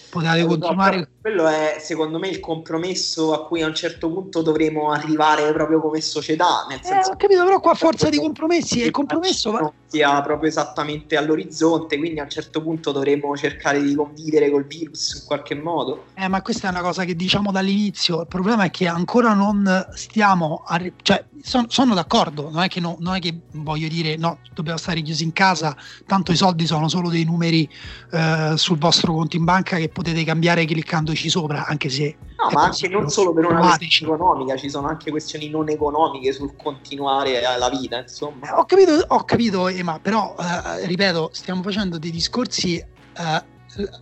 potete 0.08 0.38
eh, 0.38 0.46
continuare. 0.46 1.10
Quello 1.22 1.46
è 1.46 1.76
secondo 1.78 2.18
me 2.18 2.26
il 2.26 2.40
compromesso 2.40 3.32
a 3.32 3.46
cui 3.46 3.62
a 3.62 3.68
un 3.68 3.74
certo 3.76 4.10
punto 4.10 4.42
dovremo 4.42 4.90
arrivare 4.90 5.52
proprio 5.52 5.80
come 5.80 6.00
società. 6.00 6.66
Nel 6.68 6.80
eh, 6.80 6.84
senso 6.84 7.10
eh, 7.10 7.12
ho 7.12 7.16
capito, 7.16 7.44
però 7.44 7.60
qua 7.60 7.70
a 7.70 7.74
forza 7.76 8.08
di 8.08 8.18
compromessi 8.18 8.82
e 8.82 8.86
il 8.86 8.90
compromesso 8.90 9.52
va... 9.52 9.72
sia 9.86 10.20
proprio 10.20 10.48
esattamente 10.48 11.16
all'orizzonte, 11.16 11.96
quindi 11.96 12.18
a 12.18 12.24
un 12.24 12.28
certo 12.28 12.60
punto 12.60 12.90
dovremo 12.90 13.36
cercare 13.36 13.80
di 13.80 13.94
convivere 13.94 14.50
col 14.50 14.66
virus 14.66 15.20
in 15.20 15.26
qualche 15.26 15.54
modo. 15.54 16.06
Eh, 16.14 16.26
ma 16.26 16.42
questa 16.42 16.66
è 16.66 16.70
una 16.72 16.80
cosa 16.80 17.04
che 17.04 17.14
diciamo 17.14 17.52
dall'inizio. 17.52 18.22
Il 18.22 18.26
problema 18.26 18.64
è 18.64 18.72
che 18.72 18.88
ancora 18.88 19.32
non 19.32 19.90
stiamo, 19.94 20.64
arri- 20.66 20.94
cioè 21.02 21.24
son, 21.42 21.66
sono 21.68 21.94
d'accordo, 21.94 22.50
non 22.50 22.62
è, 22.62 22.68
che 22.68 22.80
no, 22.80 22.96
non 22.98 23.14
è 23.14 23.20
che 23.20 23.42
voglio 23.52 23.86
dire 23.86 24.16
no, 24.16 24.38
dobbiamo 24.54 24.78
stare 24.78 25.02
chiusi 25.02 25.24
in 25.24 25.32
casa, 25.32 25.76
tanto 26.06 26.32
i 26.32 26.36
soldi 26.36 26.66
sono 26.66 26.88
solo 26.88 27.10
dei 27.10 27.24
numeri 27.24 27.68
eh, 28.10 28.54
sul 28.56 28.78
vostro 28.78 29.12
conto 29.12 29.36
in 29.36 29.44
banca 29.44 29.76
che 29.76 29.88
potete 29.88 30.24
cambiare 30.24 30.64
cliccandoci 31.12 31.28
sopra, 31.28 31.66
anche 31.66 31.88
se... 31.88 32.16
No, 32.36 32.50
ma 32.52 32.64
anche 32.64 32.88
non 32.88 33.08
solo 33.08 33.32
per 33.32 33.46
una 33.46 33.76
questione 33.76 34.14
economica, 34.14 34.56
ci 34.56 34.68
sono 34.68 34.88
anche 34.88 35.10
questioni 35.10 35.48
non 35.48 35.68
economiche 35.68 36.32
sul 36.32 36.56
continuare 36.56 37.40
la 37.40 37.68
vita, 37.70 37.98
insomma. 37.98 38.48
Eh, 38.48 38.52
ho 38.52 38.64
capito, 38.64 39.04
ho 39.06 39.24
capito 39.24 39.68
Ema, 39.68 39.98
però 40.00 40.34
eh, 40.38 40.86
ripeto, 40.86 41.30
stiamo 41.32 41.62
facendo 41.62 41.98
dei 41.98 42.10
discorsi 42.10 42.78
eh, 42.78 43.44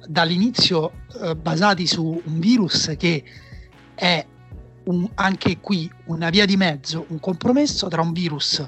dall'inizio 0.06 0.92
eh, 1.20 1.36
basati 1.36 1.86
su 1.86 2.20
un 2.24 2.38
virus 2.40 2.94
che 2.98 3.22
è 3.94 4.26
un, 4.84 5.08
anche 5.14 5.58
qui 5.61 5.90
una 6.06 6.30
via 6.30 6.46
di 6.46 6.56
mezzo, 6.56 7.04
un 7.08 7.20
compromesso 7.20 7.88
tra 7.88 8.00
un 8.00 8.12
virus 8.12 8.66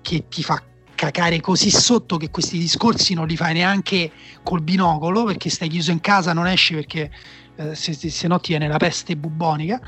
che 0.00 0.26
ti 0.28 0.42
fa 0.42 0.62
cacare 0.94 1.40
così 1.40 1.70
sotto 1.70 2.16
che 2.16 2.30
questi 2.30 2.58
discorsi 2.58 3.14
non 3.14 3.28
li 3.28 3.36
fai 3.36 3.54
neanche 3.54 4.10
col 4.42 4.62
binocolo 4.62 5.24
perché 5.24 5.48
stai 5.48 5.68
chiuso 5.68 5.92
in 5.92 6.00
casa, 6.00 6.32
non 6.32 6.46
esci 6.48 6.74
perché 6.74 7.10
eh, 7.58 7.74
se, 7.74 7.92
se, 7.92 8.28
no 8.28 8.38
ti 8.38 8.50
viene 8.50 8.68
la 8.68 8.76
peste 8.76 9.16
bubonica. 9.16 9.80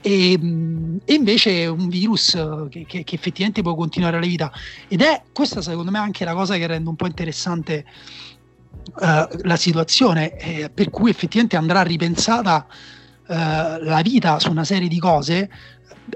E, 0.00 0.36
mm, 0.38 0.96
e 1.04 1.14
invece 1.14 1.66
un 1.66 1.88
virus 1.88 2.32
che, 2.68 2.84
che, 2.86 3.04
che, 3.04 3.14
effettivamente 3.14 3.62
può 3.62 3.74
continuare 3.74 4.20
la 4.20 4.26
vita 4.26 4.52
ed 4.86 5.00
è 5.00 5.22
questa 5.32 5.62
secondo 5.62 5.90
me 5.90 5.96
anche 5.96 6.26
la 6.26 6.34
cosa 6.34 6.56
che 6.56 6.66
rende 6.66 6.90
un 6.90 6.94
po' 6.94 7.06
interessante 7.06 7.86
uh, 8.96 9.26
la 9.44 9.56
situazione 9.56 10.36
eh, 10.36 10.68
per 10.68 10.90
cui 10.90 11.08
effettivamente 11.08 11.56
andrà 11.56 11.80
ripensata 11.80 12.66
uh, 12.68 13.32
la 13.82 14.02
vita 14.02 14.38
su 14.38 14.50
una 14.50 14.64
serie 14.64 14.88
di 14.88 14.98
cose 14.98 15.48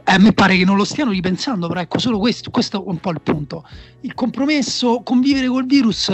a 0.05 0.19
me 0.19 0.33
pare 0.35 0.57
che 0.59 0.67
non 0.67 0.77
lo 0.77 0.85
stiano 0.85 1.11
ripensando, 1.11 1.67
però 1.67 1.81
ecco 1.81 1.99
solo 1.99 2.19
questo, 2.19 2.51
questo 2.51 2.85
è 2.85 2.89
un 2.89 2.99
po' 2.99 3.11
il 3.11 3.23
punto. 3.23 3.67
Il 4.01 4.13
compromesso, 4.13 5.01
convivere 5.03 5.47
col 5.47 5.65
virus, 5.65 6.13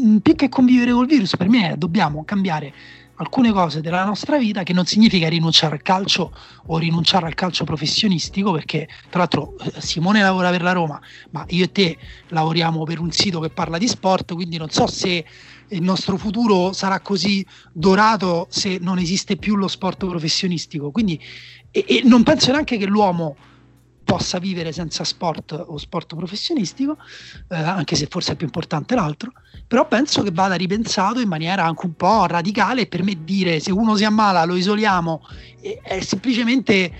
mm, 0.00 0.18
più 0.18 0.36
che 0.36 0.48
convivere 0.48 0.92
col 0.92 1.06
virus, 1.06 1.36
per 1.36 1.48
me 1.48 1.72
è 1.72 1.76
dobbiamo 1.76 2.24
cambiare 2.24 2.72
alcune 3.16 3.52
cose 3.52 3.80
della 3.80 4.04
nostra 4.04 4.38
vita 4.38 4.62
che 4.62 4.72
non 4.72 4.86
significa 4.86 5.28
rinunciare 5.28 5.74
al 5.74 5.82
calcio 5.82 6.32
o 6.66 6.78
rinunciare 6.78 7.26
al 7.26 7.34
calcio 7.34 7.64
professionistico 7.64 8.52
perché 8.52 8.88
tra 9.08 9.20
l'altro 9.20 9.54
eh, 9.58 9.80
Simone 9.80 10.22
lavora 10.22 10.50
per 10.50 10.62
la 10.62 10.72
Roma 10.72 11.00
ma 11.30 11.44
io 11.48 11.64
e 11.64 11.72
te 11.72 11.96
lavoriamo 12.28 12.84
per 12.84 12.98
un 12.98 13.12
sito 13.12 13.40
che 13.40 13.50
parla 13.50 13.78
di 13.78 13.88
sport 13.88 14.34
quindi 14.34 14.56
non 14.56 14.70
so 14.70 14.86
se 14.86 15.24
il 15.68 15.82
nostro 15.82 16.16
futuro 16.16 16.72
sarà 16.72 17.00
così 17.00 17.44
dorato 17.72 18.46
se 18.50 18.78
non 18.80 18.98
esiste 18.98 19.36
più 19.36 19.56
lo 19.56 19.68
sport 19.68 20.06
professionistico. 20.06 20.90
Quindi 20.90 21.20
e, 21.70 21.84
e 21.86 22.02
non 22.04 22.22
penso 22.22 22.52
neanche 22.52 22.76
che 22.76 22.86
l'uomo 22.86 23.36
possa 24.06 24.38
vivere 24.38 24.70
senza 24.70 25.02
sport 25.02 25.64
o 25.66 25.76
sport 25.78 26.14
professionistico, 26.14 26.96
eh, 27.48 27.56
anche 27.56 27.96
se 27.96 28.06
forse 28.08 28.32
è 28.32 28.36
più 28.36 28.46
importante 28.46 28.94
l'altro, 28.94 29.32
però 29.66 29.88
penso 29.88 30.22
che 30.22 30.30
vada 30.30 30.54
ripensato 30.54 31.18
in 31.18 31.28
maniera 31.28 31.64
anche 31.64 31.86
un 31.86 31.94
po' 31.94 32.24
radicale 32.26 32.82
e 32.82 32.86
per 32.86 33.02
me 33.02 33.24
dire 33.24 33.58
se 33.58 33.72
uno 33.72 33.96
si 33.96 34.04
ammala 34.04 34.44
lo 34.44 34.54
isoliamo 34.54 35.22
è 35.82 36.00
semplicemente 36.00 36.92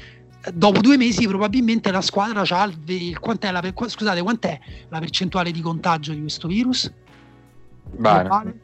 dopo 0.52 0.80
due 0.80 0.96
mesi 0.96 1.28
probabilmente 1.28 1.92
la 1.92 2.00
squadra 2.00 2.42
ha 2.42 2.64
il, 2.64 2.76
il, 2.86 3.18
quant'è 3.20 3.52
la, 3.52 3.62
scusate 3.72 4.20
quant'è 4.20 4.58
la 4.88 4.98
percentuale 4.98 5.52
di 5.52 5.60
contagio 5.60 6.12
di 6.12 6.20
questo 6.20 6.48
virus? 6.48 6.92
Bene. 7.84 8.60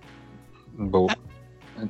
Boh. 0.75 1.07
Eh, 1.07 1.19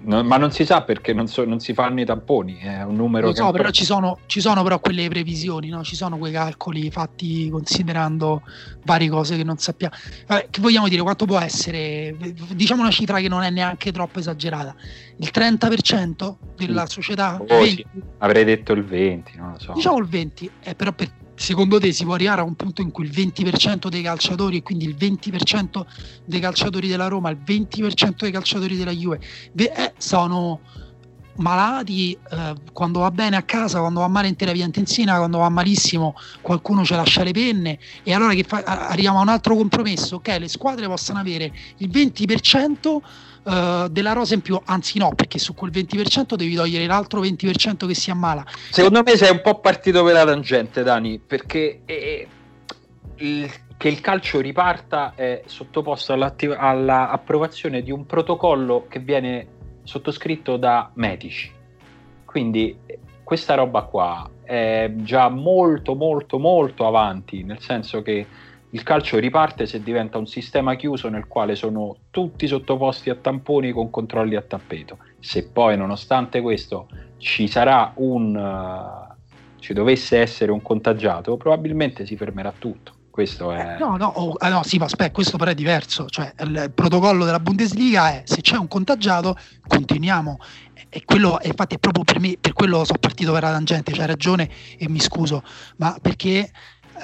No, 0.00 0.22
ma 0.22 0.36
non 0.36 0.50
si 0.50 0.64
sa 0.64 0.82
perché 0.82 1.12
non, 1.12 1.26
so, 1.28 1.44
non, 1.44 1.60
si 1.60 1.74
fanno 1.74 2.00
i 2.00 2.04
tamponi, 2.04 2.58
è 2.58 2.82
un 2.82 2.94
numero 2.94 3.28
Lo 3.28 3.34
so, 3.34 3.50
però 3.50 3.70
ci 3.70 3.84
sono, 3.84 4.18
ci 4.26 4.40
sono, 4.40 4.62
però 4.62 4.80
quelle 4.80 5.08
previsioni, 5.08 5.68
no? 5.68 5.82
ci 5.82 5.96
sono 5.96 6.16
quei 6.16 6.32
calcoli 6.32 6.90
fatti 6.90 7.50
considerando 7.50 8.42
varie 8.84 9.08
cose 9.08 9.36
che 9.36 9.44
non 9.44 9.58
sappiamo. 9.58 9.94
Vabbè, 10.26 10.48
che 10.50 10.60
vogliamo 10.60 10.88
dire? 10.88 11.02
Quanto 11.02 11.26
può 11.26 11.38
essere? 11.38 12.16
Diciamo 12.54 12.82
una 12.82 12.90
cifra 12.90 13.20
che 13.20 13.28
non 13.28 13.42
è 13.42 13.50
neanche 13.50 13.92
troppo 13.92 14.18
esagerata. 14.18 14.74
Il 15.18 15.30
30% 15.32 16.36
della 16.56 16.86
sì. 16.86 16.92
società? 16.92 17.40
Oh, 17.46 17.64
sì. 17.64 17.84
Avrei 18.18 18.44
detto 18.44 18.72
il 18.72 18.84
20, 18.84 19.36
non 19.36 19.52
lo 19.52 19.58
so. 19.58 19.72
Diciamo 19.72 19.98
il 19.98 20.06
20, 20.06 20.50
eh, 20.62 20.74
però 20.74 20.92
per 20.92 21.10
secondo 21.34 21.78
te 21.78 21.92
si 21.92 22.04
può 22.04 22.14
arrivare 22.14 22.40
a 22.40 22.44
un 22.44 22.54
punto 22.54 22.82
in 22.82 22.90
cui 22.90 23.04
il 23.04 23.10
20% 23.10 23.88
dei 23.88 24.02
calciatori 24.02 24.58
e 24.58 24.62
quindi 24.62 24.84
il 24.84 24.96
20% 24.98 25.84
dei 26.24 26.40
calciatori 26.40 26.88
della 26.88 27.08
Roma, 27.08 27.30
il 27.30 27.38
20% 27.44 28.14
dei 28.20 28.30
calciatori 28.30 28.76
della 28.76 28.92
Juve 28.92 29.20
eh, 29.56 29.92
sono 29.96 30.60
malati 31.36 32.16
eh, 32.30 32.54
quando 32.72 33.00
va 33.00 33.10
bene 33.10 33.36
a 33.36 33.42
casa, 33.42 33.80
quando 33.80 34.00
va 34.00 34.08
male 34.08 34.28
in 34.28 34.36
terapia 34.36 34.64
intensina, 34.64 35.16
quando 35.16 35.38
va 35.38 35.48
malissimo 35.48 36.14
qualcuno 36.40 36.84
ci 36.84 36.94
lascia 36.94 37.22
le 37.22 37.32
penne 37.32 37.78
e 38.02 38.12
allora 38.12 38.34
che 38.34 38.44
fa, 38.44 38.62
arriviamo 38.62 39.18
a 39.18 39.22
un 39.22 39.28
altro 39.28 39.54
compromesso, 39.54 40.16
ok 40.16 40.36
le 40.38 40.48
squadre 40.48 40.86
possono 40.86 41.18
avere 41.18 41.52
il 41.78 41.88
20% 41.88 42.98
uh, 43.42 43.88
della 43.88 44.12
rosa 44.12 44.34
in 44.34 44.42
più, 44.42 44.60
anzi 44.64 44.98
no, 44.98 45.14
perché 45.14 45.38
su 45.38 45.54
quel 45.54 45.70
20% 45.70 46.34
devi 46.34 46.54
togliere 46.54 46.86
l'altro 46.86 47.22
20% 47.22 47.86
che 47.86 47.94
si 47.94 48.10
ammala. 48.10 48.44
Secondo 48.70 49.02
me 49.02 49.16
sei 49.16 49.30
un 49.30 49.40
po' 49.42 49.60
partito 49.60 50.04
per 50.04 50.12
la 50.14 50.24
tangente, 50.24 50.82
Dani, 50.82 51.18
perché 51.18 51.82
eh, 51.84 52.26
il, 53.16 53.50
che 53.76 53.88
il 53.88 54.00
calcio 54.00 54.40
riparta 54.40 55.12
è 55.14 55.42
sottoposto 55.46 56.12
all'approvazione 56.12 57.82
di 57.82 57.90
un 57.90 58.06
protocollo 58.06 58.86
che 58.88 58.98
viene 58.98 59.60
sottoscritto 59.82 60.56
da 60.56 60.90
medici. 60.94 61.50
Quindi 62.24 62.76
questa 63.22 63.54
roba 63.54 63.82
qua 63.82 64.28
è 64.42 64.90
già 64.96 65.28
molto 65.28 65.94
molto 65.94 66.38
molto 66.38 66.86
avanti, 66.86 67.42
nel 67.44 67.60
senso 67.60 68.02
che 68.02 68.26
il 68.70 68.82
calcio 68.82 69.18
riparte 69.18 69.66
se 69.66 69.82
diventa 69.82 70.16
un 70.16 70.26
sistema 70.26 70.76
chiuso 70.76 71.08
nel 71.10 71.26
quale 71.26 71.54
sono 71.54 71.96
tutti 72.10 72.46
sottoposti 72.46 73.10
a 73.10 73.14
tamponi 73.14 73.70
con 73.70 73.90
controlli 73.90 74.34
a 74.34 74.42
tappeto. 74.42 74.98
Se 75.18 75.48
poi 75.48 75.76
nonostante 75.76 76.40
questo 76.40 76.88
ci 77.18 77.48
sarà 77.48 77.92
un 77.96 78.34
uh, 78.34 79.12
ci 79.58 79.74
dovesse 79.74 80.18
essere 80.18 80.50
un 80.50 80.60
contagiato, 80.60 81.36
probabilmente 81.36 82.04
si 82.04 82.16
fermerà 82.16 82.52
tutto. 82.58 82.94
Questo 83.12 83.52
è... 83.52 83.74
Eh, 83.74 83.78
no, 83.78 83.98
no, 83.98 84.06
oh, 84.06 84.36
ah, 84.38 84.48
no, 84.48 84.62
sì, 84.62 84.78
ma 84.78 84.86
aspetta, 84.86 85.10
questo 85.10 85.36
però 85.36 85.50
è 85.50 85.54
diverso. 85.54 86.08
Cioè, 86.08 86.32
il 86.40 86.72
protocollo 86.74 87.26
della 87.26 87.40
Bundesliga 87.40 88.08
è 88.10 88.22
se 88.24 88.40
c'è 88.40 88.56
un 88.56 88.68
contagiato, 88.68 89.36
continuiamo. 89.66 90.38
E 90.88 91.04
quello, 91.04 91.38
infatti, 91.42 91.74
è 91.74 91.78
proprio 91.78 92.04
per 92.04 92.18
me, 92.20 92.38
per 92.40 92.54
quello 92.54 92.86
sono 92.86 92.96
partito 92.98 93.30
per 93.32 93.42
la 93.42 93.50
tangente, 93.50 93.92
c'hai 93.92 94.06
ragione 94.06 94.48
e 94.78 94.88
mi 94.88 94.98
scuso, 94.98 95.42
ma 95.76 95.94
perché 96.00 96.50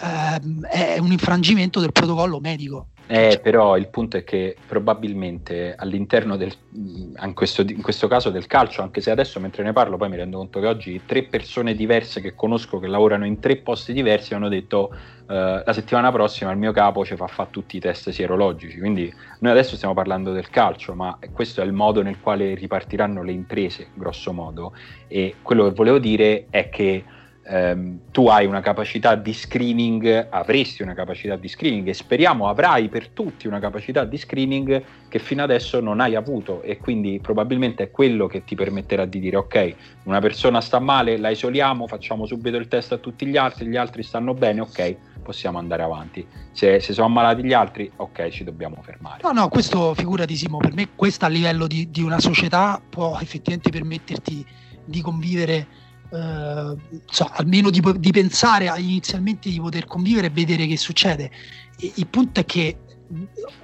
ehm, 0.03 0.65
è 0.65 0.97
un 0.97 1.13
infrangimento 1.13 1.79
del 1.79 1.93
protocollo 1.93 2.41
medico. 2.41 2.89
Eh, 3.11 3.31
cioè 3.31 3.41
però 3.41 3.79
il 3.79 3.89
punto 3.89 4.19
è 4.19 4.25
che 4.25 4.55
probabilmente 4.67 5.75
all'interno 5.75 6.37
del, 6.37 6.53
in 6.73 7.33
questo, 7.33 7.63
in 7.63 7.81
questo, 7.81 8.07
caso 8.07 8.29
del 8.29 8.47
calcio, 8.47 8.83
anche 8.83 9.01
se 9.01 9.11
adesso 9.11 9.41
mentre 9.41 9.63
ne 9.63 9.73
parlo 9.73 9.97
poi 9.97 10.11
mi 10.11 10.17
rendo 10.17 10.37
conto 10.37 10.61
che 10.61 10.67
oggi 10.67 11.01
tre 11.07 11.23
persone 11.23 11.75
diverse 11.75 12.21
che 12.21 12.35
conosco 12.35 12.79
che 12.79 12.87
lavorano 12.87 13.25
in 13.25 13.41
tre 13.41 13.57
posti 13.57 13.95
diversi 13.95 14.35
hanno 14.35 14.51
detto 14.51 14.95
eh, 15.27 15.63
la 15.65 15.73
settimana 15.73 16.13
prossima 16.13 16.51
il 16.51 16.59
mio 16.59 16.73
capo 16.73 17.03
ci 17.03 17.17
fa 17.17 17.27
fare 17.29 17.49
tutti 17.51 17.79
i 17.79 17.81
test 17.81 18.11
sierologici, 18.11 18.79
quindi 18.79 19.11
noi 19.39 19.53
adesso 19.53 19.77
stiamo 19.77 19.95
parlando 19.95 20.33
del 20.33 20.51
calcio, 20.51 20.93
ma 20.95 21.19
questo 21.33 21.63
è 21.63 21.65
il 21.65 21.73
modo 21.73 22.03
nel 22.03 22.21
quale 22.21 22.55
ripartiranno 22.55 23.23
le 23.23 23.33
imprese, 23.33 23.89
grosso 23.95 24.35
modo, 24.35 24.75
e 25.07 25.37
quello 25.41 25.65
che 25.65 25.75
volevo 25.75 25.99
dire 25.99 26.45
è 26.51 26.69
che 26.69 27.05
ehm, 27.49 28.01
tu 28.11 28.29
hai 28.29 28.47
una 28.47 28.61
capacità 28.61 29.15
di 29.15 29.33
screening, 29.33 30.29
avresti 30.31 30.83
una 30.83 30.95
capacità 30.95 31.37
di 31.37 31.49
screening 31.49 31.89
e 31.89 31.95
speriamo 31.95 32.49
avrai 32.49 32.89
per 32.89 33.09
tutti 33.09 33.47
una 33.47 33.59
capacità 33.59 34.05
di 34.05 34.19
screening 34.19 34.83
che 35.09 35.19
fino 35.19 35.43
adesso 35.43 35.81
non 35.81 36.01
hai 36.01 36.15
avuto 36.15 36.61
e 36.63 36.77
quindi 36.77 37.19
probabilmente 37.21 37.85
è 37.85 37.91
quello 37.91 38.27
che 38.27 38.45
ti 38.45 38.55
permetterà 38.55 39.07
di 39.07 39.19
dire 39.19 39.37
ok, 39.37 39.75
una 40.05 40.21
persona 40.21 40.61
sta 40.61 40.79
male, 40.79 41.17
la 41.17 41.31
isoliamo, 41.31 41.87
facciamo 41.87 42.27
subito 42.27 42.57
il 42.57 42.69
test 42.69 42.93
a 42.93 42.99
tutti 42.99 43.25
gli 43.27 43.37
altri, 43.37 43.67
gli 43.67 43.77
altri 43.77 44.03
stanno 44.03 44.35
bene, 44.35 44.61
ok, 44.61 44.97
possiamo 45.23 45.59
andare 45.59 45.83
avanti. 45.83 46.27
Se, 46.53 46.81
se 46.81 46.93
sono 46.93 47.07
ammalati 47.07 47.45
gli 47.45 47.53
altri, 47.53 47.91
ok, 47.97 48.29
ci 48.29 48.45
dobbiamo 48.45 48.83
fermare. 48.83 49.21
No, 49.23 49.33
no, 49.33 49.49
questo 49.49 49.95
figurati 49.95 50.37
Simo, 50.37 50.59
per 50.59 50.75
me 50.75 50.89
questo 50.95 51.25
a 51.25 51.29
livello 51.29 51.67
di, 51.67 51.91
di 51.91 52.03
una 52.03 52.21
società 52.21 52.81
può 52.87 53.19
effettivamente 53.21 53.71
permetterti 53.71 54.45
di 54.85 55.01
convivere 55.01 55.67
eh, 56.11 56.77
so, 57.07 57.31
almeno 57.33 57.71
di, 57.71 57.83
di, 57.99 58.11
pensare 58.11 58.73
inizialmente 58.79 59.51
di 59.51 59.61
poter 59.61 59.85
convivere 59.87 60.29
e 60.29 60.31
vedere 60.31 60.67
che 60.67 60.77
succede. 60.77 61.31
E, 61.79 61.93
il 61.97 62.07
punto 62.07 62.41
è 62.41 62.45
che 62.45 62.79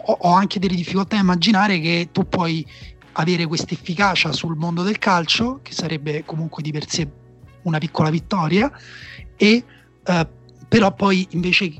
ho, 0.04 0.12
ho, 0.12 0.32
anche 0.32 0.58
delle 0.58 0.74
difficoltà 0.74 1.16
a 1.16 1.20
immaginare 1.20 1.80
che 1.80 2.08
tu 2.12 2.28
puoi 2.28 2.66
avere 3.12 3.46
questa 3.46 3.74
efficacia 3.74 4.32
sul 4.32 4.56
mondo 4.56 4.82
del 4.82 4.98
calcio, 4.98 5.60
che 5.62 5.72
sarebbe 5.72 6.24
comunque 6.24 6.62
di 6.62 6.72
per 6.72 6.88
sé 6.88 7.08
una 7.62 7.78
piccola 7.78 8.10
vittoria, 8.10 8.70
e 9.36 9.64
eh, 10.04 10.28
però 10.68 10.94
poi 10.94 11.26
invece 11.30 11.72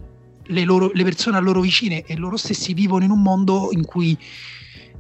le, 0.44 0.64
loro, 0.64 0.90
le 0.92 1.04
persone 1.04 1.36
a 1.36 1.40
loro 1.40 1.60
vicine 1.60 2.04
e 2.04 2.16
loro 2.16 2.36
stessi 2.36 2.74
vivono 2.74 3.04
in 3.04 3.10
un 3.10 3.22
mondo 3.22 3.68
in 3.72 3.84
cui 3.84 4.16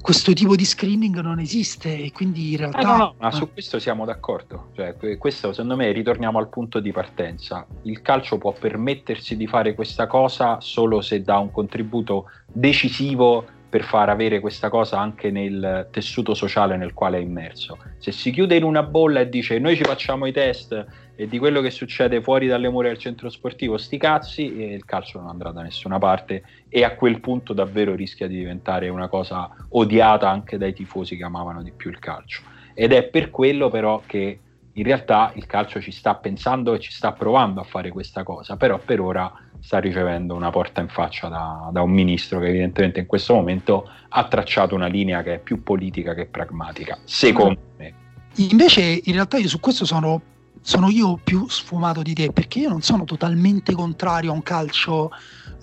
questo 0.04 0.34
tipo 0.34 0.54
di 0.54 0.66
screening 0.66 1.18
non 1.20 1.38
esiste 1.38 1.96
e 1.96 2.12
quindi 2.12 2.50
in 2.50 2.58
realtà... 2.58 2.78
Eh 2.78 2.84
no, 2.84 2.96
no, 2.98 3.14
ma 3.18 3.30
su 3.30 3.50
questo 3.50 3.78
siamo 3.78 4.04
d'accordo, 4.04 4.68
cioè, 4.74 4.94
questo 5.16 5.52
secondo 5.52 5.76
me 5.76 5.90
ritorniamo 5.92 6.38
al 6.38 6.50
punto 6.50 6.78
di 6.78 6.92
partenza, 6.92 7.66
il 7.84 8.02
calcio 8.02 8.36
può 8.36 8.52
permettersi 8.52 9.34
di 9.34 9.46
fare 9.46 9.74
questa 9.74 10.06
cosa 10.06 10.60
solo 10.60 11.00
se 11.00 11.22
dà 11.22 11.38
un 11.38 11.50
contributo 11.50 12.28
decisivo 12.52 13.46
per 13.74 13.82
far 13.82 14.08
avere 14.08 14.38
questa 14.38 14.68
cosa 14.68 15.00
anche 15.00 15.32
nel 15.32 15.88
tessuto 15.90 16.32
sociale 16.32 16.76
nel 16.76 16.94
quale 16.94 17.18
è 17.18 17.20
immerso. 17.20 17.76
Se 17.98 18.12
si 18.12 18.30
chiude 18.30 18.54
in 18.54 18.62
una 18.62 18.84
bolla 18.84 19.18
e 19.18 19.28
dice 19.28 19.58
noi 19.58 19.74
ci 19.74 19.82
facciamo 19.82 20.26
i 20.26 20.32
test 20.32 20.86
e 21.16 21.26
di 21.26 21.38
quello 21.38 21.60
che 21.60 21.72
succede 21.72 22.22
fuori 22.22 22.46
dalle 22.46 22.68
mura 22.68 22.86
del 22.86 22.98
centro 22.98 23.28
sportivo, 23.28 23.76
sti 23.76 23.98
cazzi, 23.98 24.56
e 24.56 24.74
il 24.74 24.84
calcio 24.84 25.18
non 25.18 25.28
andrà 25.28 25.50
da 25.50 25.62
nessuna 25.62 25.98
parte 25.98 26.44
e 26.68 26.84
a 26.84 26.94
quel 26.94 27.18
punto 27.18 27.52
davvero 27.52 27.96
rischia 27.96 28.28
di 28.28 28.36
diventare 28.36 28.88
una 28.90 29.08
cosa 29.08 29.50
odiata 29.70 30.30
anche 30.30 30.56
dai 30.56 30.72
tifosi 30.72 31.16
che 31.16 31.24
amavano 31.24 31.60
di 31.60 31.72
più 31.72 31.90
il 31.90 31.98
calcio. 31.98 32.42
Ed 32.74 32.92
è 32.92 33.02
per 33.02 33.30
quello 33.30 33.70
però 33.70 34.00
che 34.06 34.38
in 34.74 34.84
realtà 34.84 35.32
il 35.34 35.46
calcio 35.46 35.80
ci 35.80 35.92
sta 35.92 36.14
pensando 36.14 36.74
e 36.74 36.80
ci 36.80 36.92
sta 36.92 37.12
provando 37.12 37.60
a 37.60 37.64
fare 37.64 37.90
questa 37.90 38.22
cosa, 38.22 38.56
però 38.56 38.78
per 38.78 39.00
ora 39.00 39.32
sta 39.60 39.78
ricevendo 39.78 40.34
una 40.34 40.50
porta 40.50 40.80
in 40.80 40.88
faccia 40.88 41.28
da, 41.28 41.68
da 41.72 41.82
un 41.82 41.90
ministro 41.90 42.40
che 42.40 42.48
evidentemente 42.48 43.00
in 43.00 43.06
questo 43.06 43.34
momento 43.34 43.88
ha 44.08 44.24
tracciato 44.26 44.74
una 44.74 44.86
linea 44.86 45.22
che 45.22 45.34
è 45.34 45.38
più 45.38 45.62
politica 45.62 46.14
che 46.14 46.26
pragmatica, 46.26 46.98
secondo 47.04 47.60
me. 47.76 47.94
Invece 48.36 49.00
in 49.04 49.12
realtà 49.12 49.38
io 49.38 49.48
su 49.48 49.60
questo 49.60 49.84
sono 49.84 50.32
sono 50.60 50.88
io 50.88 51.20
più 51.22 51.46
sfumato 51.46 52.00
di 52.00 52.14
te 52.14 52.32
perché 52.32 52.60
io 52.60 52.70
non 52.70 52.80
sono 52.80 53.04
totalmente 53.04 53.74
contrario 53.74 54.30
a 54.30 54.34
un 54.34 54.42
calcio 54.42 55.10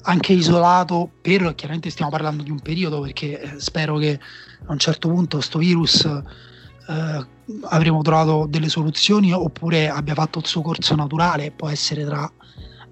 anche 0.03 0.33
isolato 0.33 1.09
per 1.19 1.55
chiaramente 1.55 1.89
stiamo 1.89 2.11
parlando 2.11 2.43
di 2.43 2.51
un 2.51 2.59
periodo 2.59 3.01
perché 3.01 3.41
eh, 3.41 3.59
spero 3.59 3.97
che 3.97 4.19
a 4.65 4.71
un 4.71 4.77
certo 4.77 5.09
punto 5.09 5.37
questo 5.37 5.57
virus 5.57 6.07
eh, 6.91 7.25
avremo 7.63 8.01
trovato 8.01 8.45
delle 8.49 8.69
soluzioni 8.69 9.31
oppure 9.33 9.89
abbia 9.89 10.13
fatto 10.13 10.39
il 10.39 10.45
suo 10.45 10.61
corso 10.61 10.95
naturale 10.95 11.51
può 11.51 11.69
essere 11.69 12.05
tra 12.05 12.31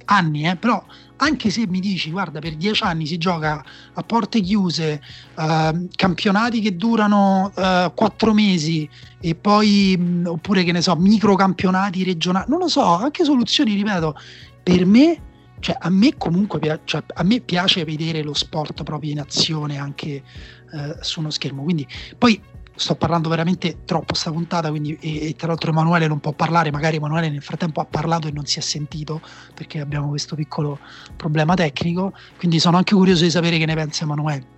anni, 0.06 0.48
eh, 0.48 0.56
però 0.56 0.84
anche 1.18 1.50
se 1.50 1.68
mi 1.68 1.80
dici 1.80 2.10
guarda 2.10 2.40
per 2.40 2.56
dieci 2.56 2.84
anni 2.84 3.06
si 3.06 3.18
gioca 3.18 3.64
a 3.94 4.04
porte 4.04 4.40
chiuse, 4.42 5.02
eh, 5.38 5.88
campionati 5.96 6.62
che 6.62 6.76
durano 6.76 7.52
eh, 7.56 7.92
quattro 7.94 8.34
mesi 8.34 8.90
e 9.20 9.36
poi 9.36 9.96
mh, 9.98 10.28
oppure 10.28 10.64
che 10.64 10.72
ne 10.72 10.82
so, 10.82 10.96
microcampionati 10.96 12.04
regionali, 12.04 12.46
non 12.50 12.60
lo 12.60 12.68
so, 12.68 12.84
anche 12.84 13.24
soluzioni, 13.24 13.76
ripeto, 13.76 14.16
per 14.64 14.86
me 14.86 15.22
cioè 15.60 15.76
a 15.78 15.90
me 15.90 16.16
comunque 16.18 16.82
cioè, 16.86 17.04
a 17.16 17.24
me 17.24 17.42
piace 17.42 17.84
vedere 17.84 18.24
lo 18.24 18.34
sport 18.34 18.84
proprio 18.84 19.12
in 19.12 19.20
azione 19.20 19.78
anche 19.78 20.24
eh, 20.72 20.96
su 21.02 21.20
uno 21.20 21.30
schermo. 21.30 21.64
Quindi 21.64 21.86
poi 22.18 22.42
sto 22.80 22.96
parlando 22.96 23.28
veramente 23.28 23.80
troppo 23.84 24.16
sta 24.16 24.32
puntata, 24.32 24.70
quindi, 24.70 24.98
e, 25.02 25.28
e, 25.28 25.36
tra 25.36 25.48
l'altro 25.48 25.72
Emanuele 25.72 26.08
non 26.08 26.20
può 26.20 26.32
parlare, 26.32 26.72
magari 26.72 26.96
Emanuele 26.96 27.30
nel 27.30 27.44
frattempo 27.44 27.82
ha 27.82 27.86
parlato 27.86 28.28
e 28.28 28.32
non 28.32 28.46
si 28.46 28.58
è 28.58 28.62
sentito 28.62 29.22
perché 29.54 29.82
abbiamo 29.82 30.08
questo 30.08 30.36
piccolo 30.36 30.80
problema 31.16 31.56
tecnico, 31.56 32.14
quindi 32.38 32.60
sono 32.60 32.78
anche 32.78 32.96
curioso 32.96 33.24
di 33.24 33.30
sapere 33.30 33.58
che 33.58 33.66
ne 33.66 33.76
pensa 33.76 34.06
Emanuele. 34.06 34.58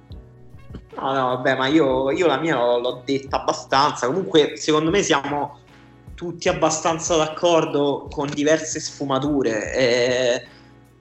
No, 0.96 1.14
no, 1.14 1.28
vabbè, 1.36 1.58
ma 1.58 1.68
io, 1.68 2.12
io 2.12 2.28
la 2.28 2.38
mia 2.38 2.56
l'ho 2.56 3.02
detta 3.04 3.42
abbastanza, 3.42 4.06
comunque 4.06 4.56
secondo 4.56 4.92
me 4.92 5.02
siamo 5.02 5.58
tutti 6.14 6.48
abbastanza 6.48 7.16
d'accordo 7.16 8.08
con 8.12 8.30
diverse 8.32 8.80
sfumature. 8.80 9.74
E 9.74 10.48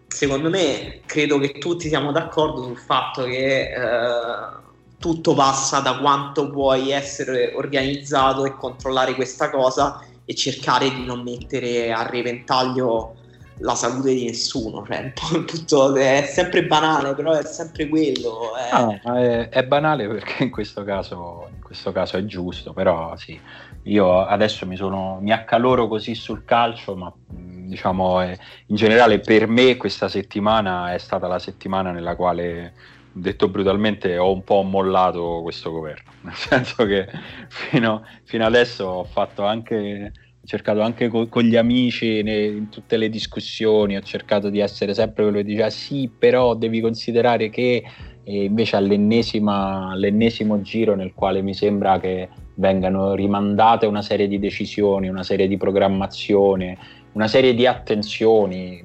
secondo 0.09 0.49
me 0.49 1.03
credo 1.05 1.39
che 1.39 1.59
tutti 1.59 1.89
siamo 1.89 2.13
d'accordo 2.13 2.63
sul 2.63 2.79
fatto 2.79 3.25
che... 3.25 3.73
Eh, 3.75 4.69
tutto 5.01 5.33
passa 5.35 5.81
da 5.81 5.99
quanto 5.99 6.51
puoi 6.51 6.91
essere 6.91 7.55
organizzato 7.55 8.45
e 8.45 8.55
controllare 8.55 9.15
questa 9.15 9.49
cosa 9.49 10.05
e 10.27 10.35
cercare 10.35 10.91
di 10.91 11.07
non 11.07 11.23
mettere 11.23 11.91
a 11.91 12.07
repentaglio 12.07 13.15
la 13.61 13.75
salute 13.75 14.13
di 14.13 14.27
nessuno. 14.27 14.85
Cioè, 14.87 15.13
tutto, 15.47 15.97
è 15.97 16.29
sempre 16.31 16.67
banale, 16.67 17.15
però 17.15 17.33
è 17.33 17.45
sempre 17.45 17.89
quello. 17.89 18.55
È... 18.55 18.69
Ah, 18.71 19.19
è, 19.19 19.49
è, 19.49 19.65
banale 19.65 20.07
perché 20.07 20.45
in 20.45 20.51
questo, 20.51 20.85
caso, 20.85 21.49
in 21.55 21.63
questo 21.63 21.93
caso 21.93 22.19
è 22.19 22.25
giusto, 22.27 22.75
però 22.75 23.17
sì, 23.17 23.41
io 23.85 24.25
adesso 24.25 24.67
mi, 24.67 24.77
sono, 24.77 25.19
mi 25.23 25.33
accaloro 25.33 25.89
così 25.89 26.15
sul 26.15 26.45
calcio, 26.45 26.95
ma 26.95 27.11
diciamo 27.27 28.23
in 28.23 28.77
generale 28.77 29.21
per 29.21 29.47
me 29.47 29.77
questa 29.77 30.09
settimana 30.09 30.93
è 30.93 30.99
stata 30.99 31.27
la 31.27 31.39
settimana 31.39 31.91
nella 31.91 32.17
quale 32.17 32.75
detto 33.13 33.49
brutalmente, 33.49 34.17
ho 34.19 34.33
un 34.33 34.45
po' 34.45 34.63
mollato 34.63 35.41
questo 35.43 35.71
governo, 35.71 36.13
nel 36.23 36.35
senso 36.35 36.85
che 36.85 37.07
fino, 37.49 38.05
fino 38.25 38.45
adesso 38.45 38.85
ho 38.85 39.05
fatto 39.05 39.45
anche 39.45 40.13
cercato 40.43 40.81
anche 40.81 41.09
co- 41.09 41.29
con 41.29 41.43
gli 41.43 41.57
amici 41.57 42.23
ne, 42.23 42.47
in 42.47 42.69
tutte 42.71 42.97
le 42.97 43.09
discussioni, 43.09 43.97
ho 43.97 44.03
cercato 44.03 44.49
di 44.49 44.59
essere 44.59 44.95
sempre 44.95 45.25
quello 45.25 45.39
che 45.39 45.45
diceva 45.45 45.71
sì, 45.71 46.11
però 46.17 46.55
devi 46.55 46.81
considerare 46.81 47.51
che 47.51 47.85
e 48.23 48.45
invece 48.45 48.77
all'ennesimo 48.77 50.61
giro 50.61 50.95
nel 50.95 51.13
quale 51.15 51.43
mi 51.43 51.55
sembra 51.55 51.99
che 51.99 52.29
vengano 52.55 53.15
rimandate 53.15 53.87
una 53.87 54.03
serie 54.03 54.29
di 54.29 54.39
decisioni, 54.39 55.09
una 55.09 55.23
serie 55.23 55.49
di 55.49 55.57
programmazione, 55.57 56.79
una 57.13 57.27
serie 57.27 57.55
di 57.55 57.67
attenzioni 57.67 58.83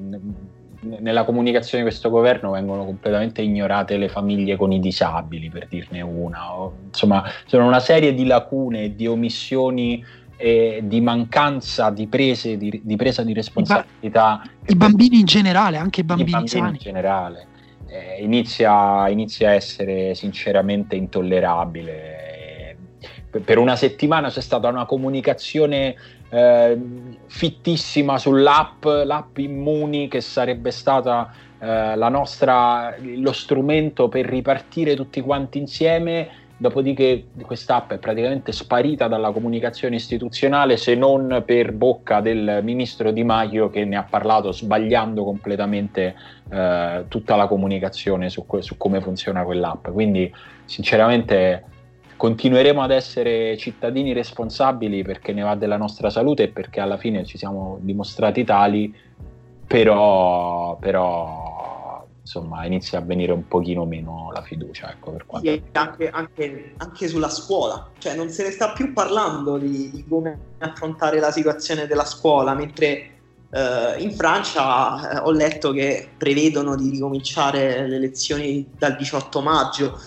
nella 0.99 1.23
comunicazione 1.23 1.83
di 1.83 1.89
questo 1.89 2.09
governo 2.09 2.51
vengono 2.51 2.86
completamente 2.86 3.41
ignorate 3.41 3.97
le 3.97 4.09
famiglie 4.09 4.55
con 4.55 4.71
i 4.71 4.79
disabili, 4.79 5.49
per 5.49 5.67
dirne 5.67 6.01
una. 6.01 6.69
Insomma, 6.88 7.23
sono 7.45 7.65
una 7.65 7.79
serie 7.79 8.13
di 8.13 8.25
lacune, 8.25 8.95
di 8.95 9.07
omissioni 9.07 10.03
e 10.38 10.81
di 10.83 11.01
mancanza 11.01 11.89
di, 11.89 12.07
prese, 12.07 12.57
di, 12.57 12.81
di 12.83 12.95
presa 12.95 13.23
di 13.23 13.33
responsabilità. 13.33 14.41
I 14.67 14.75
bambini 14.75 15.19
in 15.19 15.25
generale, 15.25 15.77
anche 15.77 16.01
i 16.01 16.03
bambini, 16.03 16.29
I 16.29 16.31
bambini 16.31 16.67
in 16.69 16.77
generale. 16.77 17.47
Eh, 17.88 18.23
inizia, 18.23 19.07
inizia 19.09 19.49
a 19.49 19.53
essere 19.53 20.13
sinceramente 20.15 20.95
intollerabile. 20.95 22.77
Eh, 23.31 23.39
per 23.39 23.57
una 23.57 23.75
settimana 23.75 24.29
c'è 24.29 24.41
stata 24.41 24.67
una 24.69 24.86
comunicazione 24.86 25.95
eh, 26.36 26.77
fittissima 27.27 28.17
sull'app, 28.17 28.83
l'app 28.86 29.38
Immuni 29.38 30.09
che 30.09 30.19
sarebbe 30.19 30.71
stata 30.71 31.31
eh, 31.59 31.95
nostra, 32.09 32.93
lo 32.99 33.31
strumento 33.31 34.09
per 34.09 34.25
ripartire 34.25 34.95
tutti 34.95 35.21
quanti 35.21 35.59
insieme. 35.59 36.43
Dopodiché 36.57 37.27
quest'app 37.41 37.91
è 37.91 37.97
praticamente 37.97 38.53
sparita 38.53 39.09
dalla 39.09 39.31
comunicazione 39.31 39.95
istituzionale 39.95 40.77
se 40.77 40.95
non 40.95 41.43
per 41.45 41.73
bocca 41.73 42.21
del 42.21 42.61
ministro 42.63 43.11
Di 43.11 43.25
Maio 43.25 43.69
che 43.69 43.83
ne 43.83 43.97
ha 43.97 44.03
parlato 44.03 44.53
sbagliando 44.53 45.25
completamente 45.25 46.15
eh, 46.49 47.03
tutta 47.09 47.36
la 47.36 47.47
comunicazione 47.47 48.29
su, 48.29 48.45
su 48.59 48.77
come 48.77 49.01
funziona 49.01 49.43
quell'app. 49.43 49.89
Quindi 49.89 50.33
sinceramente 50.63 51.74
continueremo 52.18 52.82
ad 52.82 52.91
essere 52.91 53.57
cittadini 53.57 54.13
responsabili 54.13 55.03
perché 55.03 55.34
ne 55.34 55.43
va 55.43 55.55
della 55.55 55.78
nostra 55.78 56.09
salute 56.09 56.43
e 56.43 56.47
perché 56.49 56.80
alla 56.80 56.97
fine 56.97 57.26
ci 57.26 57.38
siamo 57.38 57.78
dimostrati 57.82 58.43
tali, 58.43 58.93
però, 59.68 60.78
però 60.80 62.05
insomma 62.22 62.66
inizia 62.66 62.97
a 62.97 63.01
venire 63.01 63.32
un 63.32 63.47
pochino 63.47 63.86
meno 63.86 64.32
la 64.34 64.41
fiducia. 64.41 64.91
Ecco, 64.91 65.11
per 65.11 65.26
quanto... 65.26 65.47
Sì, 65.47 65.61
anche, 65.74 66.09
anche, 66.09 66.74
anche, 66.78 67.07
sulla 67.07 67.30
scuola, 67.30 67.89
cioè 67.99 68.16
non 68.16 68.30
se 68.30 68.43
ne 68.43 68.51
sta 68.51 68.72
più 68.72 68.93
parlando 68.93 69.57
di, 69.57 69.91
di 69.91 70.05
come 70.07 70.38
affrontare 70.59 71.20
la 71.20 71.32
situazione 71.32 71.88
della 71.88 72.05
scuola, 72.05 72.53
mentre 72.53 73.11
Uh, 73.47 73.97
in 74.01 74.11
Francia 74.11 75.22
uh, 75.22 75.28
ho 75.28 75.32
letto 75.32 75.72
che 75.72 76.09
prevedono 76.18 76.76
di 76.76 76.89
ricominciare 76.89 77.88
le 77.88 77.99
lezioni 77.99 78.68
dal 78.78 78.97
18 78.97 79.39
maggio. 79.39 79.97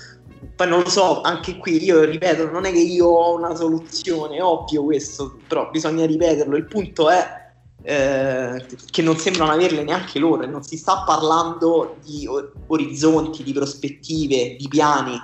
Poi 0.55 0.69
non 0.69 0.83
lo 0.83 0.89
so, 0.89 1.21
anche 1.23 1.57
qui 1.57 1.83
io 1.83 2.05
ripeto, 2.05 2.51
non 2.51 2.65
è 2.65 2.73
che 2.73 2.79
io 2.79 3.07
ho 3.07 3.37
una 3.37 3.55
soluzione, 3.55 4.41
ovvio 4.41 4.85
questo, 4.85 5.39
però 5.47 5.71
bisogna 5.71 6.07
ripeterlo. 6.07 6.57
Il 6.57 6.67
punto 6.67 7.09
è 7.09 7.53
eh, 7.83 8.67
che 8.91 9.03
non 9.03 9.17
sembrano 9.17 9.53
averle 9.53 9.83
neanche 9.85 10.19
loro 10.19 10.43
e 10.43 10.47
non 10.47 10.63
si 10.63 10.77
sta 10.77 11.05
parlando 11.07 11.97
di 12.05 12.29
orizzonti, 12.67 13.43
di 13.43 13.53
prospettive, 13.53 14.57
di 14.57 14.67
piani. 14.69 15.15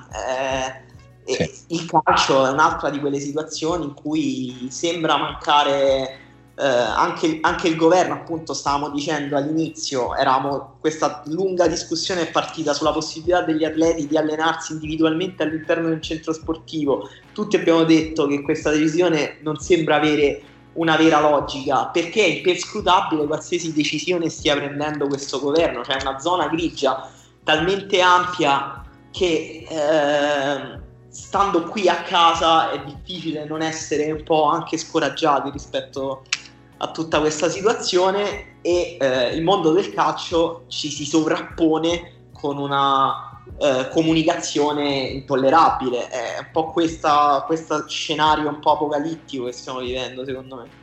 Eh, 1.27 1.37
sì. 1.37 1.65
Il 1.69 1.87
calcio 1.87 2.47
è 2.47 2.51
un'altra 2.51 2.91
di 2.91 3.01
quelle 3.01 3.19
situazioni 3.19 3.85
in 3.85 3.95
cui 3.95 4.69
sembra 4.71 5.17
mancare 5.17 6.24
eh, 6.57 6.65
anche, 6.65 7.39
anche, 7.41 7.69
il 7.69 7.77
governo, 7.77 8.15
appunto, 8.15 8.55
stavamo 8.55 8.91
dicendo 8.91 9.37
all'inizio, 9.37 10.15
eravamo, 10.15 10.77
questa 10.81 11.23
lunga 11.27 11.67
discussione 11.67 12.23
è 12.23 12.31
partita 12.31 12.73
sulla 12.73 12.93
possibilità 12.93 13.43
degli 13.43 13.65
atleti 13.65 14.07
di 14.07 14.17
allenarsi 14.17 14.73
individualmente 14.73 15.43
all'interno 15.43 15.89
del 15.89 16.01
centro 16.01 16.33
sportivo. 16.33 17.09
Tutti 17.33 17.57
abbiamo 17.57 17.83
detto 17.83 18.27
che 18.27 18.43
questa 18.43 18.71
decisione 18.71 19.39
non 19.43 19.59
sembra 19.59 19.97
avere 19.97 20.43
una 20.75 20.97
vera 20.97 21.21
logica 21.21 21.87
perché 21.87 22.25
è 22.25 22.29
imperscrutabile 22.29 23.27
qualsiasi 23.27 23.73
decisione 23.73 24.29
stia 24.29 24.57
prendendo 24.57 25.07
questo 25.07 25.41
governo, 25.41 25.85
cioè 25.85 25.99
una 26.01 26.19
zona 26.19 26.49
grigia 26.49 27.11
talmente 27.43 28.01
ampia 28.01 28.85
che 29.11 29.67
eh, 29.69 30.81
stando 31.09 31.63
qui 31.65 31.89
a 31.89 32.03
casa 32.03 32.73
è 32.73 32.83
difficile 32.85 33.45
non 33.45 33.63
essere 33.63 34.11
un 34.11 34.23
po' 34.25 34.45
anche 34.45 34.77
scoraggiati 34.77 35.51
rispetto 35.51 36.25
a 36.85 36.91
tutta 36.91 37.19
questa 37.21 37.49
situazione 37.49 38.59
e 38.61 38.99
eh, 39.01 39.35
il 39.35 39.43
mondo 39.43 39.73
del 39.73 39.93
calcio 39.93 40.65
ci 40.69 40.91
si 40.91 41.07
sovrappone 41.07 42.31
con 42.33 42.59
una 42.59 43.41
eh, 43.59 43.89
comunicazione 43.91 44.99
intollerabile. 44.99 46.09
È 46.09 46.39
un 46.41 46.49
po' 46.53 46.71
questo 46.71 47.89
scenario 47.89 48.49
un 48.49 48.61
po' 48.61 48.73
apocalittico 48.73 49.47
che 49.47 49.53
stiamo 49.53 49.81
vivendo, 49.81 50.27
secondo 50.27 50.57
me. 50.57 50.83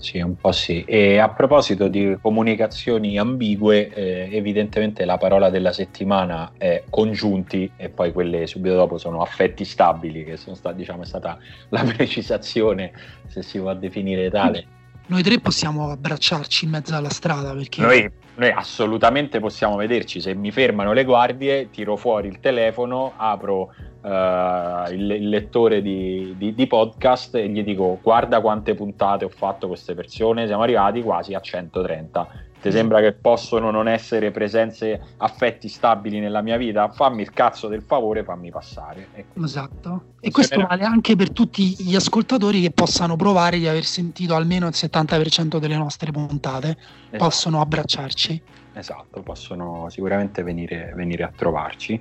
Sì, 0.00 0.18
un 0.18 0.34
po' 0.34 0.50
sì. 0.50 0.82
E 0.84 1.18
a 1.18 1.28
proposito 1.28 1.86
di 1.86 2.16
comunicazioni 2.20 3.16
ambigue, 3.16 3.88
eh, 3.92 4.28
evidentemente 4.32 5.04
la 5.04 5.18
parola 5.18 5.48
della 5.48 5.72
settimana 5.72 6.52
è 6.58 6.84
congiunti 6.90 7.70
e 7.76 7.88
poi 7.88 8.12
quelle 8.12 8.48
subito 8.48 8.74
dopo 8.74 8.98
sono 8.98 9.20
affetti 9.20 9.64
stabili, 9.64 10.24
che 10.24 10.36
sono 10.36 10.56
stati, 10.56 10.76
diciamo, 10.78 11.02
è 11.02 11.06
stata 11.06 11.38
la 11.68 11.84
precisazione, 11.94 12.92
se 13.28 13.42
si 13.42 13.60
può 13.60 13.72
definire 13.74 14.28
tale 14.28 14.78
noi 15.10 15.22
tre 15.22 15.40
possiamo 15.40 15.90
abbracciarci 15.90 16.64
in 16.64 16.70
mezzo 16.70 16.94
alla 16.94 17.10
strada 17.10 17.52
perché... 17.52 17.82
Noi, 17.82 18.10
noi, 18.36 18.50
assolutamente 18.50 19.40
possiamo 19.40 19.76
vederci, 19.76 20.20
se 20.20 20.34
mi 20.34 20.52
fermano 20.52 20.92
le 20.92 21.04
guardie 21.04 21.68
tiro 21.70 21.96
fuori 21.96 22.28
il 22.28 22.38
telefono, 22.38 23.12
apro 23.16 23.74
uh, 24.02 24.92
il, 24.92 25.10
il, 25.10 25.28
lettore 25.28 25.82
di, 25.82 26.34
di, 26.38 26.54
di, 26.54 26.66
podcast 26.68 27.34
e 27.34 27.48
gli 27.48 27.64
dico 27.64 27.98
guarda 28.00 28.40
quante 28.40 28.74
puntate 28.74 29.24
ho 29.24 29.30
fatto 29.30 29.66
queste 29.66 29.94
persone, 29.94 30.46
siamo 30.46 30.62
arrivati 30.62 31.02
quasi 31.02 31.34
a 31.34 31.40
130 31.40 32.28
ti 32.60 32.70
sembra 32.70 33.00
che 33.00 33.12
possono 33.12 33.70
non 33.70 33.88
essere 33.88 34.30
presenze, 34.30 35.00
affetti 35.16 35.68
stabili 35.68 36.20
nella 36.20 36.42
mia 36.42 36.56
vita? 36.56 36.90
Fammi 36.90 37.22
il 37.22 37.30
cazzo 37.30 37.68
del 37.68 37.82
favore, 37.82 38.22
fammi 38.22 38.50
passare. 38.50 39.08
Ecco. 39.14 39.44
Esatto. 39.44 40.02
E 40.20 40.30
questo 40.30 40.60
vale 40.60 40.84
anche 40.84 41.16
per 41.16 41.32
tutti 41.32 41.74
gli 41.78 41.94
ascoltatori 41.94 42.60
che 42.60 42.70
possano 42.70 43.16
provare 43.16 43.58
di 43.58 43.66
aver 43.66 43.84
sentito 43.84 44.34
almeno 44.34 44.66
il 44.66 44.74
70% 44.76 45.58
delle 45.58 45.76
nostre 45.76 46.10
puntate. 46.10 46.76
Esatto. 46.78 47.16
Possono 47.16 47.60
abbracciarci. 47.60 48.42
Esatto, 48.72 49.22
possono 49.22 49.88
sicuramente 49.90 50.42
venire, 50.42 50.92
venire 50.94 51.24
a 51.24 51.32
trovarci. 51.34 52.00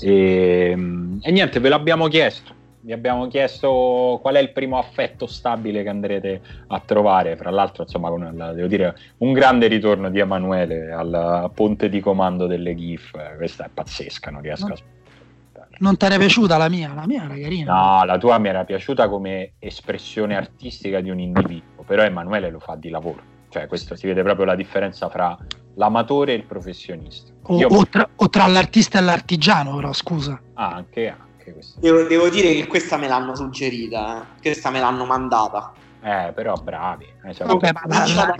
E, 0.00 0.76
e 1.20 1.30
niente, 1.30 1.60
ve 1.60 1.68
l'abbiamo 1.68 2.08
chiesto 2.08 2.57
vi 2.88 2.94
abbiamo 2.94 3.28
chiesto 3.28 4.18
qual 4.22 4.36
è 4.36 4.38
il 4.38 4.50
primo 4.50 4.78
affetto 4.78 5.26
stabile 5.26 5.82
che 5.82 5.90
andrete 5.90 6.40
a 6.68 6.80
trovare. 6.80 7.36
Fra 7.36 7.50
l'altro, 7.50 7.82
insomma, 7.82 8.08
con, 8.08 8.34
devo 8.54 8.66
dire, 8.66 8.96
un 9.18 9.34
grande 9.34 9.66
ritorno 9.66 10.08
di 10.08 10.20
Emanuele 10.20 10.90
al 10.90 11.50
ponte 11.52 11.90
di 11.90 12.00
comando 12.00 12.46
delle 12.46 12.74
GIF. 12.74 13.12
Questa 13.36 13.66
è 13.66 13.68
pazzesca, 13.68 14.30
non 14.30 14.40
riesco 14.40 14.68
no. 14.68 14.72
a 14.72 15.66
non 15.80 15.98
ti 15.98 16.06
era 16.06 16.16
piaciuta 16.16 16.56
la 16.56 16.70
mia? 16.70 16.94
La 16.94 17.06
mia 17.06 17.24
era 17.24 17.38
carina. 17.38 17.74
No, 17.74 18.04
la 18.04 18.16
tua 18.16 18.38
mi 18.38 18.48
era 18.48 18.64
piaciuta 18.64 19.06
come 19.08 19.52
espressione 19.58 20.34
artistica 20.34 21.02
di 21.02 21.10
un 21.10 21.20
individuo, 21.20 21.84
però 21.86 22.02
Emanuele 22.02 22.48
lo 22.48 22.58
fa 22.58 22.74
di 22.74 22.88
lavoro. 22.88 23.20
Cioè, 23.50 23.66
questo 23.66 23.96
si 23.96 24.06
vede 24.06 24.22
proprio 24.22 24.46
la 24.46 24.56
differenza 24.56 25.10
fra 25.10 25.36
l'amatore 25.74 26.32
e 26.32 26.36
il 26.36 26.44
professionista. 26.44 27.32
O, 27.42 27.58
Io... 27.58 27.68
o, 27.68 27.86
tra, 27.86 28.08
o 28.16 28.28
tra, 28.30 28.46
l'artista 28.46 28.98
e 28.98 29.02
l'artigiano, 29.02 29.76
però, 29.76 29.92
scusa. 29.92 30.40
Ah, 30.54 30.72
anche, 30.72 31.14
anche 31.48 31.52
questo. 31.52 31.80
Devo, 31.80 32.02
devo, 32.04 32.28
dire 32.28 32.54
che 32.54 32.66
questa 32.66 32.96
me 32.96 33.08
l'hanno 33.08 33.34
suggerita, 33.34 34.22
eh. 34.22 34.40
questa 34.40 34.70
me 34.70 34.80
l'hanno 34.80 35.04
mandata. 35.04 35.72
Eh, 36.02 36.32
però 36.34 36.54
bravi. 36.54 37.06
Eh, 37.24 37.34
cioè, 37.34 37.46
Vabbè, 37.46 37.72
ma 37.72 37.82
la, 37.86 38.06
la... 38.06 38.36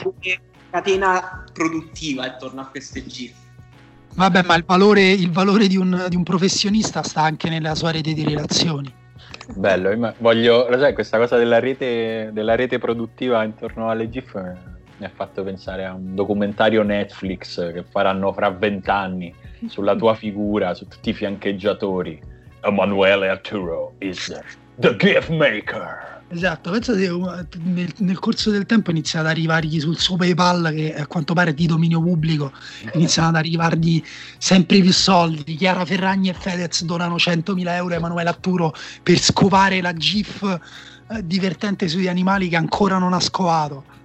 catena 0.70 1.44
produttiva 1.52 2.24
attorno 2.24 2.61
a 2.61 2.66
queste 2.66 3.04
GIF. 3.06 3.34
Vabbè, 4.14 4.42
ma 4.42 4.54
il 4.56 4.64
valore, 4.64 5.11
il 5.11 5.30
valore 5.30 5.66
di, 5.68 5.76
un, 5.76 6.06
di, 6.09 6.16
un, 6.16 6.22
professionista 6.22 7.02
sta 7.02 7.22
anche 7.22 7.48
nella 7.48 7.74
sua 7.74 7.90
rete 7.90 8.12
di 8.12 8.24
relazioni. 8.24 8.92
Bello, 9.54 10.14
voglio, 10.18 10.68
lo 10.68 10.78
sai, 10.78 10.92
questa 10.92 11.18
cosa 11.18 11.36
della 11.36 11.59
rete, 11.59 12.30
della 12.32 12.54
rete 12.54 12.78
produttiva 12.78 13.44
intorno 13.44 13.88
alle 13.88 14.11
GIF 14.11 14.34
mi 14.98 15.06
ha 15.06 15.11
fatto 15.14 15.44
pensare 15.44 15.84
a 15.84 15.94
un 15.94 16.14
documentario 16.14 16.82
Netflix 16.82 17.72
che 17.72 17.84
faranno 17.84 18.32
fra 18.32 18.50
vent'anni 18.50 19.32
sulla 19.66 19.94
tua 19.94 20.14
figura, 20.14 20.74
su 20.74 20.86
tutti 20.86 21.11
i 21.11 21.14
fiancheggiatori. 21.14 22.20
Emanuele 22.64 23.28
Arturo 23.28 23.92
is 24.00 24.32
the 24.78 24.96
gift 24.96 25.30
maker. 25.30 26.16
Esatto, 26.30 26.70
penso 26.70 26.94
che 26.94 27.09
nel, 27.62 27.90
nel, 27.98 28.18
corso 28.18 28.50
del 28.50 28.66
tempo 28.66 28.90
iniziano 28.90 29.24
ad 29.24 29.32
arrivargli 29.32 29.80
sul 29.80 29.98
suo 29.98 30.16
PayPal, 30.16 30.72
che 30.74 30.94
a 30.94 31.06
quanto 31.06 31.32
pare 31.32 31.50
è 31.50 31.54
di 31.54 31.64
dominio 31.64 32.02
pubblico, 32.02 32.52
iniziano 32.92 33.28
ad 33.28 33.36
arrivargli 33.36 34.02
sempre 34.36 34.80
più 34.80 34.92
soldi. 34.92 35.54
Chiara 35.54 35.86
Ferragni 35.86 36.28
e 36.28 36.34
Fedez 36.34 36.84
donano 36.84 37.16
100.000 37.16 37.68
euro 37.68 37.94
a 37.94 37.96
Emanuele 37.96 38.28
Arturo 38.28 38.74
per 39.02 39.18
scovare 39.18 39.80
la 39.80 39.94
GIF 39.94 40.42
eh, 41.11 41.26
divertente 41.26 41.88
sugli 41.88 42.09
animali 42.09 42.48
che 42.48 42.56
ancora 42.56 42.98
non 42.98 43.14
ha 43.14 43.20
scovato. 43.20 43.96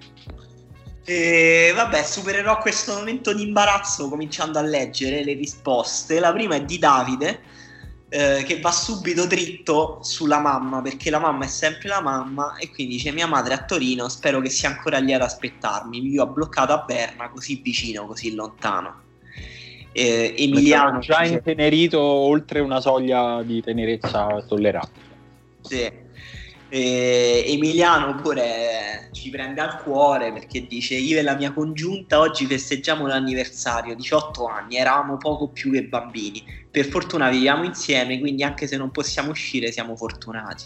E 1.03 1.73
vabbè, 1.75 2.03
supererò 2.03 2.57
questo 2.59 2.93
momento 2.93 3.33
di 3.33 3.43
imbarazzo 3.43 4.07
cominciando 4.07 4.59
a 4.59 4.61
leggere 4.61 5.25
le 5.25 5.33
risposte. 5.33 6.21
La 6.21 6.31
prima 6.31 6.55
è 6.55 6.63
di 6.63 6.79
Davide 6.79 7.51
eh, 8.13 8.43
che 8.43 8.59
va 8.59 8.69
subito 8.69 9.25
dritto 9.25 9.97
sulla 10.03 10.37
mamma 10.37 10.83
perché 10.83 11.09
la 11.09 11.17
mamma 11.17 11.45
è 11.45 11.47
sempre 11.47 11.87
la 11.89 11.99
mamma 11.99 12.57
e 12.57 12.69
quindi 12.69 12.93
dice 12.93 13.11
mia 13.11 13.25
madre 13.25 13.55
a 13.55 13.63
Torino 13.63 14.07
spero 14.07 14.39
che 14.39 14.49
sia 14.49 14.69
ancora 14.69 14.99
lì 14.99 15.13
ad 15.13 15.23
aspettarmi. 15.23 15.99
Mi 15.99 16.19
ho 16.19 16.27
bloccato 16.27 16.73
a 16.73 16.83
Berna 16.85 17.29
così 17.29 17.59
vicino 17.63 18.05
così 18.05 18.35
lontano. 18.35 19.01
Eh, 19.91 20.35
Emiliano 20.37 20.99
già 20.99 21.23
intenerito 21.23 21.99
oltre 21.99 22.59
una 22.59 22.79
soglia 22.79 23.41
di 23.41 23.63
tenerezza 23.63 24.43
tollerabile. 24.47 25.01
Sì. 25.61 26.02
Eh, 26.75 27.43
Emiliano 27.49 28.15
pure 28.15 29.09
ci 29.11 29.29
prende 29.29 29.61
al 29.61 29.83
cuore 29.83 30.33
perché 30.33 30.65
dice 30.65 30.95
io 30.95 31.19
e 31.19 31.21
la 31.21 31.35
mia 31.35 31.53
congiunta 31.53 32.19
oggi 32.19 32.47
festeggiamo 32.47 33.05
l'anniversario 33.05 33.93
18 33.93 34.47
anni 34.47 34.77
eravamo 34.77 35.17
poco 35.17 35.49
più 35.49 35.71
che 35.71 35.83
bambini. 35.83 36.43
Per 36.71 36.87
fortuna 36.87 37.29
viviamo 37.29 37.63
insieme 37.63 38.17
quindi 38.17 38.41
anche 38.41 38.65
se 38.65 38.75
non 38.75 38.89
possiamo 38.89 39.29
uscire 39.29 39.71
siamo 39.71 39.95
fortunati. 39.95 40.63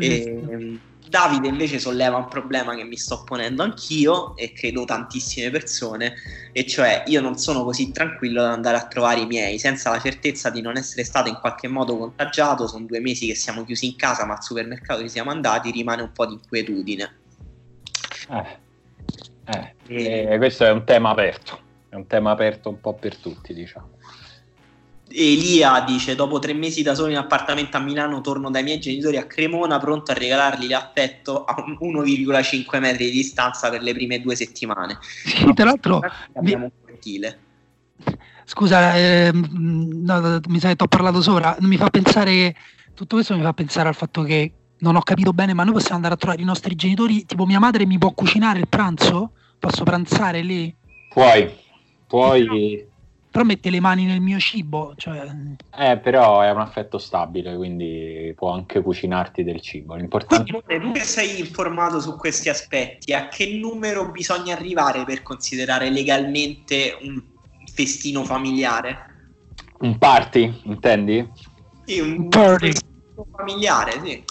E, 0.00 0.80
Davide 1.08 1.46
invece 1.46 1.78
solleva 1.78 2.16
un 2.16 2.26
problema 2.26 2.74
che 2.74 2.82
mi 2.82 2.96
sto 2.96 3.22
ponendo 3.22 3.62
anch'io 3.62 4.36
e 4.36 4.52
credo 4.52 4.84
tantissime 4.84 5.50
persone, 5.50 6.14
e 6.52 6.66
cioè 6.66 7.04
io 7.06 7.20
non 7.20 7.38
sono 7.38 7.62
così 7.62 7.92
tranquillo 7.92 8.42
da 8.42 8.50
andare 8.50 8.76
a 8.76 8.86
trovare 8.86 9.20
i 9.20 9.26
miei 9.26 9.58
senza 9.58 9.90
la 9.90 10.00
certezza 10.00 10.50
di 10.50 10.60
non 10.60 10.76
essere 10.76 11.04
stato 11.04 11.28
in 11.28 11.38
qualche 11.40 11.68
modo 11.68 11.96
contagiato. 11.96 12.66
Sono 12.66 12.86
due 12.86 13.00
mesi 13.00 13.26
che 13.26 13.36
siamo 13.36 13.64
chiusi 13.64 13.86
in 13.86 13.96
casa, 13.96 14.26
ma 14.26 14.34
al 14.34 14.42
supermercato 14.42 15.00
ci 15.02 15.08
siamo 15.08 15.30
andati, 15.30 15.70
rimane 15.70 16.02
un 16.02 16.12
po' 16.12 16.26
di 16.26 16.34
inquietudine. 16.34 17.16
Eh, 18.28 18.58
eh, 19.44 19.74
e... 19.86 20.34
eh, 20.34 20.36
questo 20.38 20.64
è 20.64 20.70
un 20.70 20.84
tema 20.84 21.10
aperto, 21.10 21.60
è 21.88 21.94
un 21.94 22.06
tema 22.08 22.32
aperto 22.32 22.68
un 22.68 22.80
po' 22.80 22.94
per 22.94 23.16
tutti, 23.16 23.54
diciamo. 23.54 23.95
Elia 25.16 25.80
dice: 25.80 26.14
Dopo 26.14 26.38
tre 26.38 26.52
mesi 26.52 26.82
da 26.82 26.94
solo 26.94 27.10
in 27.10 27.16
appartamento 27.16 27.78
a 27.78 27.80
Milano, 27.80 28.20
torno 28.20 28.50
dai 28.50 28.62
miei 28.62 28.78
genitori 28.78 29.16
a 29.16 29.24
Cremona, 29.24 29.78
pronto 29.78 30.10
a 30.10 30.14
regalargli 30.14 30.68
l'affetto 30.68 31.44
a 31.44 31.54
1,5 31.66 32.78
metri 32.80 33.06
di 33.06 33.12
distanza 33.12 33.70
per 33.70 33.82
le 33.82 33.94
prime 33.94 34.20
due 34.20 34.36
settimane. 34.36 34.98
Sì, 35.00 35.52
tra 35.54 35.64
l'altro, 35.64 36.00
abbiamo 36.34 36.64
un 36.64 36.70
cortile. 36.84 37.38
Scusa, 38.44 38.94
eh, 38.94 39.30
no, 39.32 40.40
mi 40.48 40.60
sa 40.60 40.68
che 40.68 40.76
ti 40.76 40.84
ho 40.84 40.88
parlato 40.88 41.22
sopra. 41.22 41.56
Mi 41.60 41.78
fa 41.78 41.88
pensare, 41.88 42.54
tutto 42.94 43.16
questo 43.16 43.34
mi 43.34 43.42
fa 43.42 43.54
pensare 43.54 43.88
al 43.88 43.94
fatto 43.94 44.22
che 44.22 44.52
non 44.78 44.96
ho 44.96 45.00
capito 45.00 45.32
bene, 45.32 45.54
ma 45.54 45.64
noi 45.64 45.72
possiamo 45.72 45.96
andare 45.96 46.14
a 46.14 46.18
trovare 46.18 46.42
i 46.42 46.44
nostri 46.44 46.74
genitori. 46.74 47.24
Tipo, 47.24 47.46
mia 47.46 47.58
madre 47.58 47.86
mi 47.86 47.96
può 47.96 48.12
cucinare 48.12 48.58
il 48.58 48.68
pranzo? 48.68 49.32
Posso 49.58 49.82
pranzare 49.82 50.42
lì? 50.42 50.72
Puoi, 51.08 51.50
puoi 52.06 52.94
però 53.36 53.44
mette 53.44 53.68
le 53.68 53.80
mani 53.80 54.06
nel 54.06 54.22
mio 54.22 54.38
cibo. 54.38 54.94
Cioè... 54.96 55.30
Eh, 55.76 55.98
però 55.98 56.40
è 56.40 56.50
un 56.50 56.60
affetto 56.60 56.96
stabile, 56.96 57.54
quindi 57.54 58.32
può 58.34 58.50
anche 58.50 58.80
cucinarti 58.80 59.44
del 59.44 59.60
cibo. 59.60 59.94
L'importante... 59.94 60.50
Quindi, 60.62 60.86
tu 60.86 60.92
che 60.92 61.04
sei 61.04 61.38
informato 61.38 62.00
su 62.00 62.16
questi 62.16 62.48
aspetti, 62.48 63.12
a 63.12 63.28
che 63.28 63.58
numero 63.58 64.10
bisogna 64.10 64.54
arrivare 64.54 65.04
per 65.04 65.22
considerare 65.22 65.90
legalmente 65.90 66.96
un 67.02 67.22
festino 67.70 68.24
familiare? 68.24 69.34
Un 69.80 69.98
party, 69.98 70.62
intendi? 70.64 71.30
Sì, 71.84 72.00
un 72.00 72.28
party 72.28 72.72
familiare, 73.36 74.00
sì. 74.02 74.24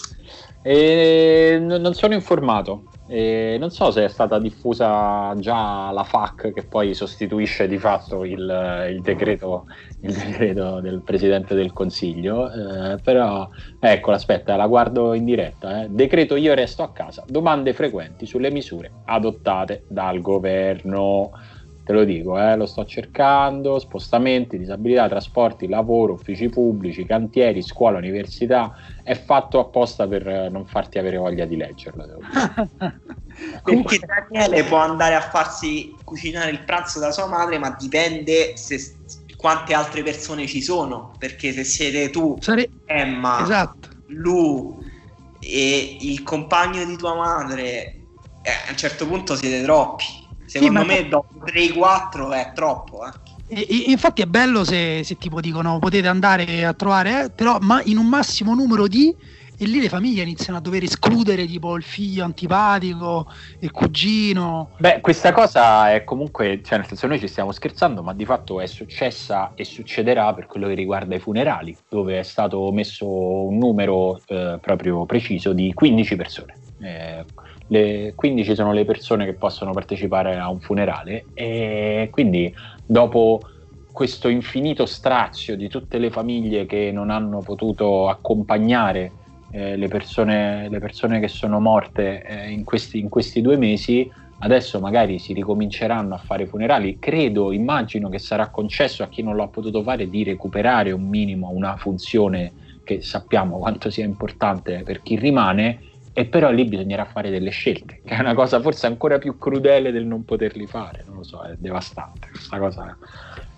E 0.62 1.58
non 1.60 1.94
sono 1.94 2.14
informato. 2.14 2.90
E 3.08 3.56
non 3.58 3.70
so 3.70 3.90
se 3.92 4.04
è 4.04 4.08
stata 4.08 4.38
diffusa 4.38 5.32
già 5.38 5.90
la 5.92 6.02
FAC 6.02 6.52
che 6.52 6.64
poi 6.64 6.92
sostituisce 6.92 7.68
di 7.68 7.78
fatto 7.78 8.24
il, 8.24 8.86
il, 8.90 9.00
decreto, 9.00 9.66
il 10.00 10.12
decreto, 10.12 10.80
del 10.80 11.02
Presidente 11.02 11.54
del 11.54 11.72
Consiglio, 11.72 12.50
eh, 12.50 12.98
però 13.00 13.48
ecco, 13.78 14.10
aspetta, 14.10 14.56
la 14.56 14.66
guardo 14.66 15.14
in 15.14 15.24
diretta. 15.24 15.82
Eh. 15.82 15.88
Decreto 15.88 16.34
io 16.34 16.54
resto 16.54 16.82
a 16.82 16.90
casa, 16.90 17.24
domande 17.28 17.72
frequenti 17.72 18.26
sulle 18.26 18.50
misure 18.50 18.90
adottate 19.04 19.84
dal 19.88 20.20
governo 20.20 21.30
te 21.86 21.92
lo 21.92 22.02
dico, 22.02 22.36
eh, 22.36 22.56
lo 22.56 22.66
sto 22.66 22.84
cercando, 22.84 23.78
spostamenti, 23.78 24.58
disabilità, 24.58 25.08
trasporti, 25.08 25.68
lavoro, 25.68 26.14
uffici 26.14 26.48
pubblici, 26.48 27.06
cantieri, 27.06 27.62
scuola, 27.62 27.98
università, 27.98 28.74
è 29.04 29.14
fatto 29.14 29.60
apposta 29.60 30.08
per 30.08 30.26
eh, 30.26 30.48
non 30.48 30.66
farti 30.66 30.98
avere 30.98 31.16
voglia 31.16 31.44
di 31.44 31.54
leggerlo. 31.54 32.18
Perché 33.62 34.00
Daniele 34.00 34.64
può 34.64 34.78
andare 34.78 35.14
a 35.14 35.20
farsi 35.20 35.94
cucinare 36.02 36.50
il 36.50 36.64
pranzo 36.64 36.98
da 36.98 37.12
sua 37.12 37.26
madre, 37.26 37.56
ma 37.58 37.76
dipende 37.78 38.56
se, 38.56 38.96
quante 39.36 39.72
altre 39.72 40.02
persone 40.02 40.48
ci 40.48 40.62
sono, 40.62 41.12
perché 41.20 41.52
se 41.52 41.62
siete 41.62 42.10
tu, 42.10 42.36
Sare... 42.40 42.68
Emma, 42.86 43.42
esatto. 43.42 43.90
Lu 44.06 44.82
e 45.38 45.98
il 46.00 46.24
compagno 46.24 46.84
di 46.84 46.96
tua 46.96 47.14
madre, 47.14 47.66
eh, 48.42 48.50
a 48.66 48.70
un 48.70 48.76
certo 48.76 49.06
punto 49.06 49.36
siete 49.36 49.62
troppi. 49.62 50.25
Secondo 50.46 50.80
sì, 50.80 50.86
me 50.86 51.08
dopo 51.08 51.44
3-4 51.44 52.30
è 52.30 52.52
troppo. 52.54 53.06
Eh. 53.06 53.34
E, 53.48 53.66
e, 53.68 53.90
infatti 53.90 54.22
è 54.22 54.26
bello 54.26 54.64
se, 54.64 55.02
se, 55.04 55.16
tipo 55.18 55.40
dicono 55.40 55.78
potete 55.78 56.08
andare 56.08 56.64
a 56.64 56.72
trovare, 56.72 57.24
eh, 57.24 57.30
però 57.30 57.58
ma 57.60 57.80
in 57.84 57.98
un 57.98 58.06
massimo 58.06 58.54
numero 58.54 58.88
di 58.88 59.14
e 59.58 59.64
lì 59.64 59.80
le 59.80 59.88
famiglie 59.88 60.22
iniziano 60.22 60.58
a 60.58 60.60
dover 60.60 60.82
escludere 60.82 61.46
tipo 61.46 61.76
il 61.76 61.82
figlio 61.82 62.24
antipatico, 62.24 63.26
il 63.60 63.70
cugino. 63.70 64.70
Beh, 64.78 65.00
questa 65.00 65.32
cosa 65.32 65.92
è 65.92 66.04
comunque, 66.04 66.60
cioè 66.62 66.78
nel 66.78 66.86
senso 66.86 67.06
noi 67.06 67.18
ci 67.18 67.28
stiamo 67.28 67.52
scherzando, 67.52 68.02
ma 68.02 68.12
di 68.12 68.26
fatto 68.26 68.60
è 68.60 68.66
successa 68.66 69.52
e 69.54 69.64
succederà 69.64 70.34
per 70.34 70.46
quello 70.46 70.68
che 70.68 70.74
riguarda 70.74 71.14
i 71.14 71.20
funerali, 71.20 71.74
dove 71.88 72.18
è 72.18 72.22
stato 72.22 72.70
messo 72.70 73.06
un 73.06 73.56
numero 73.56 74.20
eh, 74.26 74.58
proprio 74.60 75.06
preciso 75.06 75.52
di 75.52 75.72
15 75.72 76.16
persone. 76.16 76.54
Eh, 76.82 77.24
le 77.68 78.12
15 78.14 78.54
sono 78.54 78.72
le 78.72 78.84
persone 78.84 79.24
che 79.24 79.34
possono 79.34 79.72
partecipare 79.72 80.36
a 80.36 80.48
un 80.48 80.60
funerale 80.60 81.26
e 81.34 82.08
quindi 82.10 82.54
dopo 82.84 83.40
questo 83.96 84.28
infinito 84.28 84.84
strazio 84.84 85.56
di 85.56 85.68
tutte 85.68 85.98
le 85.98 86.10
famiglie 86.10 86.66
che 86.66 86.90
non 86.92 87.08
hanno 87.08 87.40
potuto 87.40 88.08
accompagnare 88.08 89.10
eh, 89.52 89.76
le, 89.76 89.88
persone, 89.88 90.68
le, 90.68 90.78
persone, 90.78 91.18
che 91.18 91.28
sono 91.28 91.60
morte 91.60 92.22
eh, 92.22 92.50
in, 92.50 92.62
questi, 92.62 92.98
in 92.98 93.08
questi 93.08 93.40
due 93.40 93.56
mesi, 93.56 94.10
adesso 94.40 94.80
magari 94.80 95.18
si 95.18 95.32
ricominceranno 95.32 96.14
a 96.14 96.18
fare 96.18 96.46
funerali. 96.46 96.98
Credo, 96.98 97.52
immagino 97.52 98.10
che 98.10 98.18
sarà 98.18 98.48
concesso 98.48 99.02
a 99.02 99.08
chi 99.08 99.22
non 99.22 99.34
l'ha 99.34 99.48
potuto 99.48 99.82
fare 99.82 100.10
di 100.10 100.24
recuperare 100.24 100.90
un 100.90 101.08
minimo 101.08 101.48
una 101.48 101.76
funzione 101.76 102.52
che 102.84 103.00
sappiamo 103.00 103.58
quanto 103.58 103.88
sia 103.88 104.04
importante 104.04 104.82
per 104.84 105.00
chi 105.00 105.16
rimane 105.16 105.78
e 106.18 106.24
però 106.24 106.50
lì 106.50 106.64
bisognerà 106.64 107.04
fare 107.04 107.28
delle 107.28 107.50
scelte, 107.50 108.00
che 108.02 108.14
è 108.14 108.20
una 108.20 108.32
cosa 108.32 108.58
forse 108.62 108.86
ancora 108.86 109.18
più 109.18 109.36
crudele 109.36 109.92
del 109.92 110.06
non 110.06 110.24
poterli 110.24 110.66
fare, 110.66 111.04
non 111.06 111.16
lo 111.16 111.22
so, 111.22 111.42
è 111.42 111.54
devastante, 111.58 112.28
questa 112.30 112.58
cosa 112.58 112.96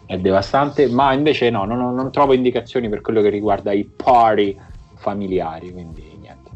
è 0.04 0.18
devastante, 0.18 0.88
ma 0.88 1.12
invece 1.12 1.50
no, 1.50 1.64
non, 1.64 1.94
non 1.94 2.10
trovo 2.10 2.32
indicazioni 2.32 2.88
per 2.88 3.00
quello 3.00 3.22
che 3.22 3.28
riguarda 3.28 3.70
i 3.70 3.84
party 3.84 4.58
familiari, 4.96 5.70
quindi 5.70 6.16
niente. 6.16 6.50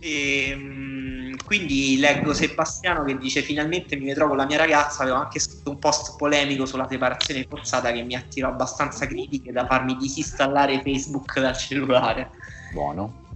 E, 0.00 0.50
ehm, 0.50 1.36
quindi 1.46 1.96
leggo 1.98 2.34
Sebastiano 2.34 3.04
che 3.04 3.16
dice 3.16 3.40
finalmente 3.40 3.96
mi 3.96 4.12
con 4.12 4.36
la 4.36 4.44
mia 4.44 4.58
ragazza, 4.58 5.02
avevo 5.02 5.16
anche 5.16 5.38
scritto 5.38 5.70
un 5.70 5.78
post 5.78 6.14
polemico 6.18 6.66
sulla 6.66 6.86
separazione 6.86 7.46
forzata 7.48 7.90
che 7.90 8.02
mi 8.02 8.14
attirò 8.14 8.48
abbastanza 8.48 9.06
critiche 9.06 9.50
da 9.50 9.64
farmi 9.64 9.96
disinstallare 9.96 10.82
Facebook 10.82 11.40
dal 11.40 11.56
cellulare. 11.56 12.32
Buono 12.70 13.26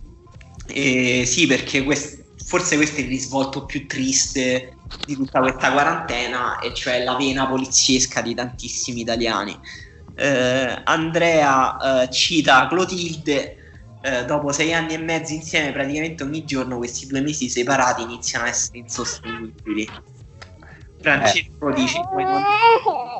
eh, 0.66 1.24
sì, 1.26 1.46
perché 1.46 1.82
quest- 1.82 2.24
forse 2.36 2.76
questo 2.76 3.00
è 3.00 3.04
il 3.04 3.08
risvolto 3.08 3.64
più 3.64 3.86
triste 3.86 4.76
di 5.04 5.14
tutta 5.16 5.40
questa 5.40 5.72
quarantena, 5.72 6.58
e 6.60 6.72
cioè 6.74 7.02
la 7.02 7.16
vena 7.16 7.46
poliziesca 7.46 8.20
di 8.20 8.34
tantissimi 8.34 9.00
italiani. 9.00 9.58
Eh, 10.14 10.80
Andrea 10.84 12.02
eh, 12.02 12.10
cita 12.10 12.68
Clotilde. 12.68 13.56
Eh, 14.04 14.24
dopo 14.24 14.50
sei 14.50 14.72
anni 14.74 14.94
e 14.94 14.98
mezzo 14.98 15.32
insieme, 15.32 15.70
praticamente 15.70 16.24
ogni 16.24 16.44
giorno, 16.44 16.78
questi 16.78 17.06
due 17.06 17.20
mesi 17.20 17.48
separati 17.48 18.02
iniziano 18.02 18.46
a 18.46 18.48
essere 18.48 18.78
insostenibili. 18.78 19.88
Francesco 21.00 21.68
eh. 21.68 21.74
dice: 21.74 22.00
non... 22.12 22.42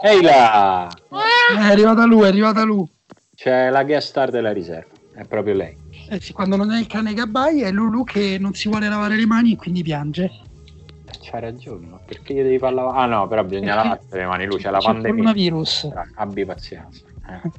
Ehi 0.02 0.23
là! 0.23 0.89
È 1.56 1.70
arrivata 1.70 2.05
lui, 2.05 2.24
è 2.24 2.27
arrivata 2.27 2.64
lui. 2.64 2.85
C'è 3.35 3.70
la 3.70 3.85
guest 3.85 4.09
star 4.09 4.31
della 4.31 4.52
riserva, 4.52 4.90
è 5.14 5.24
proprio 5.24 5.55
lei. 5.55 5.77
Eh 6.12 6.20
sì, 6.20 6.34
quando 6.34 6.56
non 6.56 6.70
è 6.70 6.78
il 6.78 6.86
cane 6.86 7.14
che 7.14 7.22
abbaia, 7.22 7.68
è 7.68 7.70
Lulu 7.70 8.05
che 8.05 8.36
non 8.39 8.52
si 8.52 8.68
vuole 8.68 8.86
lavare 8.86 9.16
le 9.16 9.24
mani 9.24 9.52
e 9.52 9.56
quindi 9.56 9.82
piange. 9.82 10.30
C'ha 11.22 11.39
ragione, 11.39 11.86
ma 11.86 11.98
perché 12.05 12.34
gli 12.34 12.43
devi 12.43 12.59
far 12.59 12.74
lavare? 12.74 12.98
Ah 12.98 13.06
no, 13.06 13.26
però 13.26 13.43
bisogna 13.44 13.76
lavarsi 13.76 14.09
le 14.10 14.26
mani, 14.26 14.44
lui 14.44 14.59
c'è 14.59 14.68
la 14.68 14.76
c'è 14.76 14.84
pandemia. 14.84 15.10
coronavirus. 15.10 15.89
Abbi 16.16 16.44
pazienza. 16.44 17.01
Eh. 17.30 17.51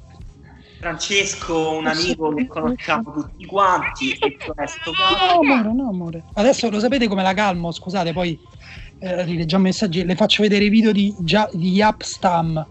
Francesco, 0.78 1.72
un 1.78 1.88
amico 1.88 2.32
che 2.36 2.46
conosciamo 2.46 3.12
tutti 3.12 3.44
quanti, 3.48 4.12
e 4.12 4.38
questo 4.38 4.92
No, 4.92 5.40
amore, 5.40 5.74
no, 5.74 5.90
amore. 5.90 6.24
Adesso 6.34 6.70
lo 6.70 6.80
sapete 6.80 7.08
come 7.08 7.24
la 7.24 7.34
calmo, 7.34 7.72
scusate, 7.72 8.14
poi 8.14 8.38
eh, 9.00 9.24
rileggiamo 9.24 9.64
messaggi, 9.64 10.06
le 10.06 10.16
faccio 10.16 10.44
vedere 10.44 10.66
i 10.66 10.70
video 10.70 10.92
di, 10.92 11.12
di 11.18 11.70
Yapstam. 11.72 12.68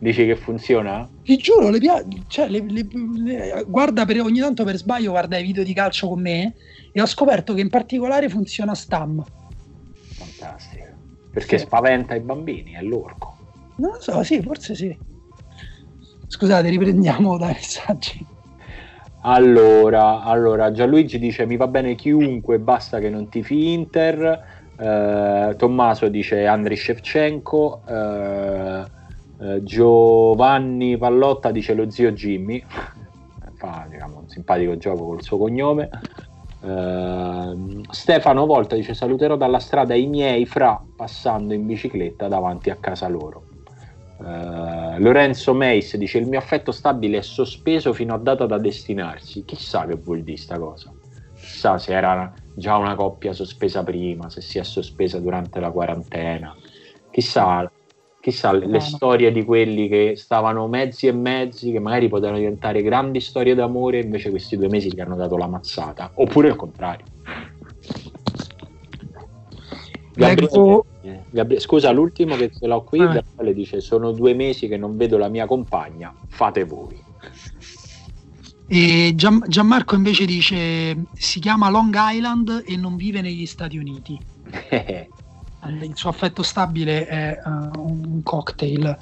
Dici 0.00 0.24
che 0.26 0.36
funziona? 0.36 1.08
Ti 1.24 1.36
giuro, 1.36 1.70
le 1.70 1.78
pia- 1.78 2.04
cioè, 2.28 2.48
le, 2.48 2.64
le, 2.68 2.86
le, 3.16 3.64
guarda 3.66 4.04
per, 4.04 4.20
ogni 4.20 4.38
tanto 4.38 4.62
per 4.62 4.76
sbaglio 4.76 5.10
guarda 5.10 5.38
i 5.38 5.42
video 5.42 5.64
di 5.64 5.72
calcio 5.72 6.08
con 6.08 6.20
me 6.20 6.54
e 6.92 7.00
ho 7.00 7.06
scoperto 7.06 7.52
che 7.52 7.60
in 7.60 7.68
particolare 7.68 8.28
funziona 8.28 8.76
Stam. 8.76 9.24
Fantastico. 10.12 10.84
Perché 11.32 11.58
sì. 11.58 11.64
spaventa 11.64 12.14
i 12.14 12.20
bambini, 12.20 12.72
è 12.72 12.82
l'orco. 12.82 13.36
Non 13.76 13.90
lo 13.92 14.00
so, 14.00 14.22
sì, 14.22 14.40
forse 14.40 14.74
sì. 14.76 14.96
Scusate, 16.28 16.68
riprendiamo 16.68 17.36
dai 17.36 17.54
messaggi. 17.54 18.24
Allora, 19.22 20.22
allora, 20.22 20.70
Gianluigi 20.70 21.18
dice 21.18 21.44
mi 21.44 21.56
va 21.56 21.66
bene 21.66 21.96
chiunque, 21.96 22.60
basta 22.60 23.00
che 23.00 23.10
non 23.10 23.28
tifi 23.28 23.72
Inter. 23.72 24.44
Eh, 24.78 25.54
Tommaso 25.56 26.08
dice 26.08 26.46
Andriy 26.46 26.76
Shevchenko. 26.76 27.82
Eh, 27.88 28.96
eh, 29.40 29.62
Giovanni 29.62 30.96
Pallotta 30.96 31.50
dice 31.50 31.74
lo 31.74 31.90
zio 31.90 32.12
Jimmy. 32.12 32.64
Fa 33.54 33.86
diciamo, 33.88 34.18
un 34.18 34.28
simpatico 34.28 34.76
gioco 34.76 35.06
col 35.06 35.22
suo 35.22 35.38
cognome. 35.38 35.88
Uh, 36.60 37.82
Stefano 37.90 38.44
Volta 38.44 38.74
dice 38.74 38.92
saluterò 38.92 39.36
dalla 39.36 39.60
strada 39.60 39.94
i 39.94 40.08
miei 40.08 40.44
fra 40.44 40.82
passando 40.96 41.54
in 41.54 41.66
bicicletta 41.66 42.26
davanti 42.26 42.70
a 42.70 42.76
casa 42.80 43.06
loro. 43.06 43.44
Uh, 44.18 44.98
Lorenzo 44.98 45.54
Meis 45.54 45.96
dice 45.96 46.18
il 46.18 46.26
mio 46.26 46.40
affetto 46.40 46.72
stabile 46.72 47.18
è 47.18 47.22
sospeso 47.22 47.92
fino 47.92 48.14
a 48.14 48.18
data 48.18 48.46
da 48.46 48.58
destinarsi. 48.58 49.44
Chissà 49.44 49.86
che 49.86 49.94
vuol 49.94 50.22
dire 50.22 50.36
sta 50.36 50.58
cosa. 50.58 50.92
Chissà 51.36 51.78
se 51.78 51.92
era 51.92 52.32
già 52.54 52.76
una 52.76 52.96
coppia 52.96 53.32
sospesa 53.32 53.84
prima, 53.84 54.28
se 54.28 54.40
si 54.40 54.58
è 54.58 54.64
sospesa 54.64 55.20
durante 55.20 55.60
la 55.60 55.70
quarantena. 55.70 56.54
Chissà, 57.10 57.70
chissà 58.30 58.52
le, 58.52 58.66
le 58.66 58.80
storie 58.80 59.32
di 59.32 59.44
quelli 59.44 59.88
che 59.88 60.14
stavano 60.16 60.68
mezzi 60.68 61.06
e 61.06 61.12
mezzi, 61.12 61.72
che 61.72 61.78
magari 61.78 62.08
potevano 62.08 62.38
diventare 62.38 62.82
grandi 62.82 63.20
storie 63.20 63.54
d'amore, 63.54 64.00
invece 64.00 64.30
questi 64.30 64.56
due 64.56 64.68
mesi 64.68 64.92
gli 64.92 65.00
hanno 65.00 65.16
dato 65.16 65.36
la 65.36 65.46
mazzata. 65.46 66.10
Oppure 66.14 66.48
il 66.48 66.56
contrario. 66.56 67.06
Gabriele, 70.14 70.84
Gabriele, 71.30 71.60
scusa, 71.60 71.90
l'ultimo 71.92 72.36
che 72.36 72.50
ce 72.50 72.66
l'ho 72.66 72.82
qui, 72.82 73.00
ah. 73.00 73.06
Gabriele 73.06 73.54
dice 73.54 73.80
sono 73.80 74.10
due 74.12 74.34
mesi 74.34 74.66
che 74.66 74.76
non 74.76 74.96
vedo 74.96 75.16
la 75.16 75.28
mia 75.28 75.46
compagna, 75.46 76.12
fate 76.28 76.64
voi. 76.64 77.06
E 78.70 79.12
Gian, 79.14 79.42
Gianmarco 79.46 79.94
invece 79.94 80.26
dice 80.26 81.04
si 81.14 81.40
chiama 81.40 81.70
Long 81.70 81.94
Island 81.96 82.64
e 82.66 82.76
non 82.76 82.96
vive 82.96 83.20
negli 83.20 83.46
Stati 83.46 83.78
Uniti. 83.78 84.18
il 85.66 85.92
suo 85.94 86.10
affetto 86.10 86.42
stabile 86.42 87.06
è 87.06 87.40
uh, 87.44 87.80
un 87.80 88.22
cocktail. 88.22 88.96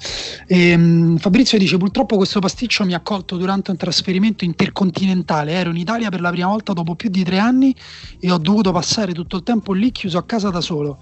E, 0.47 0.73
um, 0.73 1.17
Fabrizio 1.17 1.57
dice: 1.57 1.77
Purtroppo 1.77 2.17
questo 2.17 2.39
pasticcio 2.39 2.83
mi 2.83 2.93
ha 2.93 2.99
colto 2.99 3.37
durante 3.37 3.71
un 3.71 3.77
trasferimento 3.77 4.43
intercontinentale. 4.43 5.51
Ero 5.51 5.69
in 5.69 5.77
Italia 5.77 6.09
per 6.09 6.21
la 6.21 6.31
prima 6.31 6.47
volta 6.47 6.73
dopo 6.73 6.95
più 6.95 7.09
di 7.09 7.23
tre 7.23 7.37
anni 7.37 7.75
e 8.19 8.31
ho 8.31 8.37
dovuto 8.37 8.71
passare 8.71 9.13
tutto 9.13 9.37
il 9.37 9.43
tempo 9.43 9.73
lì 9.73 9.91
chiuso 9.91 10.17
a 10.17 10.23
casa 10.23 10.49
da 10.49 10.61
solo. 10.61 10.99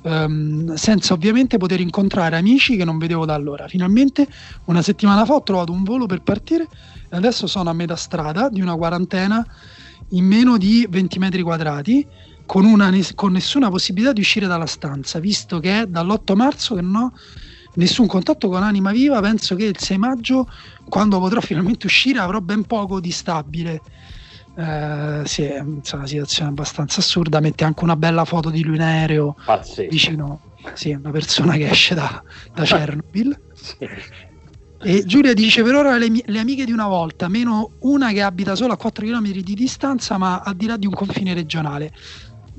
Um, 0.00 0.74
senza 0.74 1.12
ovviamente 1.14 1.56
poter 1.56 1.80
incontrare 1.80 2.36
amici 2.36 2.76
che 2.76 2.84
non 2.84 2.98
vedevo 2.98 3.24
da 3.24 3.34
allora. 3.34 3.66
Finalmente 3.66 4.28
una 4.66 4.82
settimana 4.82 5.24
fa 5.24 5.34
ho 5.34 5.42
trovato 5.42 5.72
un 5.72 5.82
volo 5.82 6.06
per 6.06 6.22
partire 6.22 6.68
e 7.08 7.16
adesso 7.16 7.46
sono 7.46 7.70
a 7.70 7.72
metà 7.72 7.96
strada 7.96 8.48
di 8.48 8.60
una 8.60 8.76
quarantena 8.76 9.44
in 10.10 10.24
meno 10.24 10.56
di 10.56 10.86
20 10.88 11.18
metri 11.18 11.42
quadrati 11.42 12.06
con, 12.48 12.64
una, 12.64 12.90
con 13.14 13.32
nessuna 13.32 13.68
possibilità 13.68 14.14
di 14.14 14.20
uscire 14.20 14.46
dalla 14.46 14.64
stanza, 14.64 15.18
visto 15.18 15.60
che 15.60 15.82
è 15.82 15.86
dall'8 15.86 16.34
marzo 16.34 16.74
che 16.76 16.80
non 16.80 16.94
ho 16.96 17.12
nessun 17.74 18.06
contatto 18.06 18.48
con 18.48 18.62
Anima 18.62 18.90
Viva, 18.90 19.20
penso 19.20 19.54
che 19.54 19.64
il 19.64 19.78
6 19.78 19.98
maggio, 19.98 20.48
quando 20.88 21.18
potrò 21.18 21.42
finalmente 21.42 21.84
uscire, 21.84 22.20
avrò 22.20 22.40
ben 22.40 22.64
poco 22.64 23.00
di 23.00 23.10
stabile. 23.10 23.82
Eh, 24.56 25.20
sì, 25.26 25.42
è 25.42 25.60
una 25.60 26.06
situazione 26.06 26.48
abbastanza 26.48 27.00
assurda. 27.00 27.38
Mette 27.40 27.64
anche 27.64 27.84
una 27.84 27.96
bella 27.96 28.24
foto 28.24 28.48
di 28.48 28.64
lui 28.64 28.76
in 28.76 28.82
aereo 28.82 29.36
Pazzesco. 29.44 29.90
vicino, 29.90 30.40
sì, 30.72 30.92
una 30.92 31.10
persona 31.10 31.52
che 31.52 31.68
esce 31.68 31.94
da, 31.94 32.22
da 32.54 32.64
Chernobyl. 32.64 33.38
sì. 33.52 33.88
E 34.80 35.04
Giulia 35.04 35.34
dice 35.34 35.62
per 35.64 35.74
ora 35.74 35.98
le, 35.98 36.06
le, 36.24 36.38
amiche 36.38 36.64
di 36.64 36.70
una 36.70 36.86
volta, 36.86 37.26
meno 37.26 37.72
una 37.80 38.12
che 38.12 38.22
abita 38.22 38.54
solo 38.54 38.72
a 38.72 38.76
4 38.76 39.04
km 39.04 39.32
di 39.32 39.54
distanza, 39.54 40.16
ma 40.18 40.40
al 40.40 40.54
di 40.54 40.66
là 40.66 40.76
di 40.76 40.86
un 40.86 40.94
confine 40.94 41.34
regionale 41.34 41.92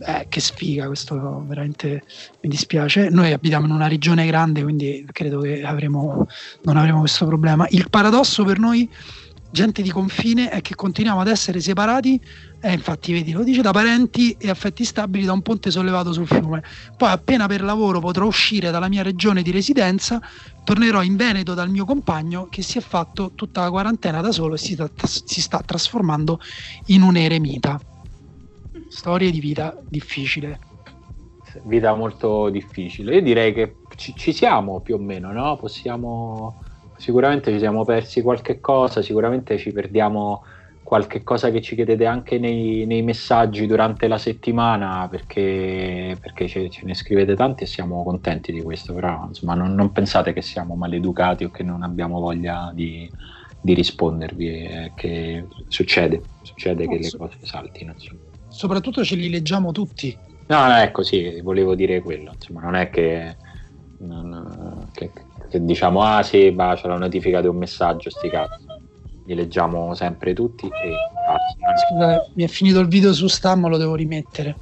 eh, 0.05 0.26
che 0.30 0.39
sfiga, 0.39 0.88
questo 0.88 1.43
veramente 1.47 2.03
mi 2.41 2.49
dispiace. 2.49 3.09
Noi 3.09 3.31
abitiamo 3.31 3.65
in 3.65 3.71
una 3.71 3.88
regione 3.88 4.26
grande, 4.26 4.63
quindi 4.63 5.05
credo 5.11 5.39
che 5.41 5.63
avremo, 5.63 6.27
non 6.63 6.77
avremo 6.77 6.99
questo 6.99 7.26
problema. 7.26 7.65
Il 7.69 7.89
paradosso 7.89 8.43
per 8.43 8.59
noi, 8.59 8.89
gente 9.51 9.81
di 9.81 9.89
confine, 9.89 10.49
è 10.49 10.61
che 10.61 10.76
continuiamo 10.76 11.21
ad 11.21 11.27
essere 11.27 11.59
separati, 11.59 12.21
eh, 12.61 12.73
infatti 12.73 13.13
vedi, 13.13 13.31
lo 13.31 13.43
dice 13.43 13.61
da 13.61 13.71
parenti 13.71 14.35
e 14.38 14.49
affetti 14.49 14.84
stabili 14.84 15.26
da 15.26 15.34
un 15.34 15.41
ponte 15.41 15.71
sollevato 15.71 16.13
sul 16.13 16.27
fiume. 16.27 16.63
Poi 16.97 17.09
appena 17.09 17.47
per 17.47 17.61
lavoro 17.61 17.99
potrò 17.99 18.26
uscire 18.26 18.71
dalla 18.71 18.89
mia 18.89 19.03
regione 19.03 19.41
di 19.41 19.51
residenza, 19.51 20.21
tornerò 20.63 21.01
in 21.01 21.15
Veneto 21.15 21.53
dal 21.53 21.69
mio 21.69 21.85
compagno 21.85 22.47
che 22.49 22.61
si 22.61 22.77
è 22.77 22.81
fatto 22.81 23.31
tutta 23.35 23.61
la 23.61 23.69
quarantena 23.69 24.21
da 24.21 24.31
solo 24.31 24.55
e 24.55 24.57
si 24.57 24.73
sta, 24.73 24.89
si 25.03 25.41
sta 25.41 25.61
trasformando 25.65 26.39
in 26.88 27.01
un 27.01 27.15
eremita 27.15 27.80
storie 28.90 29.32
di 29.32 29.40
vita 29.40 29.78
difficile. 29.88 30.60
Vita 31.64 31.95
molto 31.95 32.49
difficile. 32.49 33.16
Io 33.16 33.22
direi 33.22 33.53
che 33.53 33.78
ci, 33.95 34.14
ci 34.16 34.34
siamo 34.34 34.82
più 34.82 34.95
o 34.95 34.99
meno, 34.99 35.32
no? 35.32 35.56
Possiamo 35.56 36.61
sicuramente 36.98 37.52
ci 37.52 37.60
siamo 37.60 37.86
persi 37.86 38.22
qualche 38.22 38.60
cosa, 38.60 39.02
sicuramente 39.02 39.57
ci 39.57 39.72
perdiamo 39.72 40.44
qualche 40.84 41.24
cosa 41.24 41.49
che 41.52 41.61
ci 41.61 41.76
chiedete 41.76 42.06
anche 42.06 42.40
nei, 42.40 42.86
nei 42.86 43.03
messaggi 43.03 43.68
durante 43.68 44.07
la 44.07 44.18
settimana 44.18 45.07
perché, 45.10 46.18
perché 46.20 46.48
ce, 46.48 46.70
ce, 46.70 46.84
ne 46.84 46.95
scrivete 46.95 47.36
tanti 47.36 47.64
e 47.64 47.68
siamo 47.68 48.03
contenti 48.03 48.52
di 48.52 48.61
questo, 48.61 48.94
però 48.94 49.26
insomma 49.28 49.53
non, 49.53 49.76
non 49.76 49.91
pensate 49.91 50.34
che 50.34 50.41
siamo 50.41 50.76
maleducati 50.76 51.44
o 51.45 51.52
che 51.52 51.64
non 51.64 51.84
abbiamo 51.84 52.20
voglia 52.20 52.72
di, 52.74 53.10
di 53.61 53.74
rispondervi, 53.74 54.48
è 54.48 54.91
che 54.95 55.45
succede, 55.68 56.22
succede 56.41 56.88
che 56.88 56.98
le 56.98 57.11
cose 57.16 57.38
saltino. 57.44 57.94
Insomma 57.94 58.28
soprattutto 58.60 59.06
ce 59.06 59.15
li 59.15 59.30
leggiamo 59.30 59.72
tutti. 59.72 60.18
No, 60.48 60.68
no, 60.68 60.76
ecco, 60.76 61.02
sì, 61.02 61.40
volevo 61.40 61.76
dire 61.76 62.02
quello. 62.02 62.34
Insomma, 62.34 62.60
non 62.60 62.76
è 62.76 62.90
che, 62.90 63.38
non, 63.99 64.90
che, 64.91 65.14
che 65.49 65.64
diciamo, 65.64 66.02
ah 66.02 66.22
sì, 66.23 66.52
bah, 66.52 66.76
c'è 66.76 66.90
la 66.90 66.98
notifica 66.98 67.40
di 67.40 67.48
un 67.48 67.56
messaggio, 67.56 68.10
sti 68.10 68.30
cazzi. 68.30 68.65
Li 69.27 69.36
leggiamo 69.36 69.95
sempre 69.95 70.34
tutti. 70.34 70.65
E, 70.65 70.94
Scusa, 71.88 72.30
mi 72.34 72.44
è 72.44 72.48
finito 72.48 72.81
il 72.81 72.90
video 72.90 73.14
su 73.14 73.27
Stam, 73.27 73.65
lo 73.69 73.77
devo 73.77 73.95
rimettere. 73.95 74.57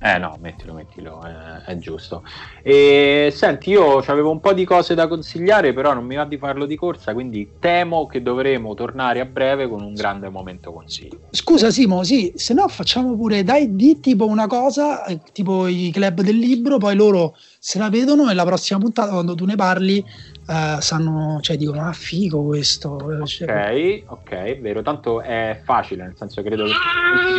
Eh 0.00 0.16
no, 0.16 0.38
mettilo, 0.40 0.74
mettilo, 0.74 1.20
è, 1.24 1.70
è 1.70 1.76
giusto. 1.76 2.22
E 2.62 3.32
senti, 3.34 3.70
io 3.70 3.98
avevo 3.98 4.30
un 4.30 4.38
po' 4.38 4.52
di 4.52 4.64
cose 4.64 4.94
da 4.94 5.08
consigliare, 5.08 5.72
però 5.72 5.92
non 5.92 6.04
mi 6.04 6.14
va 6.14 6.24
di 6.24 6.38
farlo 6.38 6.66
di 6.66 6.76
corsa, 6.76 7.12
quindi 7.12 7.54
temo 7.58 8.06
che 8.06 8.22
dovremo 8.22 8.74
tornare 8.74 9.18
a 9.18 9.24
breve 9.24 9.66
con 9.68 9.82
un 9.82 9.94
grande 9.94 10.28
momento 10.28 10.72
consiglio. 10.72 11.18
Scusa 11.30 11.70
Simo, 11.70 12.04
sì, 12.04 12.32
se 12.36 12.54
no 12.54 12.68
facciamo 12.68 13.16
pure, 13.16 13.42
dai, 13.42 13.74
di 13.74 13.98
tipo 13.98 14.26
una 14.26 14.46
cosa, 14.46 15.04
eh, 15.04 15.18
tipo 15.32 15.66
i 15.66 15.90
club 15.92 16.20
del 16.20 16.38
libro, 16.38 16.78
poi 16.78 16.94
loro 16.94 17.36
se 17.58 17.80
la 17.80 17.90
vedono 17.90 18.30
e 18.30 18.34
la 18.34 18.44
prossima 18.44 18.78
puntata 18.78 19.10
quando 19.10 19.34
tu 19.34 19.44
ne 19.44 19.56
parli 19.56 20.04
Uh, 20.48 20.80
sanno, 20.80 21.40
cioè 21.42 21.58
dicono 21.58 21.86
ah 21.86 21.92
figo 21.92 22.42
questo 22.42 22.92
ok, 22.92 24.04
ok, 24.06 24.60
vero, 24.60 24.80
tanto 24.80 25.20
è 25.20 25.60
facile 25.62 26.04
nel 26.04 26.14
senso 26.16 26.42
credo 26.42 26.64
che 26.64 26.72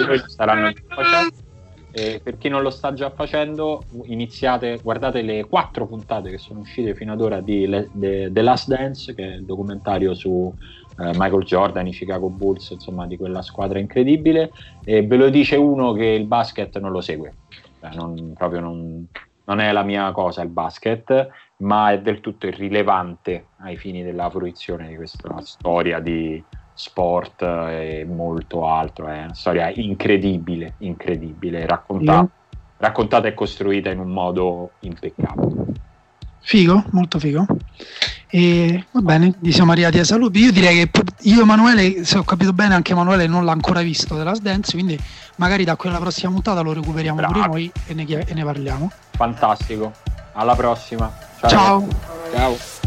tutti 0.06 0.30
saranno 0.30 0.72
facendo 0.88 1.48
eh, 1.92 2.20
per 2.24 2.38
chi 2.38 2.50
non 2.50 2.62
lo 2.62 2.70
sta 2.70 2.94
già 2.94 3.10
facendo, 3.10 3.84
iniziate, 4.04 4.80
guardate 4.82 5.22
le 5.22 5.46
quattro 5.46 5.88
puntate 5.88 6.30
che 6.30 6.38
sono 6.38 6.60
uscite 6.60 6.94
fino 6.94 7.14
ad 7.14 7.22
ora 7.22 7.42
di 7.42 7.68
Le, 7.68 7.90
de, 7.92 8.30
The 8.32 8.42
Last 8.42 8.68
Dance, 8.68 9.14
che 9.14 9.24
è 9.24 9.36
il 9.36 9.46
documentario 9.46 10.14
su 10.14 10.54
eh, 11.00 11.12
Michael 11.16 11.44
Jordan, 11.44 11.88
i 11.88 11.92
Chicago 11.92 12.30
Bulls, 12.30 12.70
insomma, 12.70 13.08
di 13.08 13.18
quella 13.18 13.42
squadra 13.42 13.80
incredibile. 13.80 14.52
E 14.84 15.06
ve 15.06 15.18
lo 15.18 15.30
dice 15.30 15.56
uno 15.56 15.94
che 15.94 16.06
il 16.06 16.26
basket 16.26 16.78
non 16.80 16.92
lo 16.92 17.02
segue, 17.02 17.34
cioè, 17.80 17.94
non, 17.96 18.34
proprio 18.36 18.60
non, 18.60 19.08
non 19.46 19.60
è 19.60 19.72
la 19.72 19.84
mia 19.84 20.12
cosa 20.12 20.42
il 20.44 20.50
basket, 20.50 21.28
ma 21.58 21.92
è 21.92 22.02
del 22.02 22.20
tutto 22.22 22.48
irrilevante 22.48 23.48
ai 23.62 23.78
fini 23.78 24.04
della 24.04 24.30
fruizione 24.30 24.88
di 24.88 24.96
questa 24.96 25.42
storia 25.42 26.00
di 26.00 26.42
sport 26.80 27.42
e 27.42 28.06
molto 28.08 28.66
altro. 28.66 29.08
È 29.08 29.24
una 29.24 29.34
storia 29.34 29.70
incredibile, 29.70 30.76
incredibile, 30.78 31.68
raccontata, 31.68 32.20
yeah. 32.20 32.60
raccontata 32.78 33.28
e 33.28 33.34
costruita 33.34 33.90
in 33.90 34.00
un 34.00 34.10
modo 34.10 34.72
impeccabile. 34.80 35.66
Figo, 36.40 36.86
molto 36.92 37.20
figo. 37.20 37.46
E 38.30 38.86
va 38.92 39.02
bene, 39.02 39.34
gli 39.40 39.52
siamo 39.52 39.74
arrivati 39.74 40.00
ai 40.00 40.06
saluti. 40.06 40.40
Io 40.40 40.54
direi 40.54 40.90
che 40.90 41.04
io 41.24 41.40
e 41.40 41.42
Emanuele, 41.42 42.06
se 42.06 42.18
ho 42.18 42.24
capito 42.24 42.54
bene, 42.54 42.76
anche 42.76 42.94
Emanuele 42.94 43.28
non 43.28 43.44
l'ha 43.44 43.52
ancora 43.52 43.82
visto 43.82 44.16
della 44.16 44.32
Dance, 44.42 44.72
quindi 44.72 44.98
magari 45.36 45.66
da 45.66 45.76
quella 45.76 45.98
prossima 45.98 46.32
puntata 46.32 46.62
lo 46.62 46.72
recuperiamo 46.72 47.18
Bravo. 47.18 47.34
pure 47.34 47.48
noi 47.48 47.72
e 47.88 47.94
ne, 47.94 48.06
e 48.06 48.34
ne, 48.34 48.44
parliamo. 48.46 48.90
Fantastico, 49.12 49.92
alla 50.32 50.56
prossima. 50.56 51.12
Ciao. 51.40 51.50
Ciao. 51.50 51.88
Ciao. 52.32 52.79